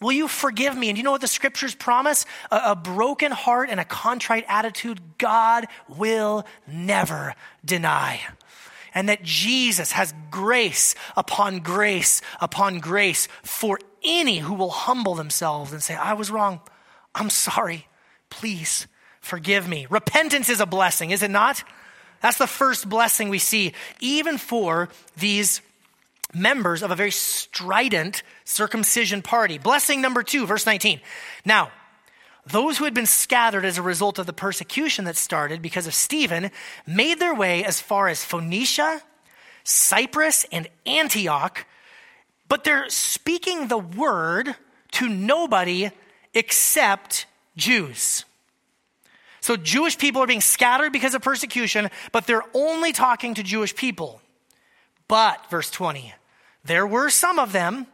Will 0.00 0.12
you 0.12 0.26
forgive 0.26 0.76
me? 0.76 0.88
And 0.88 0.98
you 0.98 1.04
know 1.04 1.12
what 1.12 1.20
the 1.20 1.28
scriptures 1.28 1.74
promise? 1.74 2.26
A, 2.50 2.60
a, 2.66 2.76
broken 2.76 3.30
heart 3.30 3.70
and 3.70 3.78
a 3.78 3.84
contrite 3.84 4.44
attitude, 4.48 5.00
God 5.16 5.66
will 5.88 6.44
never 6.66 7.34
deny. 7.64 8.20
And 8.94 9.08
that 9.08 9.22
Jesus 9.22 9.92
has 9.92 10.12
grace 10.30 10.94
upon 11.16 11.60
grace 11.60 12.20
upon 12.40 12.80
grace 12.80 13.28
for 13.42 13.78
any 14.04 14.38
who 14.38 14.54
will 14.54 14.70
humble 14.70 15.14
themselves 15.14 15.72
and 15.72 15.82
say, 15.82 15.94
I 15.94 16.14
was 16.14 16.30
wrong. 16.30 16.60
I'm 17.14 17.30
sorry. 17.30 17.86
Please 18.28 18.88
forgive 19.20 19.68
me. 19.68 19.86
Repentance 19.88 20.48
is 20.48 20.60
a 20.60 20.66
blessing, 20.66 21.10
is 21.10 21.22
it 21.22 21.30
not? 21.30 21.62
That's 22.22 22.38
the 22.38 22.46
first 22.46 22.88
blessing 22.88 23.28
we 23.28 23.38
see, 23.38 23.72
even 24.00 24.38
for 24.38 24.88
these 25.16 25.60
members 26.32 26.82
of 26.82 26.90
a 26.90 26.96
very 26.96 27.10
strident 27.10 28.22
circumcision 28.44 29.22
party. 29.22 29.58
Blessing 29.58 30.00
number 30.00 30.22
two, 30.22 30.46
verse 30.46 30.64
19. 30.64 31.00
Now, 31.44 31.70
those 32.46 32.78
who 32.78 32.84
had 32.84 32.94
been 32.94 33.06
scattered 33.06 33.64
as 33.64 33.78
a 33.78 33.82
result 33.82 34.18
of 34.18 34.26
the 34.26 34.32
persecution 34.32 35.04
that 35.04 35.16
started 35.16 35.62
because 35.62 35.86
of 35.86 35.94
Stephen 35.94 36.50
made 36.86 37.20
their 37.20 37.34
way 37.34 37.64
as 37.64 37.80
far 37.80 38.08
as 38.08 38.24
Phoenicia, 38.24 39.02
Cyprus, 39.64 40.44
and 40.50 40.68
Antioch, 40.86 41.66
but 42.48 42.64
they're 42.64 42.88
speaking 42.88 43.68
the 43.68 43.78
word 43.78 44.56
to 44.92 45.08
nobody 45.08 45.90
except 46.34 47.26
Jews. 47.56 48.24
So 49.42 49.56
Jewish 49.56 49.98
people 49.98 50.22
are 50.22 50.26
being 50.26 50.40
scattered 50.40 50.92
because 50.92 51.14
of 51.14 51.20
persecution, 51.20 51.90
but 52.12 52.26
they're 52.26 52.44
only 52.54 52.92
talking 52.92 53.34
to 53.34 53.42
Jewish 53.42 53.74
people. 53.74 54.22
But, 55.08 55.50
verse 55.50 55.68
20, 55.70 56.14
there 56.64 56.86
were 56.86 57.10
some 57.10 57.40
of 57.40 57.52
them, 57.52 57.88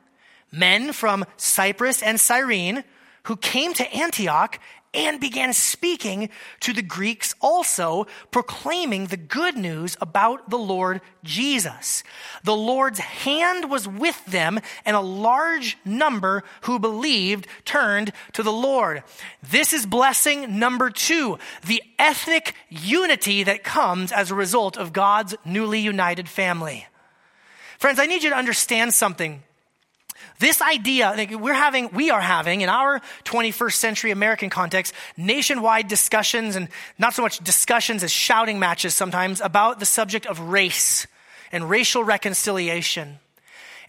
men 0.52 0.92
from 0.92 1.24
Cyprus 1.38 2.02
and 2.02 2.20
Cyrene, 2.20 2.84
who 3.24 3.37
came 3.37 3.72
to 3.74 3.94
Antioch 3.94 4.61
and 4.94 5.20
began 5.20 5.53
speaking 5.53 6.31
to 6.61 6.72
the 6.72 6.83
Greeks 6.83 7.35
also, 7.40 8.07
proclaiming 8.31 9.07
the 9.07 9.16
good 9.16 9.57
news 9.57 9.96
about 10.01 10.48
the 10.51 10.59
Lord 10.59 11.01
Jesus. 11.22 12.03
The 12.42 12.57
Lord's 12.57 12.98
hand 12.98 13.70
was 13.70 13.87
with 13.87 14.24
them, 14.27 14.61
and 14.85 14.96
a 14.96 15.01
large 15.01 15.77
number 15.85 16.42
who 16.62 16.79
believed 16.79 17.46
turned 17.64 18.12
to 18.33 18.42
the 18.42 18.53
Lord. 18.53 19.03
This 19.42 19.72
is 19.72 19.87
blessing 19.87 20.59
number 20.59 20.90
two 20.90 21.38
the 21.66 21.83
ethnic 21.98 22.55
unity 22.68 23.42
that 23.42 23.64
comes 23.64 24.12
as 24.12 24.31
a 24.31 24.35
result 24.35 24.77
of 24.77 24.92
God's 24.92 25.35
newly 25.44 25.81
united 25.81 26.29
family. 26.29 26.87
Friends, 27.79 27.98
I 27.98 28.07
need 28.07 28.22
you 28.22 28.31
to 28.31 28.37
understand 28.37 28.94
something. 28.94 29.42
This 30.38 30.62
idea, 30.62 31.14
we're 31.33 31.53
having, 31.53 31.90
we 31.90 32.11
are 32.11 32.20
having 32.20 32.61
in 32.61 32.68
our 32.68 33.01
21st 33.24 33.72
century 33.72 34.11
American 34.12 34.51
context, 34.51 34.94
nationwide 35.16 35.88
discussions 35.88 36.55
and 36.55 36.68
not 36.96 37.14
so 37.14 37.22
much 37.22 37.38
discussions 37.38 38.05
as 38.05 38.12
shouting 38.12 38.61
matches 38.61 38.94
sometimes 38.94 39.40
about 39.40 39.81
the 39.81 39.87
subject 39.87 40.27
of 40.27 40.38
race 40.38 41.09
and 41.51 41.68
racial 41.68 42.05
reconciliation. 42.05 43.18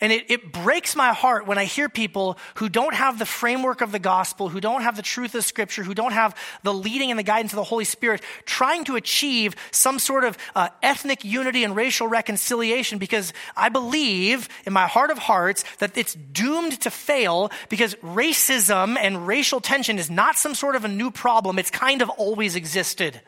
And 0.02 0.14
it, 0.14 0.32
it 0.32 0.52
breaks 0.54 0.96
my 0.96 1.12
heart 1.12 1.46
when 1.46 1.58
I 1.58 1.66
hear 1.66 1.90
people 1.90 2.38
who 2.56 2.70
don't 2.70 2.94
have 2.94 3.20
the 3.20 3.26
framework 3.26 3.82
of 3.82 3.92
the 3.92 4.00
gospel, 4.00 4.48
who 4.48 4.62
don't 4.62 4.82
have 4.82 4.96
the 4.96 5.02
truth 5.02 5.36
of 5.36 5.44
scripture, 5.44 5.84
who 5.84 5.94
don't 5.94 6.14
have 6.14 6.36
the 6.64 6.74
leading 6.74 7.12
and 7.12 7.20
the 7.20 7.24
guidance 7.24 7.52
of 7.52 7.58
the 7.58 7.64
Holy 7.64 7.84
Spirit, 7.84 8.22
trying 8.46 8.86
to 8.86 8.96
achieve 8.96 9.56
some 9.72 10.00
sort 10.00 10.24
of 10.24 10.38
uh, 10.56 10.70
ethnic 10.82 11.26
unity 11.26 11.64
and 11.64 11.76
racial 11.76 12.08
reconciliation 12.08 12.98
because 12.98 13.34
I 13.58 13.70
believe 13.70 14.48
in 14.66 14.72
my 14.72 14.88
heart 14.88 15.12
of 15.12 15.18
hearts 15.18 15.66
that 15.80 15.98
it's 15.98 16.14
doomed 16.14 16.80
to 16.82 16.92
fail 16.92 17.52
because 17.68 17.96
racism 17.96 18.98
and 18.98 19.28
racial 19.28 19.60
tension 19.60 20.00
is 20.00 20.10
not 20.10 20.38
some 20.38 20.56
sort 20.56 20.76
of 20.76 20.86
a 20.86 20.90
new 20.90 21.12
problem. 21.12 21.60
It's 21.60 21.72
kind 21.72 22.02
of 22.02 22.10
always 22.12 22.56
existed 22.56 23.20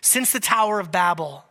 since 0.00 0.32
the 0.32 0.40
Tower 0.40 0.80
of 0.80 0.90
Babel. 0.90 1.44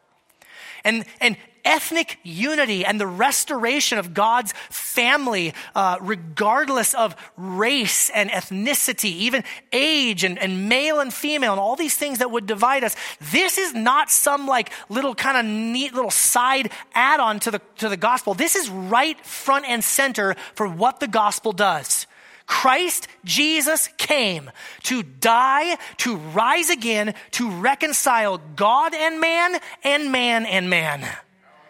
And, 0.83 1.05
and 1.21 1.37
ethnic 1.65 2.19
unity 2.23 2.85
and 2.85 2.99
the 2.99 3.07
restoration 3.07 3.97
of 3.97 4.13
God's 4.13 4.53
family, 4.69 5.53
uh, 5.75 5.97
regardless 6.01 6.93
of 6.93 7.15
race 7.37 8.09
and 8.09 8.29
ethnicity, 8.29 9.05
even 9.05 9.43
age 9.71 10.23
and, 10.23 10.37
and 10.39 10.69
male 10.69 10.99
and 10.99 11.13
female, 11.13 11.51
and 11.53 11.59
all 11.59 11.75
these 11.75 11.97
things 11.97 12.19
that 12.19 12.31
would 12.31 12.45
divide 12.45 12.83
us. 12.83 12.95
This 13.31 13.57
is 13.57 13.73
not 13.73 14.09
some 14.09 14.47
like 14.47 14.71
little 14.89 15.15
kind 15.15 15.37
of 15.37 15.45
neat 15.45 15.93
little 15.93 16.11
side 16.11 16.71
add 16.93 17.19
on 17.19 17.39
to 17.41 17.51
the, 17.51 17.61
to 17.77 17.89
the 17.89 17.97
gospel. 17.97 18.33
This 18.33 18.55
is 18.55 18.69
right 18.69 19.19
front 19.25 19.65
and 19.67 19.83
center 19.83 20.35
for 20.55 20.67
what 20.67 20.99
the 20.99 21.07
gospel 21.07 21.51
does. 21.51 22.07
Christ 22.45 23.07
Jesus 23.23 23.87
came 23.97 24.51
to 24.83 25.03
die, 25.03 25.77
to 25.97 26.17
rise 26.17 26.69
again, 26.69 27.13
to 27.31 27.49
reconcile 27.49 28.39
God 28.55 28.93
and 28.93 29.19
man 29.19 29.59
and 29.83 30.11
man 30.11 30.45
and 30.45 30.69
man. 30.69 31.07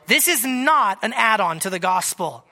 This 0.08 0.28
is 0.28 0.46
not 0.46 1.00
an 1.02 1.13
add 1.13 1.39
on 1.39 1.60
to 1.60 1.70
the 1.70 1.80
gospel. 1.80 2.46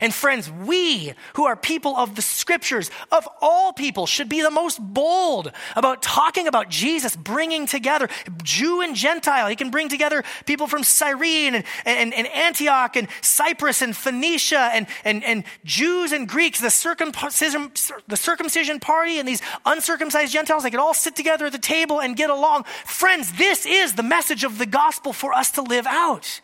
And 0.00 0.14
friends, 0.14 0.50
we 0.50 1.12
who 1.34 1.46
are 1.46 1.56
people 1.56 1.96
of 1.96 2.14
the 2.14 2.22
scriptures, 2.22 2.90
of 3.10 3.28
all 3.40 3.72
people, 3.72 4.06
should 4.06 4.28
be 4.28 4.42
the 4.42 4.50
most 4.50 4.80
bold 4.80 5.50
about 5.74 6.02
talking 6.02 6.46
about 6.46 6.68
Jesus 6.68 7.16
bringing 7.16 7.66
together 7.66 8.08
Jew 8.42 8.80
and 8.80 8.94
Gentile. 8.94 9.48
He 9.48 9.56
can 9.56 9.70
bring 9.70 9.88
together 9.88 10.22
people 10.46 10.66
from 10.66 10.84
Cyrene 10.84 11.56
and, 11.56 11.64
and, 11.84 12.14
and 12.14 12.26
Antioch 12.28 12.96
and 12.96 13.08
Cyprus 13.22 13.82
and 13.82 13.96
Phoenicia 13.96 14.70
and, 14.72 14.86
and, 15.04 15.24
and 15.24 15.44
Jews 15.64 16.12
and 16.12 16.28
Greeks, 16.28 16.60
the 16.60 16.70
circumcision, 16.70 17.72
the 18.06 18.16
circumcision 18.16 18.78
party 18.80 19.18
and 19.18 19.26
these 19.26 19.42
uncircumcised 19.66 20.32
Gentiles. 20.32 20.62
They 20.62 20.70
could 20.70 20.80
all 20.80 20.94
sit 20.94 21.16
together 21.16 21.46
at 21.46 21.52
the 21.52 21.58
table 21.58 22.00
and 22.00 22.16
get 22.16 22.30
along. 22.30 22.64
Friends, 22.84 23.32
this 23.32 23.66
is 23.66 23.94
the 23.94 24.02
message 24.02 24.44
of 24.44 24.58
the 24.58 24.66
gospel 24.66 25.12
for 25.12 25.32
us 25.32 25.50
to 25.52 25.62
live 25.62 25.86
out 25.86 26.40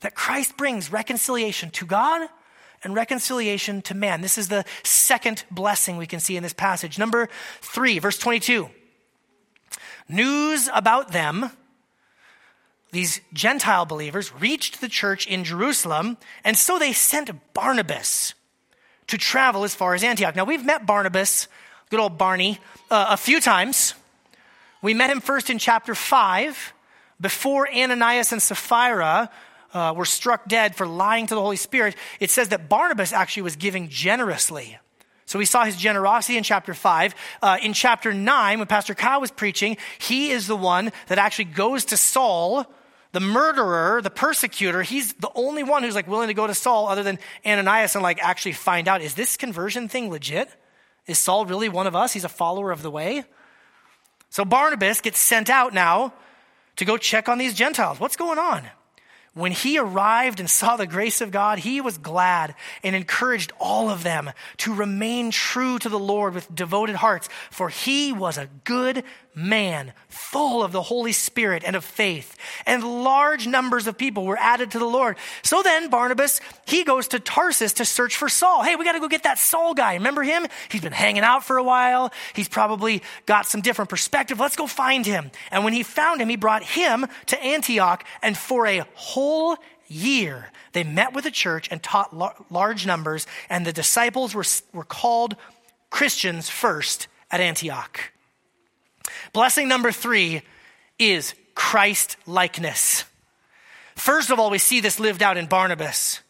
that 0.00 0.14
Christ 0.14 0.56
brings 0.56 0.92
reconciliation 0.92 1.70
to 1.70 1.86
God 1.86 2.28
and 2.82 2.94
reconciliation 2.94 3.82
to 3.82 3.94
man. 3.94 4.20
This 4.20 4.38
is 4.38 4.48
the 4.48 4.64
second 4.82 5.44
blessing 5.50 5.96
we 5.96 6.06
can 6.06 6.20
see 6.20 6.36
in 6.36 6.42
this 6.42 6.52
passage. 6.52 6.98
Number 6.98 7.28
three, 7.60 7.98
verse 7.98 8.18
22. 8.18 8.70
News 10.08 10.68
about 10.74 11.12
them, 11.12 11.50
these 12.90 13.20
Gentile 13.32 13.84
believers, 13.84 14.32
reached 14.34 14.80
the 14.80 14.88
church 14.88 15.26
in 15.26 15.44
Jerusalem, 15.44 16.16
and 16.42 16.56
so 16.56 16.78
they 16.78 16.92
sent 16.92 17.30
Barnabas 17.54 18.34
to 19.06 19.18
travel 19.18 19.62
as 19.62 19.74
far 19.74 19.94
as 19.94 20.02
Antioch. 20.02 20.34
Now, 20.34 20.44
we've 20.44 20.64
met 20.64 20.86
Barnabas, 20.86 21.48
good 21.90 22.00
old 22.00 22.18
Barney, 22.18 22.58
uh, 22.90 23.06
a 23.10 23.16
few 23.16 23.40
times. 23.40 23.94
We 24.82 24.94
met 24.94 25.10
him 25.10 25.20
first 25.20 25.50
in 25.50 25.58
chapter 25.58 25.94
5, 25.94 26.72
before 27.20 27.68
Ananias 27.70 28.32
and 28.32 28.40
Sapphira 28.40 29.30
uh, 29.72 29.94
were 29.96 30.04
struck 30.04 30.46
dead 30.48 30.74
for 30.74 30.86
lying 30.86 31.26
to 31.26 31.34
the 31.34 31.40
Holy 31.40 31.56
Spirit, 31.56 31.94
it 32.18 32.30
says 32.30 32.48
that 32.48 32.68
Barnabas 32.68 33.12
actually 33.12 33.42
was 33.42 33.56
giving 33.56 33.88
generously. 33.88 34.78
So 35.26 35.38
we 35.38 35.44
saw 35.44 35.64
his 35.64 35.76
generosity 35.76 36.36
in 36.36 36.42
chapter 36.42 36.74
5. 36.74 37.14
Uh, 37.40 37.58
in 37.62 37.72
chapter 37.72 38.12
9, 38.12 38.58
when 38.58 38.66
Pastor 38.66 38.96
Kyle 38.96 39.20
was 39.20 39.30
preaching, 39.30 39.76
he 40.00 40.30
is 40.30 40.48
the 40.48 40.56
one 40.56 40.90
that 41.06 41.18
actually 41.18 41.44
goes 41.44 41.84
to 41.86 41.96
Saul, 41.96 42.66
the 43.12 43.20
murderer, 43.20 44.02
the 44.02 44.10
persecutor. 44.10 44.82
He's 44.82 45.12
the 45.12 45.30
only 45.36 45.62
one 45.62 45.84
who's 45.84 45.94
like 45.94 46.08
willing 46.08 46.28
to 46.28 46.34
go 46.34 46.48
to 46.48 46.54
Saul 46.54 46.88
other 46.88 47.04
than 47.04 47.20
Ananias 47.46 47.94
and 47.94 48.02
like 48.02 48.18
actually 48.20 48.54
find 48.54 48.88
out, 48.88 49.02
is 49.02 49.14
this 49.14 49.36
conversion 49.36 49.88
thing 49.88 50.10
legit? 50.10 50.48
Is 51.06 51.18
Saul 51.18 51.46
really 51.46 51.68
one 51.68 51.86
of 51.86 51.94
us? 51.94 52.12
He's 52.12 52.24
a 52.24 52.28
follower 52.28 52.72
of 52.72 52.82
the 52.82 52.90
way. 52.90 53.22
So 54.30 54.44
Barnabas 54.44 55.00
gets 55.00 55.20
sent 55.20 55.48
out 55.48 55.72
now 55.72 56.12
to 56.74 56.84
go 56.84 56.96
check 56.96 57.28
on 57.28 57.38
these 57.38 57.54
Gentiles. 57.54 58.00
What's 58.00 58.16
going 58.16 58.38
on? 58.40 58.64
When 59.32 59.52
he 59.52 59.78
arrived 59.78 60.40
and 60.40 60.50
saw 60.50 60.76
the 60.76 60.88
grace 60.88 61.20
of 61.20 61.30
God, 61.30 61.60
he 61.60 61.80
was 61.80 61.98
glad 61.98 62.56
and 62.82 62.96
encouraged 62.96 63.52
all 63.60 63.88
of 63.88 64.02
them 64.02 64.30
to 64.58 64.74
remain 64.74 65.30
true 65.30 65.78
to 65.78 65.88
the 65.88 66.00
Lord 66.00 66.34
with 66.34 66.52
devoted 66.52 66.96
hearts, 66.96 67.28
for 67.50 67.68
he 67.68 68.12
was 68.12 68.38
a 68.38 68.48
good 68.64 69.04
man, 69.34 69.92
full 70.08 70.62
of 70.62 70.72
the 70.72 70.82
Holy 70.82 71.12
Spirit 71.12 71.62
and 71.64 71.76
of 71.76 71.84
faith. 71.84 72.36
And 72.66 72.82
large 73.04 73.46
numbers 73.46 73.86
of 73.86 73.96
people 73.96 74.24
were 74.24 74.36
added 74.36 74.72
to 74.72 74.78
the 74.78 74.86
Lord. 74.86 75.16
So 75.42 75.62
then 75.62 75.88
Barnabas, 75.88 76.40
he 76.66 76.84
goes 76.84 77.08
to 77.08 77.20
Tarsus 77.20 77.74
to 77.74 77.84
search 77.84 78.16
for 78.16 78.28
Saul. 78.28 78.62
Hey, 78.62 78.76
we 78.76 78.84
got 78.84 78.92
to 78.92 79.00
go 79.00 79.08
get 79.08 79.22
that 79.22 79.38
Saul 79.38 79.74
guy. 79.74 79.94
Remember 79.94 80.22
him? 80.22 80.46
He's 80.70 80.80
been 80.80 80.92
hanging 80.92 81.22
out 81.22 81.44
for 81.44 81.58
a 81.58 81.62
while. 81.62 82.12
He's 82.34 82.48
probably 82.48 83.02
got 83.26 83.46
some 83.46 83.60
different 83.60 83.88
perspective. 83.88 84.40
Let's 84.40 84.56
go 84.56 84.66
find 84.66 85.06
him. 85.06 85.30
And 85.50 85.64
when 85.64 85.72
he 85.72 85.82
found 85.82 86.20
him, 86.20 86.28
he 86.28 86.36
brought 86.36 86.62
him 86.62 87.06
to 87.26 87.42
Antioch. 87.42 88.04
And 88.22 88.36
for 88.36 88.66
a 88.66 88.84
whole 88.94 89.56
year, 89.86 90.50
they 90.72 90.84
met 90.84 91.14
with 91.14 91.24
the 91.24 91.30
church 91.30 91.68
and 91.70 91.82
taught 91.82 92.14
large 92.50 92.86
numbers. 92.86 93.26
And 93.48 93.66
the 93.66 93.72
disciples 93.72 94.34
were, 94.34 94.44
were 94.72 94.84
called 94.84 95.36
Christians 95.90 96.48
first 96.48 97.08
at 97.30 97.40
Antioch. 97.40 98.12
Blessing 99.32 99.68
number 99.68 99.92
three 99.92 100.42
is 100.98 101.34
Christ 101.54 102.16
likeness. 102.26 103.04
First 103.96 104.30
of 104.30 104.38
all, 104.38 104.50
we 104.50 104.58
see 104.58 104.80
this 104.80 104.98
lived 104.98 105.22
out 105.22 105.36
in 105.36 105.46
Barnabas, 105.46 106.20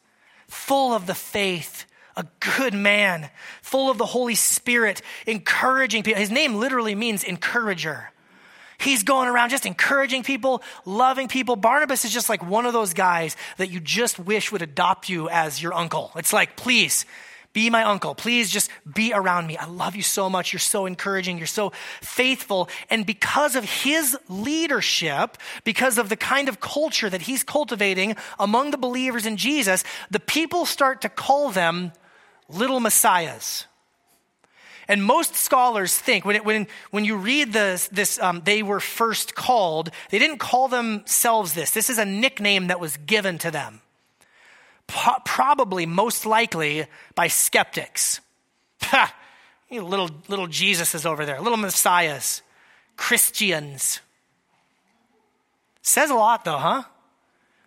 full 0.49 0.93
of 0.93 1.07
the 1.07 1.15
faith, 1.15 1.87
a 2.17 2.27
good 2.57 2.75
man, 2.75 3.31
full 3.63 3.91
of 3.91 3.99
the 3.99 4.07
Holy 4.07 4.35
Spirit, 4.35 5.03
encouraging 5.27 6.03
people. 6.03 6.21
His 6.21 6.31
name 6.31 6.55
literally 6.55 6.95
means 6.95 7.23
encourager. 7.23 8.11
He's 8.79 9.03
going 9.03 9.29
around 9.29 9.51
just 9.51 9.67
encouraging 9.67 10.23
people, 10.23 10.63
loving 10.87 11.29
people. 11.29 11.55
Barnabas 11.55 12.05
is 12.05 12.13
just 12.13 12.29
like 12.29 12.45
one 12.45 12.65
of 12.65 12.73
those 12.73 12.95
guys 12.95 13.37
that 13.59 13.71
you 13.71 13.79
just 13.79 14.19
wish 14.19 14.51
would 14.51 14.63
adopt 14.63 15.09
you 15.09 15.29
as 15.29 15.63
your 15.63 15.75
uncle. 15.75 16.11
It's 16.17 16.33
like, 16.33 16.57
please, 16.57 17.05
Be 17.53 17.69
my 17.69 17.83
uncle. 17.83 18.15
Please 18.15 18.49
just 18.49 18.71
be 18.95 19.13
around 19.13 19.49
me. 19.49 19.57
I 19.57 19.67
love 19.67 19.97
you 19.97 20.03
so 20.03 20.31
much. 20.31 20.53
You're 20.53 20.61
so 20.61 20.87
encouraging. 20.87 21.37
You're 21.37 21.49
so 21.49 21.73
faithful. 22.01 22.69
And 22.91 23.05
because 23.05 23.57
of 23.57 23.65
his 23.65 24.17
leadership, 24.29 25.37
because 25.65 25.99
of 25.99 26.09
the 26.09 26.17
kind 26.17 26.49
of 26.49 26.61
culture 26.61 27.11
that 27.11 27.23
he's 27.23 27.43
cultivating 27.43 28.15
among 28.39 28.71
the 28.71 28.79
believers 28.79 29.27
in 29.27 29.37
Jesus, 29.37 29.83
the 30.11 30.21
people 30.21 30.65
start 30.65 31.01
to 31.03 31.09
call 31.09 31.51
them 31.51 31.91
little 32.49 32.79
messiahs. 32.79 33.67
And 34.87 35.05
most 35.05 35.35
scholars 35.35 35.97
think 35.97 36.25
when, 36.25 36.37
it, 36.37 36.45
when, 36.45 36.69
when 36.91 37.05
you 37.05 37.17
read 37.17 37.53
this, 37.53 37.89
this 37.89 38.21
um, 38.21 38.43
they 38.45 38.63
were 38.63 38.81
first 38.81 39.35
called, 39.35 39.91
they 40.11 40.19
didn't 40.19 40.39
call 40.39 40.69
themselves 40.69 41.55
this. 41.55 41.73
This 41.73 41.91
is 41.91 41.99
a 41.99 42.05
nickname 42.05 42.69
that 42.69 42.81
was 42.81 42.97
given 42.97 43.39
to 43.39 43.51
them. 43.51 43.81
Probably, 45.25 45.87
most 45.87 46.27
likely, 46.27 46.87
by 47.15 47.29
skeptics. 47.29 48.21
Ha! 48.83 49.15
Little, 49.71 50.11
little 50.29 50.49
Jesuses 50.49 51.07
over 51.07 51.25
there, 51.25 51.41
little 51.41 51.57
messiahs, 51.57 52.43
Christians. 52.97 54.01
Says 55.83 56.11
a 56.11 56.15
lot, 56.15 56.45
though, 56.45 56.59
huh? 56.59 56.83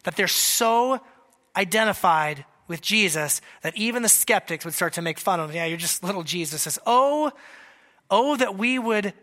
That 0.03 0.17
they're 0.17 0.27
so 0.27 0.99
identified 1.55 2.45
with 2.67 2.81
Jesus 2.81 3.41
that 3.61 3.75
even 3.77 4.03
the 4.03 4.09
skeptics 4.09 4.65
would 4.65 4.73
start 4.73 4.93
to 4.93 5.01
make 5.01 5.17
fun 5.17 5.39
of 5.39 5.49
him. 5.51 5.55
Yeah, 5.55 5.65
you're 5.65 5.77
just 5.77 6.03
little 6.03 6.23
Jesus. 6.23 6.77
Oh, 6.85 7.31
oh, 8.09 8.35
that 8.35 8.57
we 8.57 8.77
would 8.79 9.13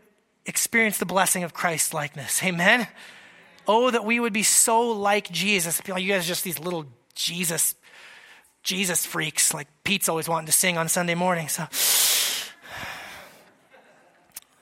experience 0.47 0.99
the 0.99 1.07
blessing 1.07 1.45
of 1.45 1.53
Christ 1.53 1.93
likeness. 1.93 2.43
Amen. 2.43 2.89
Oh, 3.67 3.91
that 3.91 4.05
we 4.05 4.19
would 4.19 4.33
be 4.33 4.43
so 4.43 4.91
like 4.91 5.31
Jesus. 5.31 5.81
You 5.87 5.95
guys 5.95 6.25
are 6.25 6.29
just 6.29 6.45
these 6.45 6.59
little 6.59 6.87
Jesus, 7.21 7.75
Jesus 8.63 9.05
freaks, 9.05 9.53
like 9.53 9.69
Pete's 9.85 10.09
always 10.09 10.29
wanting 10.29 10.47
to 10.47 10.53
sing 10.53 10.79
on 10.79 10.89
Sunday 10.89 11.15
morning. 11.15 11.49
So, 11.49 11.67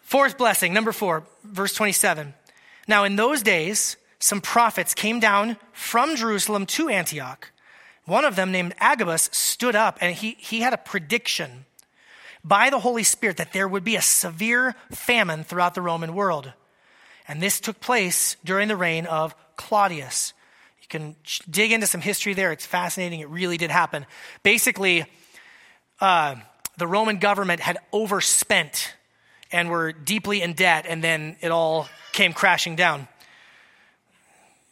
fourth 0.02 0.36
blessing, 0.36 0.74
number 0.74 0.92
four, 0.92 1.24
verse 1.44 1.72
27. 1.74 2.34
Now, 2.88 3.04
in 3.04 3.16
those 3.16 3.42
days, 3.42 3.96
some 4.18 4.40
prophets 4.40 4.94
came 4.94 5.20
down 5.20 5.56
from 5.72 6.16
Jerusalem 6.16 6.66
to 6.66 6.88
Antioch. 6.88 7.52
One 8.04 8.24
of 8.24 8.36
them, 8.36 8.50
named 8.50 8.74
Agabus, 8.80 9.28
stood 9.32 9.76
up 9.76 9.98
and 10.00 10.14
he, 10.14 10.36
he 10.38 10.61
had 10.61 10.72
a 10.72 10.78
prediction 10.78 11.66
by 12.42 12.70
the 12.70 12.80
Holy 12.80 13.02
Spirit 13.02 13.36
that 13.36 13.52
there 13.52 13.68
would 13.68 13.84
be 13.84 13.96
a 13.96 14.02
severe 14.02 14.74
famine 14.90 15.44
throughout 15.44 15.74
the 15.74 15.82
Roman 15.82 16.14
world. 16.14 16.52
And 17.28 17.42
this 17.42 17.61
took 17.61 17.80
place 17.80 18.36
during 18.42 18.68
the 18.68 18.76
reign 18.76 19.04
of 19.06 19.34
Claudius. 19.56 20.32
You 20.91 20.99
can 20.99 21.16
dig 21.51 21.72
into 21.72 21.86
some 21.86 22.01
history 22.01 22.32
there. 22.32 22.51
It's 22.51 22.64
fascinating. 22.64 23.20
It 23.20 23.28
really 23.28 23.59
did 23.59 23.70
happen. 23.70 24.07
Basically, 24.43 25.05
uh, 26.01 26.36
the 26.78 26.86
Roman 26.86 27.18
government 27.18 27.61
had 27.61 27.76
overspent 27.93 28.95
and 29.53 29.68
were 29.68 29.93
deeply 29.93 30.41
in 30.41 30.55
debt, 30.55 30.86
and 30.89 31.05
then 31.05 31.36
it 31.43 31.51
all 31.51 31.89
came 32.12 32.32
crashing 32.32 32.74
down. 32.74 33.07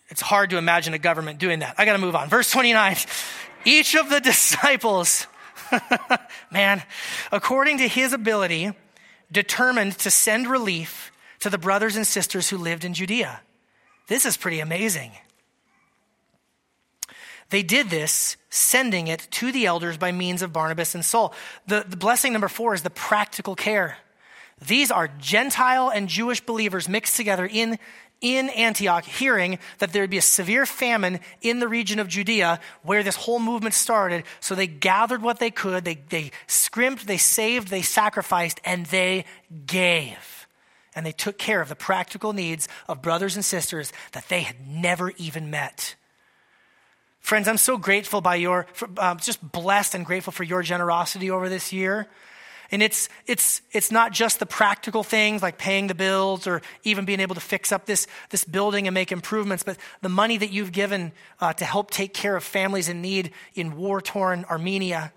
It's 0.08 0.22
hard 0.22 0.50
to 0.50 0.56
imagine 0.56 0.94
a 0.94 0.98
government 0.98 1.38
doing 1.38 1.58
that. 1.58 1.74
I 1.76 1.84
got 1.84 1.92
to 1.92 1.98
move 1.98 2.16
on. 2.16 2.30
Verse 2.30 2.50
29 2.50 2.96
each 3.66 3.94
of 3.94 4.08
the 4.08 4.20
disciples, 4.22 5.26
man, 6.50 6.82
according 7.30 7.78
to 7.78 7.88
his 7.88 8.14
ability, 8.14 8.72
determined 9.30 9.98
to 9.98 10.10
send 10.10 10.46
relief 10.46 11.12
to 11.40 11.50
the 11.50 11.58
brothers 11.58 11.94
and 11.96 12.06
sisters 12.06 12.48
who 12.48 12.56
lived 12.56 12.86
in 12.86 12.94
Judea. 12.94 13.42
This 14.06 14.24
is 14.24 14.38
pretty 14.38 14.60
amazing. 14.60 15.12
They 17.50 17.62
did 17.62 17.90
this, 17.90 18.36
sending 18.50 19.06
it 19.06 19.28
to 19.32 19.52
the 19.52 19.66
elders 19.66 19.96
by 19.96 20.12
means 20.12 20.42
of 20.42 20.52
Barnabas 20.52 20.94
and 20.94 21.04
Saul. 21.04 21.32
The, 21.66 21.84
the 21.88 21.96
blessing 21.96 22.32
number 22.32 22.48
four 22.48 22.74
is 22.74 22.82
the 22.82 22.90
practical 22.90 23.54
care. 23.54 23.98
These 24.66 24.90
are 24.90 25.08
Gentile 25.18 25.90
and 25.90 26.08
Jewish 26.08 26.40
believers 26.40 26.88
mixed 26.88 27.16
together 27.16 27.46
in 27.46 27.78
in 28.20 28.48
Antioch 28.50 29.04
hearing 29.04 29.58
that 29.78 29.92
there 29.92 30.02
would 30.02 30.10
be 30.10 30.16
a 30.16 30.22
severe 30.22 30.64
famine 30.64 31.20
in 31.42 31.60
the 31.60 31.68
region 31.68 31.98
of 31.98 32.08
Judea 32.08 32.60
where 32.82 33.02
this 33.02 33.16
whole 33.16 33.38
movement 33.38 33.74
started. 33.74 34.24
So 34.40 34.54
they 34.54 34.66
gathered 34.66 35.20
what 35.22 35.38
they 35.38 35.50
could, 35.50 35.84
they, 35.84 35.98
they 36.08 36.30
scrimped, 36.46 37.06
they 37.06 37.18
saved, 37.18 37.68
they 37.68 37.82
sacrificed, 37.82 38.60
and 38.64 38.86
they 38.86 39.26
gave. 39.66 40.48
And 40.94 41.04
they 41.04 41.12
took 41.12 41.36
care 41.36 41.60
of 41.60 41.68
the 41.68 41.76
practical 41.76 42.32
needs 42.32 42.68
of 42.88 43.02
brothers 43.02 43.36
and 43.36 43.44
sisters 43.44 43.92
that 44.12 44.28
they 44.28 44.40
had 44.40 44.66
never 44.66 45.10
even 45.18 45.50
met. 45.50 45.94
Friends, 47.26 47.48
I'm 47.48 47.56
so 47.56 47.76
grateful 47.76 48.20
by 48.20 48.36
your, 48.36 48.68
uh, 48.96 49.16
just 49.16 49.42
blessed 49.42 49.96
and 49.96 50.06
grateful 50.06 50.32
for 50.32 50.44
your 50.44 50.62
generosity 50.62 51.28
over 51.28 51.48
this 51.48 51.72
year. 51.72 52.06
And 52.70 52.84
it's, 52.84 53.08
it's, 53.26 53.62
it's 53.72 53.90
not 53.90 54.12
just 54.12 54.38
the 54.38 54.46
practical 54.46 55.02
things 55.02 55.42
like 55.42 55.58
paying 55.58 55.88
the 55.88 55.94
bills 55.96 56.46
or 56.46 56.62
even 56.84 57.04
being 57.04 57.18
able 57.18 57.34
to 57.34 57.40
fix 57.40 57.72
up 57.72 57.84
this, 57.84 58.06
this 58.30 58.44
building 58.44 58.86
and 58.86 58.94
make 58.94 59.10
improvements, 59.10 59.64
but 59.64 59.76
the 60.02 60.08
money 60.08 60.36
that 60.36 60.50
you've 60.50 60.70
given 60.70 61.10
uh, 61.40 61.52
to 61.54 61.64
help 61.64 61.90
take 61.90 62.14
care 62.14 62.36
of 62.36 62.44
families 62.44 62.88
in 62.88 63.02
need 63.02 63.32
in 63.56 63.76
war 63.76 64.00
torn 64.00 64.44
Armenia 64.48 65.12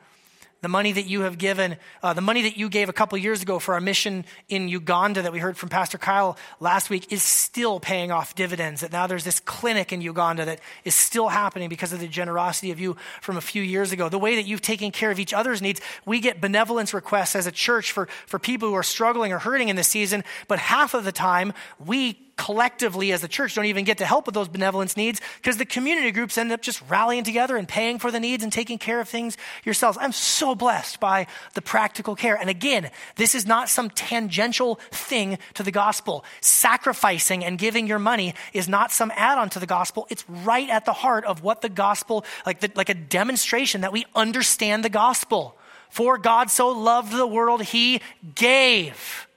the 0.62 0.68
money 0.68 0.92
that 0.92 1.06
you 1.06 1.22
have 1.22 1.38
given, 1.38 1.78
uh, 2.04 2.14
the 2.14 2.22
money 2.22 2.42
that 2.44 2.58
you 2.58 2.70
gave 2.70 2.90
a 2.90 2.94
couple 2.94 3.18
years 3.18 3.42
ago 3.42 3.60
for 3.60 3.74
our 3.74 3.82
mission 3.82 4.26
in 4.50 4.68
Uganda 4.68 5.22
that 5.22 5.32
we 5.32 5.40
heard 5.40 5.58
from 5.58 5.70
Pastor 5.70 5.98
Kyle 5.98 6.38
last 6.60 6.90
week 6.90 7.12
is 7.12 7.24
still 7.24 7.80
paying 7.80 8.12
off 8.12 8.36
dividends. 8.36 8.82
That 8.82 8.92
now 8.92 9.08
there's 9.08 9.24
this 9.24 9.40
clinic 9.40 9.94
in 9.94 10.02
Uganda 10.02 10.46
that 10.46 10.60
is 10.84 10.96
still 10.96 11.30
happening 11.30 11.70
because 11.70 11.94
of 11.94 12.00
the 12.00 12.08
generosity 12.08 12.72
of 12.72 12.80
you 12.80 12.98
from 13.22 13.38
a 13.38 13.42
few 13.42 13.64
years 13.64 13.92
ago. 13.92 14.10
The 14.10 14.20
way 14.20 14.36
that 14.36 14.46
you've 14.46 14.62
taken 14.62 14.92
care 14.92 15.12
of 15.12 15.20
each 15.20 15.34
other's 15.34 15.62
needs. 15.62 15.82
We 16.06 16.20
get 16.20 16.42
benevolence 16.42 16.94
requests 16.94 17.36
as 17.36 17.48
a 17.48 17.52
church 17.52 17.92
for, 17.92 18.08
for 18.26 18.40
people 18.40 18.70
who 18.70 18.76
are 18.76 18.84
struggling 18.84 19.32
or 19.32 19.40
hurting 19.40 19.70
in 19.70 19.76
this 19.76 19.88
season, 19.88 20.24
but 20.48 20.60
half 20.60 20.94
of 20.94 21.06
the 21.06 21.12
time 21.12 21.54
we 21.84 22.29
collectively 22.40 23.12
as 23.12 23.22
a 23.22 23.28
church 23.28 23.54
don't 23.54 23.66
even 23.66 23.84
get 23.84 23.98
to 23.98 24.06
help 24.06 24.26
with 24.26 24.34
those 24.34 24.48
benevolence 24.48 24.96
needs 24.96 25.20
because 25.36 25.58
the 25.58 25.66
community 25.66 26.10
groups 26.10 26.38
end 26.38 26.54
up 26.54 26.62
just 26.62 26.82
rallying 26.90 27.26
together 27.26 27.58
and 27.58 27.68
paying 27.68 28.00
for 28.00 28.12
the 28.12 28.20
needs 28.20 28.46
and 28.46 28.54
taking 28.54 28.78
care 28.78 29.02
of 29.02 29.10
things 29.10 29.38
yourselves. 29.66 29.98
I'm 30.00 30.14
so 30.14 30.56
blessed 30.56 31.02
by 31.02 31.28
the 31.54 31.62
practical 31.62 32.16
care. 32.16 32.38
And 32.38 32.50
again, 32.50 32.92
this 33.18 33.36
is 33.36 33.46
not 33.46 33.68
some 33.68 33.90
tangential 33.90 34.76
thing 34.90 35.38
to 35.56 35.64
the 35.64 35.72
gospel. 35.72 36.24
Sacrificing 36.40 37.44
and 37.44 37.60
giving 37.60 37.88
your 37.88 38.00
money 38.00 38.34
is 38.54 38.70
not 38.70 38.94
some 38.94 39.12
add 39.18 39.38
on 39.38 39.50
to 39.50 39.60
the 39.60 39.66
gospel. 39.66 40.08
It's 40.10 40.24
right 40.30 40.70
at 40.70 40.86
the 40.86 40.94
heart 40.94 41.26
of 41.26 41.44
what 41.44 41.62
the 41.62 41.68
gospel, 41.68 42.24
like, 42.46 42.62
the, 42.62 42.72
like 42.74 42.88
a 42.88 42.94
demonstration 42.94 43.82
that 43.82 43.92
we 43.92 44.06
understand 44.16 44.86
the 44.86 44.90
gospel. 44.90 45.58
For 45.90 46.18
God 46.18 46.50
so 46.50 46.70
loved 46.70 47.12
the 47.12 47.28
world, 47.28 47.64
he 47.64 48.00
gave. 48.34 49.28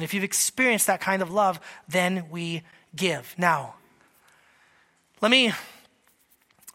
And 0.00 0.04
if 0.06 0.14
you've 0.14 0.24
experienced 0.24 0.86
that 0.86 1.02
kind 1.02 1.20
of 1.20 1.30
love, 1.30 1.60
then 1.86 2.30
we 2.30 2.62
give. 2.96 3.34
Now, 3.36 3.74
let 5.20 5.30
me 5.30 5.52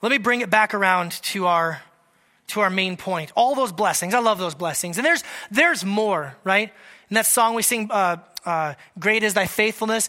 let 0.04 0.12
me 0.12 0.20
bring 0.20 0.42
it 0.42 0.52
back 0.52 0.76
around 0.76 1.14
to 1.24 1.48
our 1.48 1.82
to 2.50 2.60
our 2.60 2.70
main 2.70 2.98
point. 2.98 3.32
All 3.36 3.56
those 3.56 3.72
blessings, 3.72 4.14
I 4.14 4.20
love 4.20 4.38
those 4.38 4.54
blessings, 4.54 4.98
and 4.98 5.06
there's 5.06 5.24
there's 5.50 5.84
more, 5.84 6.38
right? 6.44 6.72
In 7.10 7.16
that 7.16 7.26
song 7.26 7.56
we 7.56 7.64
sing, 7.64 7.90
uh, 7.90 8.18
uh, 8.46 8.76
"Great 9.00 9.24
is 9.24 9.34
Thy 9.34 9.48
faithfulness." 9.48 10.08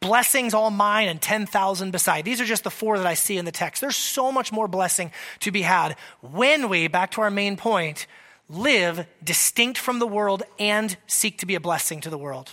Blessings 0.00 0.54
all 0.54 0.70
mine 0.70 1.08
and 1.08 1.20
10,000 1.20 1.90
beside. 1.90 2.24
These 2.24 2.40
are 2.40 2.46
just 2.46 2.64
the 2.64 2.70
four 2.70 2.96
that 2.96 3.06
I 3.06 3.12
see 3.12 3.36
in 3.36 3.44
the 3.44 3.52
text. 3.52 3.82
There's 3.82 3.96
so 3.96 4.32
much 4.32 4.50
more 4.50 4.66
blessing 4.66 5.12
to 5.40 5.50
be 5.50 5.60
had 5.60 5.94
when 6.22 6.70
we, 6.70 6.88
back 6.88 7.10
to 7.10 7.20
our 7.20 7.30
main 7.30 7.58
point, 7.58 8.06
live 8.50 9.06
distinct 9.22 9.78
from 9.78 10.00
the 10.00 10.06
world 10.06 10.42
and 10.58 10.96
seek 11.06 11.38
to 11.38 11.46
be 11.46 11.54
a 11.54 11.60
blessing 11.60 12.00
to 12.00 12.10
the 12.10 12.18
world. 12.18 12.50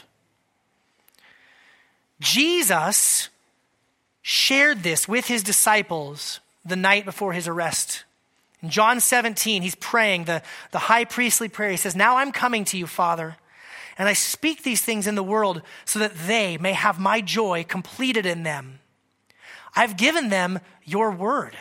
Jesus 2.20 3.30
shared 4.22 4.84
this 4.84 5.08
with 5.08 5.28
his 5.28 5.43
disciples 5.43 6.39
the 6.64 6.76
night 6.76 7.06
before 7.06 7.34
his 7.34 7.48
arrest. 7.48 8.04
In 8.62 8.70
John 8.70 9.00
17, 9.00 9.62
he's 9.62 9.76
praying 9.76 10.26
the, 10.26 10.41
the 10.72 10.80
high 10.80 11.06
priestly 11.06 11.48
prayer. 11.48 11.72
He 11.72 11.78
says, 11.78 11.95
Now 11.95 12.18
I'm 12.18 12.32
coming 12.32 12.66
to 12.66 12.78
you, 12.78 12.88
Father, 12.88 13.38
and 13.98 14.08
I 14.08 14.14
speak 14.14 14.64
these 14.64 14.82
things 14.82 15.08
in 15.08 15.16
the 15.16 15.24
world 15.24 15.62
so 15.86 16.00
that 16.00 16.16
they 16.28 16.58
may 16.58 16.74
have 16.74 17.00
my 17.00 17.22
joy 17.22 17.64
completed 17.68 18.26
in 18.26 18.43
them. 18.43 18.80
I've 19.76 19.98
given 19.98 20.30
them 20.30 20.60
your 20.84 21.12
word 21.12 21.56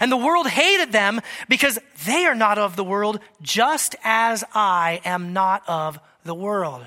and 0.00 0.10
the 0.10 0.16
world 0.16 0.48
hated 0.48 0.92
them 0.92 1.20
because 1.48 1.78
they 2.04 2.26
are 2.26 2.34
not 2.34 2.58
of 2.58 2.76
the 2.76 2.84
world, 2.84 3.20
just 3.42 3.96
as 4.04 4.44
I 4.54 5.00
am 5.04 5.32
not 5.32 5.62
of 5.68 5.98
the 6.24 6.34
world. 6.34 6.84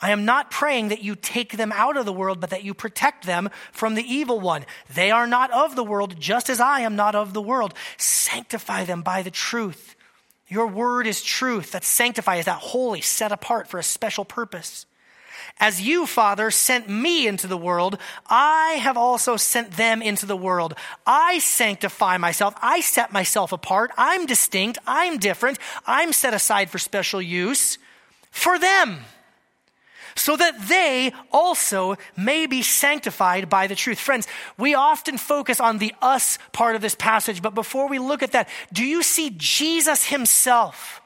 I 0.00 0.10
am 0.10 0.26
not 0.26 0.50
praying 0.50 0.88
that 0.88 1.02
you 1.02 1.16
take 1.16 1.56
them 1.56 1.72
out 1.72 1.96
of 1.96 2.04
the 2.04 2.12
world, 2.12 2.38
but 2.40 2.50
that 2.50 2.64
you 2.64 2.74
protect 2.74 3.24
them 3.24 3.48
from 3.72 3.94
the 3.94 4.02
evil 4.02 4.38
one. 4.40 4.66
They 4.94 5.10
are 5.10 5.26
not 5.26 5.50
of 5.52 5.74
the 5.74 5.84
world, 5.84 6.20
just 6.20 6.50
as 6.50 6.60
I 6.60 6.80
am 6.80 6.96
not 6.96 7.14
of 7.14 7.32
the 7.32 7.40
world. 7.40 7.72
Sanctify 7.96 8.84
them 8.84 9.02
by 9.02 9.22
the 9.22 9.30
truth. 9.30 9.96
Your 10.48 10.66
word 10.66 11.06
is 11.06 11.22
truth. 11.22 11.72
That 11.72 11.82
sanctify 11.82 12.36
is 12.36 12.44
that 12.44 12.58
holy, 12.58 13.00
set 13.00 13.32
apart 13.32 13.68
for 13.68 13.78
a 13.78 13.82
special 13.82 14.24
purpose. 14.24 14.84
As 15.58 15.80
you, 15.80 16.04
Father, 16.04 16.50
sent 16.50 16.86
me 16.88 17.26
into 17.26 17.46
the 17.46 17.56
world, 17.56 17.98
I 18.28 18.72
have 18.72 18.98
also 18.98 19.36
sent 19.36 19.72
them 19.72 20.02
into 20.02 20.26
the 20.26 20.36
world. 20.36 20.74
I 21.06 21.38
sanctify 21.38 22.18
myself. 22.18 22.54
I 22.60 22.80
set 22.80 23.10
myself 23.10 23.52
apart. 23.52 23.90
I'm 23.96 24.26
distinct. 24.26 24.78
I'm 24.86 25.16
different. 25.18 25.58
I'm 25.86 26.12
set 26.12 26.34
aside 26.34 26.68
for 26.68 26.78
special 26.78 27.22
use 27.22 27.78
for 28.30 28.58
them, 28.58 28.98
so 30.14 30.36
that 30.36 30.68
they 30.68 31.10
also 31.32 31.96
may 32.18 32.46
be 32.46 32.60
sanctified 32.60 33.48
by 33.48 33.66
the 33.66 33.74
truth. 33.74 33.98
Friends, 33.98 34.28
we 34.58 34.74
often 34.74 35.16
focus 35.16 35.58
on 35.58 35.78
the 35.78 35.94
us 36.02 36.38
part 36.52 36.76
of 36.76 36.82
this 36.82 36.94
passage, 36.94 37.40
but 37.40 37.54
before 37.54 37.88
we 37.88 37.98
look 37.98 38.22
at 38.22 38.32
that, 38.32 38.50
do 38.74 38.84
you 38.84 39.02
see 39.02 39.32
Jesus 39.38 40.04
himself? 40.04 41.00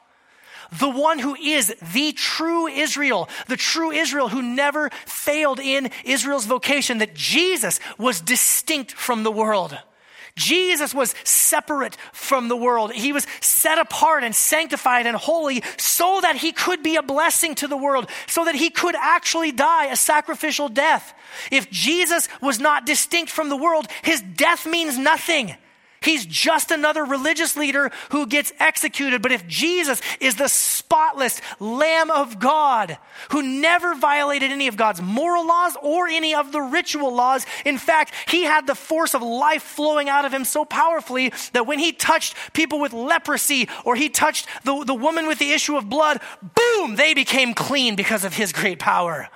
The 0.79 0.89
one 0.89 1.19
who 1.19 1.35
is 1.35 1.73
the 1.93 2.13
true 2.13 2.67
Israel, 2.67 3.29
the 3.47 3.57
true 3.57 3.91
Israel 3.91 4.29
who 4.29 4.41
never 4.41 4.89
failed 5.05 5.59
in 5.59 5.91
Israel's 6.05 6.45
vocation, 6.45 6.99
that 6.99 7.13
Jesus 7.13 7.79
was 7.97 8.21
distinct 8.21 8.91
from 8.91 9.23
the 9.23 9.31
world. 9.31 9.77
Jesus 10.35 10.93
was 10.93 11.13
separate 11.25 11.97
from 12.13 12.47
the 12.47 12.55
world. 12.55 12.93
He 12.93 13.11
was 13.11 13.27
set 13.41 13.77
apart 13.77 14.23
and 14.23 14.33
sanctified 14.33 15.05
and 15.05 15.17
holy 15.17 15.61
so 15.77 16.19
that 16.21 16.37
he 16.37 16.53
could 16.53 16.81
be 16.81 16.95
a 16.95 17.03
blessing 17.03 17.55
to 17.55 17.67
the 17.67 17.77
world, 17.77 18.09
so 18.27 18.45
that 18.45 18.55
he 18.55 18.69
could 18.69 18.95
actually 18.95 19.51
die 19.51 19.87
a 19.87 19.95
sacrificial 19.95 20.69
death. 20.69 21.13
If 21.51 21.69
Jesus 21.69 22.29
was 22.41 22.59
not 22.59 22.85
distinct 22.85 23.29
from 23.31 23.49
the 23.49 23.57
world, 23.57 23.87
his 24.03 24.21
death 24.21 24.65
means 24.65 24.97
nothing. 24.97 25.55
He's 26.01 26.25
just 26.25 26.71
another 26.71 27.05
religious 27.05 27.55
leader 27.55 27.91
who 28.09 28.25
gets 28.25 28.51
executed. 28.59 29.21
But 29.21 29.31
if 29.31 29.45
Jesus 29.45 30.01
is 30.19 30.35
the 30.35 30.47
spotless 30.47 31.39
Lamb 31.59 32.09
of 32.09 32.39
God 32.39 32.97
who 33.29 33.43
never 33.43 33.93
violated 33.93 34.49
any 34.49 34.67
of 34.67 34.75
God's 34.75 34.99
moral 34.99 35.45
laws 35.45 35.77
or 35.79 36.07
any 36.07 36.33
of 36.33 36.51
the 36.51 36.61
ritual 36.61 37.13
laws, 37.13 37.45
in 37.65 37.77
fact, 37.77 38.13
he 38.27 38.45
had 38.45 38.65
the 38.65 38.73
force 38.73 39.13
of 39.13 39.21
life 39.21 39.61
flowing 39.61 40.09
out 40.09 40.25
of 40.25 40.33
him 40.33 40.43
so 40.43 40.65
powerfully 40.65 41.31
that 41.53 41.67
when 41.67 41.77
he 41.77 41.91
touched 41.91 42.35
people 42.53 42.79
with 42.79 42.93
leprosy 42.93 43.69
or 43.85 43.95
he 43.95 44.09
touched 44.09 44.47
the, 44.63 44.83
the 44.83 44.95
woman 44.95 45.27
with 45.27 45.37
the 45.37 45.51
issue 45.51 45.77
of 45.77 45.87
blood, 45.87 46.19
boom, 46.55 46.95
they 46.95 47.13
became 47.13 47.53
clean 47.53 47.95
because 47.95 48.25
of 48.25 48.33
his 48.33 48.51
great 48.51 48.79
power. 48.79 49.29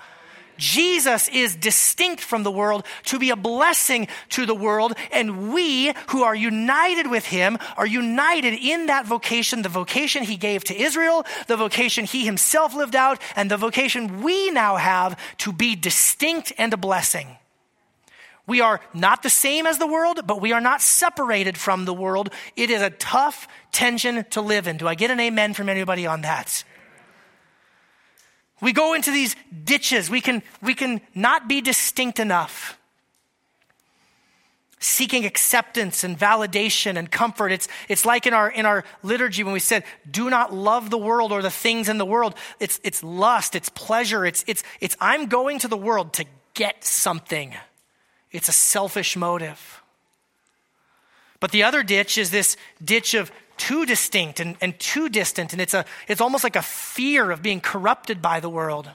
Jesus 0.58 1.28
is 1.30 1.56
distinct 1.56 2.22
from 2.22 2.44
the 2.44 2.52
world 2.52 2.86
to 3.06 3.20
be 3.20 3.30
a 3.30 3.36
blessing 3.36 4.08
to 4.30 4.46
the 4.46 4.56
world. 4.56 4.94
And 5.12 5.54
we 5.54 5.94
who 6.08 6.24
are 6.24 6.36
united 6.36 7.10
with 7.10 7.26
him 7.26 7.58
are 7.78 7.88
united 7.88 8.54
in 8.54 8.88
that 8.88 9.06
vocation, 9.06 9.62
the 9.62 9.70
vocation 9.70 10.24
he 10.24 10.38
gave 10.38 10.64
to 10.66 10.76
Israel, 10.76 11.26
the 11.48 11.58
vocation 11.58 12.06
he 12.06 12.26
himself 12.26 12.74
lived 12.76 12.96
out, 12.96 13.22
and 13.36 13.50
the 13.50 13.58
vocation 13.58 14.24
we 14.24 14.52
now 14.52 14.76
have 14.76 15.20
to 15.40 15.52
be 15.52 15.76
distinct 15.76 16.54
and 16.58 16.74
a 16.74 16.78
blessing. 16.78 17.38
We 18.48 18.62
are 18.62 18.80
not 18.94 19.24
the 19.24 19.30
same 19.30 19.66
as 19.66 19.80
the 19.80 19.88
world, 19.88 20.22
but 20.28 20.40
we 20.40 20.52
are 20.52 20.62
not 20.62 20.82
separated 20.82 21.58
from 21.58 21.86
the 21.86 21.94
world. 21.94 22.30
It 22.56 22.70
is 22.70 22.82
a 22.82 22.92
tough 22.92 23.48
tension 23.72 24.24
to 24.32 24.42
live 24.42 24.68
in. 24.68 24.78
Do 24.78 24.88
I 24.88 24.96
get 24.96 25.10
an 25.10 25.20
amen 25.20 25.56
from 25.56 25.68
anybody 25.68 26.06
on 26.06 26.22
that? 26.22 26.64
We 28.62 28.72
go 28.74 28.94
into 28.94 29.12
these 29.12 29.36
ditches. 29.64 30.10
We 30.10 30.22
can, 30.22 30.42
we 30.62 30.74
can 30.74 31.02
not 31.14 31.48
be 31.48 31.62
distinct 31.62 32.20
enough. 32.20 32.78
Seeking 34.80 35.26
acceptance 35.26 36.04
and 36.04 36.18
validation 36.18 36.98
and 36.98 37.12
comfort. 37.12 37.52
It's, 37.52 37.68
it's 37.90 38.06
like 38.06 38.28
in 38.28 38.34
our, 38.34 38.50
in 38.50 38.66
our 38.66 38.84
liturgy 39.04 39.44
when 39.44 39.54
we 39.54 39.60
said, 39.60 39.84
do 40.10 40.30
not 40.30 40.54
love 40.54 40.90
the 40.90 40.98
world 40.98 41.32
or 41.32 41.42
the 41.42 41.50
things 41.50 41.90
in 41.90 41.98
the 41.98 42.06
world. 42.06 42.36
It's, 42.60 42.80
it's 42.84 43.04
lust, 43.04 43.56
it's 43.56 43.70
pleasure, 43.70 44.26
it's, 44.26 44.44
it's, 44.48 44.64
it's 44.80 44.96
I'm 45.02 45.26
going 45.26 45.60
to 45.60 45.68
the 45.68 45.78
world 45.78 46.14
to 46.14 46.26
get 46.54 46.84
something. 46.84 47.56
It's 48.32 48.50
a 48.50 48.54
selfish 48.54 49.16
motive. 49.16 49.82
But 51.40 51.52
the 51.52 51.64
other 51.64 51.84
ditch 51.84 52.18
is 52.18 52.32
this 52.32 52.58
ditch 52.84 53.14
of 53.14 53.32
too 53.58 53.86
distinct 53.86 54.40
and, 54.40 54.58
and 54.62 54.78
too 54.80 55.10
distant, 55.10 55.54
and 55.54 55.62
it's, 55.62 55.74
a, 55.74 55.86
it's 56.08 56.22
almost 56.22 56.44
like 56.44 56.56
a 56.56 56.62
fear 56.62 57.32
of 57.32 57.42
being 57.42 57.62
corrupted 57.62 58.22
by 58.22 58.40
the 58.40 58.50
world. 58.50 58.90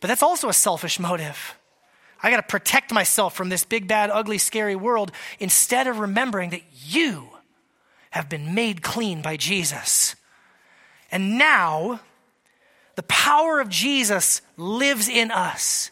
But 0.00 0.08
that's 0.08 0.22
also 0.22 0.48
a 0.48 0.52
selfish 0.52 0.98
motive. 0.98 1.56
I 2.22 2.30
got 2.30 2.36
to 2.36 2.42
protect 2.42 2.92
myself 2.92 3.34
from 3.34 3.48
this 3.48 3.64
big, 3.64 3.88
bad, 3.88 4.10
ugly, 4.10 4.38
scary 4.38 4.76
world 4.76 5.12
instead 5.40 5.86
of 5.86 5.98
remembering 5.98 6.50
that 6.50 6.62
you 6.84 7.28
have 8.10 8.28
been 8.28 8.54
made 8.54 8.82
clean 8.82 9.22
by 9.22 9.36
Jesus. 9.36 10.14
And 11.10 11.38
now, 11.38 12.00
the 12.94 13.02
power 13.04 13.60
of 13.60 13.68
Jesus 13.68 14.42
lives 14.56 15.08
in 15.08 15.30
us. 15.30 15.90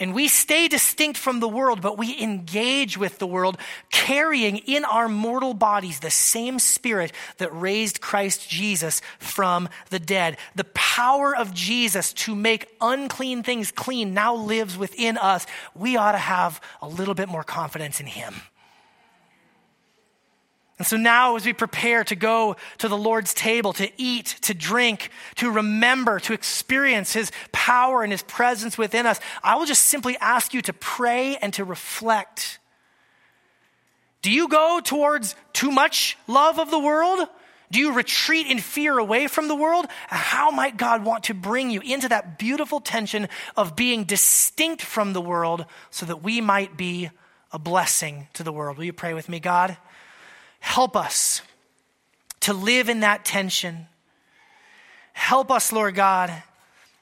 And 0.00 0.14
we 0.14 0.28
stay 0.28 0.66
distinct 0.66 1.18
from 1.18 1.40
the 1.40 1.48
world, 1.48 1.82
but 1.82 1.98
we 1.98 2.18
engage 2.18 2.96
with 2.96 3.18
the 3.18 3.26
world, 3.26 3.58
carrying 3.90 4.56
in 4.56 4.86
our 4.86 5.10
mortal 5.10 5.52
bodies 5.52 6.00
the 6.00 6.10
same 6.10 6.58
spirit 6.58 7.12
that 7.36 7.54
raised 7.54 8.00
Christ 8.00 8.48
Jesus 8.48 9.02
from 9.18 9.68
the 9.90 9.98
dead. 9.98 10.38
The 10.54 10.64
power 10.64 11.36
of 11.36 11.52
Jesus 11.52 12.14
to 12.14 12.34
make 12.34 12.66
unclean 12.80 13.42
things 13.42 13.70
clean 13.70 14.14
now 14.14 14.34
lives 14.34 14.78
within 14.78 15.18
us. 15.18 15.46
We 15.74 15.98
ought 15.98 16.12
to 16.12 16.18
have 16.18 16.62
a 16.80 16.88
little 16.88 17.14
bit 17.14 17.28
more 17.28 17.44
confidence 17.44 18.00
in 18.00 18.06
Him. 18.06 18.36
And 20.80 20.86
so 20.86 20.96
now, 20.96 21.36
as 21.36 21.44
we 21.44 21.52
prepare 21.52 22.04
to 22.04 22.16
go 22.16 22.56
to 22.78 22.88
the 22.88 22.96
Lord's 22.96 23.34
table, 23.34 23.74
to 23.74 23.92
eat, 23.98 24.36
to 24.40 24.54
drink, 24.54 25.10
to 25.34 25.50
remember, 25.50 26.18
to 26.20 26.32
experience 26.32 27.12
His 27.12 27.30
power 27.52 28.02
and 28.02 28.10
His 28.10 28.22
presence 28.22 28.78
within 28.78 29.04
us, 29.04 29.20
I 29.42 29.56
will 29.56 29.66
just 29.66 29.84
simply 29.84 30.16
ask 30.22 30.54
you 30.54 30.62
to 30.62 30.72
pray 30.72 31.36
and 31.36 31.52
to 31.52 31.66
reflect. 31.66 32.60
Do 34.22 34.30
you 34.30 34.48
go 34.48 34.80
towards 34.82 35.36
too 35.52 35.70
much 35.70 36.16
love 36.26 36.58
of 36.58 36.70
the 36.70 36.78
world? 36.78 37.28
Do 37.70 37.78
you 37.78 37.92
retreat 37.92 38.46
in 38.46 38.58
fear 38.58 38.96
away 38.96 39.26
from 39.26 39.48
the 39.48 39.54
world? 39.54 39.84
How 40.06 40.50
might 40.50 40.78
God 40.78 41.04
want 41.04 41.24
to 41.24 41.34
bring 41.34 41.68
you 41.68 41.82
into 41.82 42.08
that 42.08 42.38
beautiful 42.38 42.80
tension 42.80 43.28
of 43.54 43.76
being 43.76 44.04
distinct 44.04 44.80
from 44.80 45.12
the 45.12 45.20
world 45.20 45.66
so 45.90 46.06
that 46.06 46.22
we 46.22 46.40
might 46.40 46.78
be 46.78 47.10
a 47.52 47.58
blessing 47.58 48.28
to 48.32 48.42
the 48.42 48.50
world? 48.50 48.78
Will 48.78 48.84
you 48.84 48.94
pray 48.94 49.12
with 49.12 49.28
me, 49.28 49.40
God? 49.40 49.76
Help 50.60 50.96
us 50.96 51.42
to 52.40 52.52
live 52.52 52.88
in 52.88 53.00
that 53.00 53.24
tension. 53.24 53.86
Help 55.12 55.50
us, 55.50 55.72
Lord 55.72 55.94
God, 55.94 56.42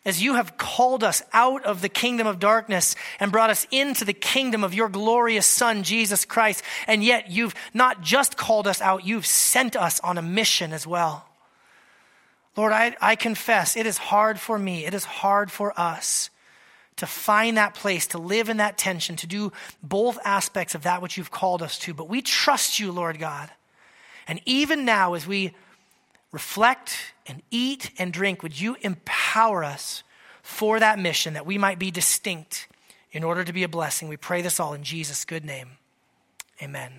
as 0.04 0.22
you 0.22 0.34
have 0.34 0.56
called 0.56 1.04
us 1.04 1.22
out 1.32 1.64
of 1.64 1.82
the 1.82 1.88
kingdom 1.88 2.26
of 2.26 2.38
darkness 2.38 2.96
and 3.20 3.30
brought 3.30 3.50
us 3.50 3.66
into 3.70 4.04
the 4.04 4.12
kingdom 4.14 4.64
of 4.64 4.74
your 4.74 4.88
glorious 4.88 5.46
Son, 5.46 5.82
Jesus 5.82 6.24
Christ. 6.24 6.62
And 6.86 7.04
yet 7.04 7.30
you've 7.30 7.54
not 7.74 8.00
just 8.00 8.36
called 8.36 8.66
us 8.66 8.80
out, 8.80 9.04
you've 9.04 9.26
sent 9.26 9.76
us 9.76 10.00
on 10.00 10.16
a 10.18 10.22
mission 10.22 10.72
as 10.72 10.86
well. 10.86 11.26
Lord, 12.56 12.72
I, 12.72 12.96
I 13.00 13.16
confess 13.16 13.76
it 13.76 13.86
is 13.86 13.98
hard 13.98 14.40
for 14.40 14.58
me, 14.58 14.86
it 14.86 14.94
is 14.94 15.04
hard 15.04 15.50
for 15.50 15.78
us 15.78 16.30
to 16.98 17.06
find 17.06 17.56
that 17.56 17.74
place, 17.74 18.06
to 18.08 18.18
live 18.18 18.48
in 18.48 18.58
that 18.58 18.76
tension, 18.76 19.16
to 19.16 19.26
do 19.26 19.52
both 19.82 20.18
aspects 20.24 20.74
of 20.74 20.82
that 20.82 21.00
which 21.00 21.16
you've 21.16 21.30
called 21.30 21.62
us 21.62 21.78
to. 21.78 21.94
But 21.94 22.08
we 22.08 22.20
trust 22.20 22.78
you, 22.78 22.92
Lord 22.92 23.18
God. 23.18 23.50
And 24.26 24.40
even 24.44 24.84
now, 24.84 25.14
as 25.14 25.26
we 25.26 25.54
reflect 26.32 27.14
and 27.26 27.42
eat 27.50 27.90
and 27.98 28.12
drink, 28.12 28.42
would 28.42 28.60
you 28.60 28.76
empower 28.82 29.64
us 29.64 30.02
for 30.42 30.78
that 30.80 30.98
mission 30.98 31.34
that 31.34 31.46
we 31.46 31.56
might 31.56 31.78
be 31.78 31.90
distinct 31.90 32.68
in 33.12 33.24
order 33.24 33.44
to 33.44 33.52
be 33.52 33.62
a 33.62 33.68
blessing? 33.68 34.08
We 34.08 34.16
pray 34.16 34.42
this 34.42 34.60
all 34.60 34.74
in 34.74 34.82
Jesus' 34.82 35.24
good 35.24 35.44
name. 35.44 35.70
Amen. 36.62 36.92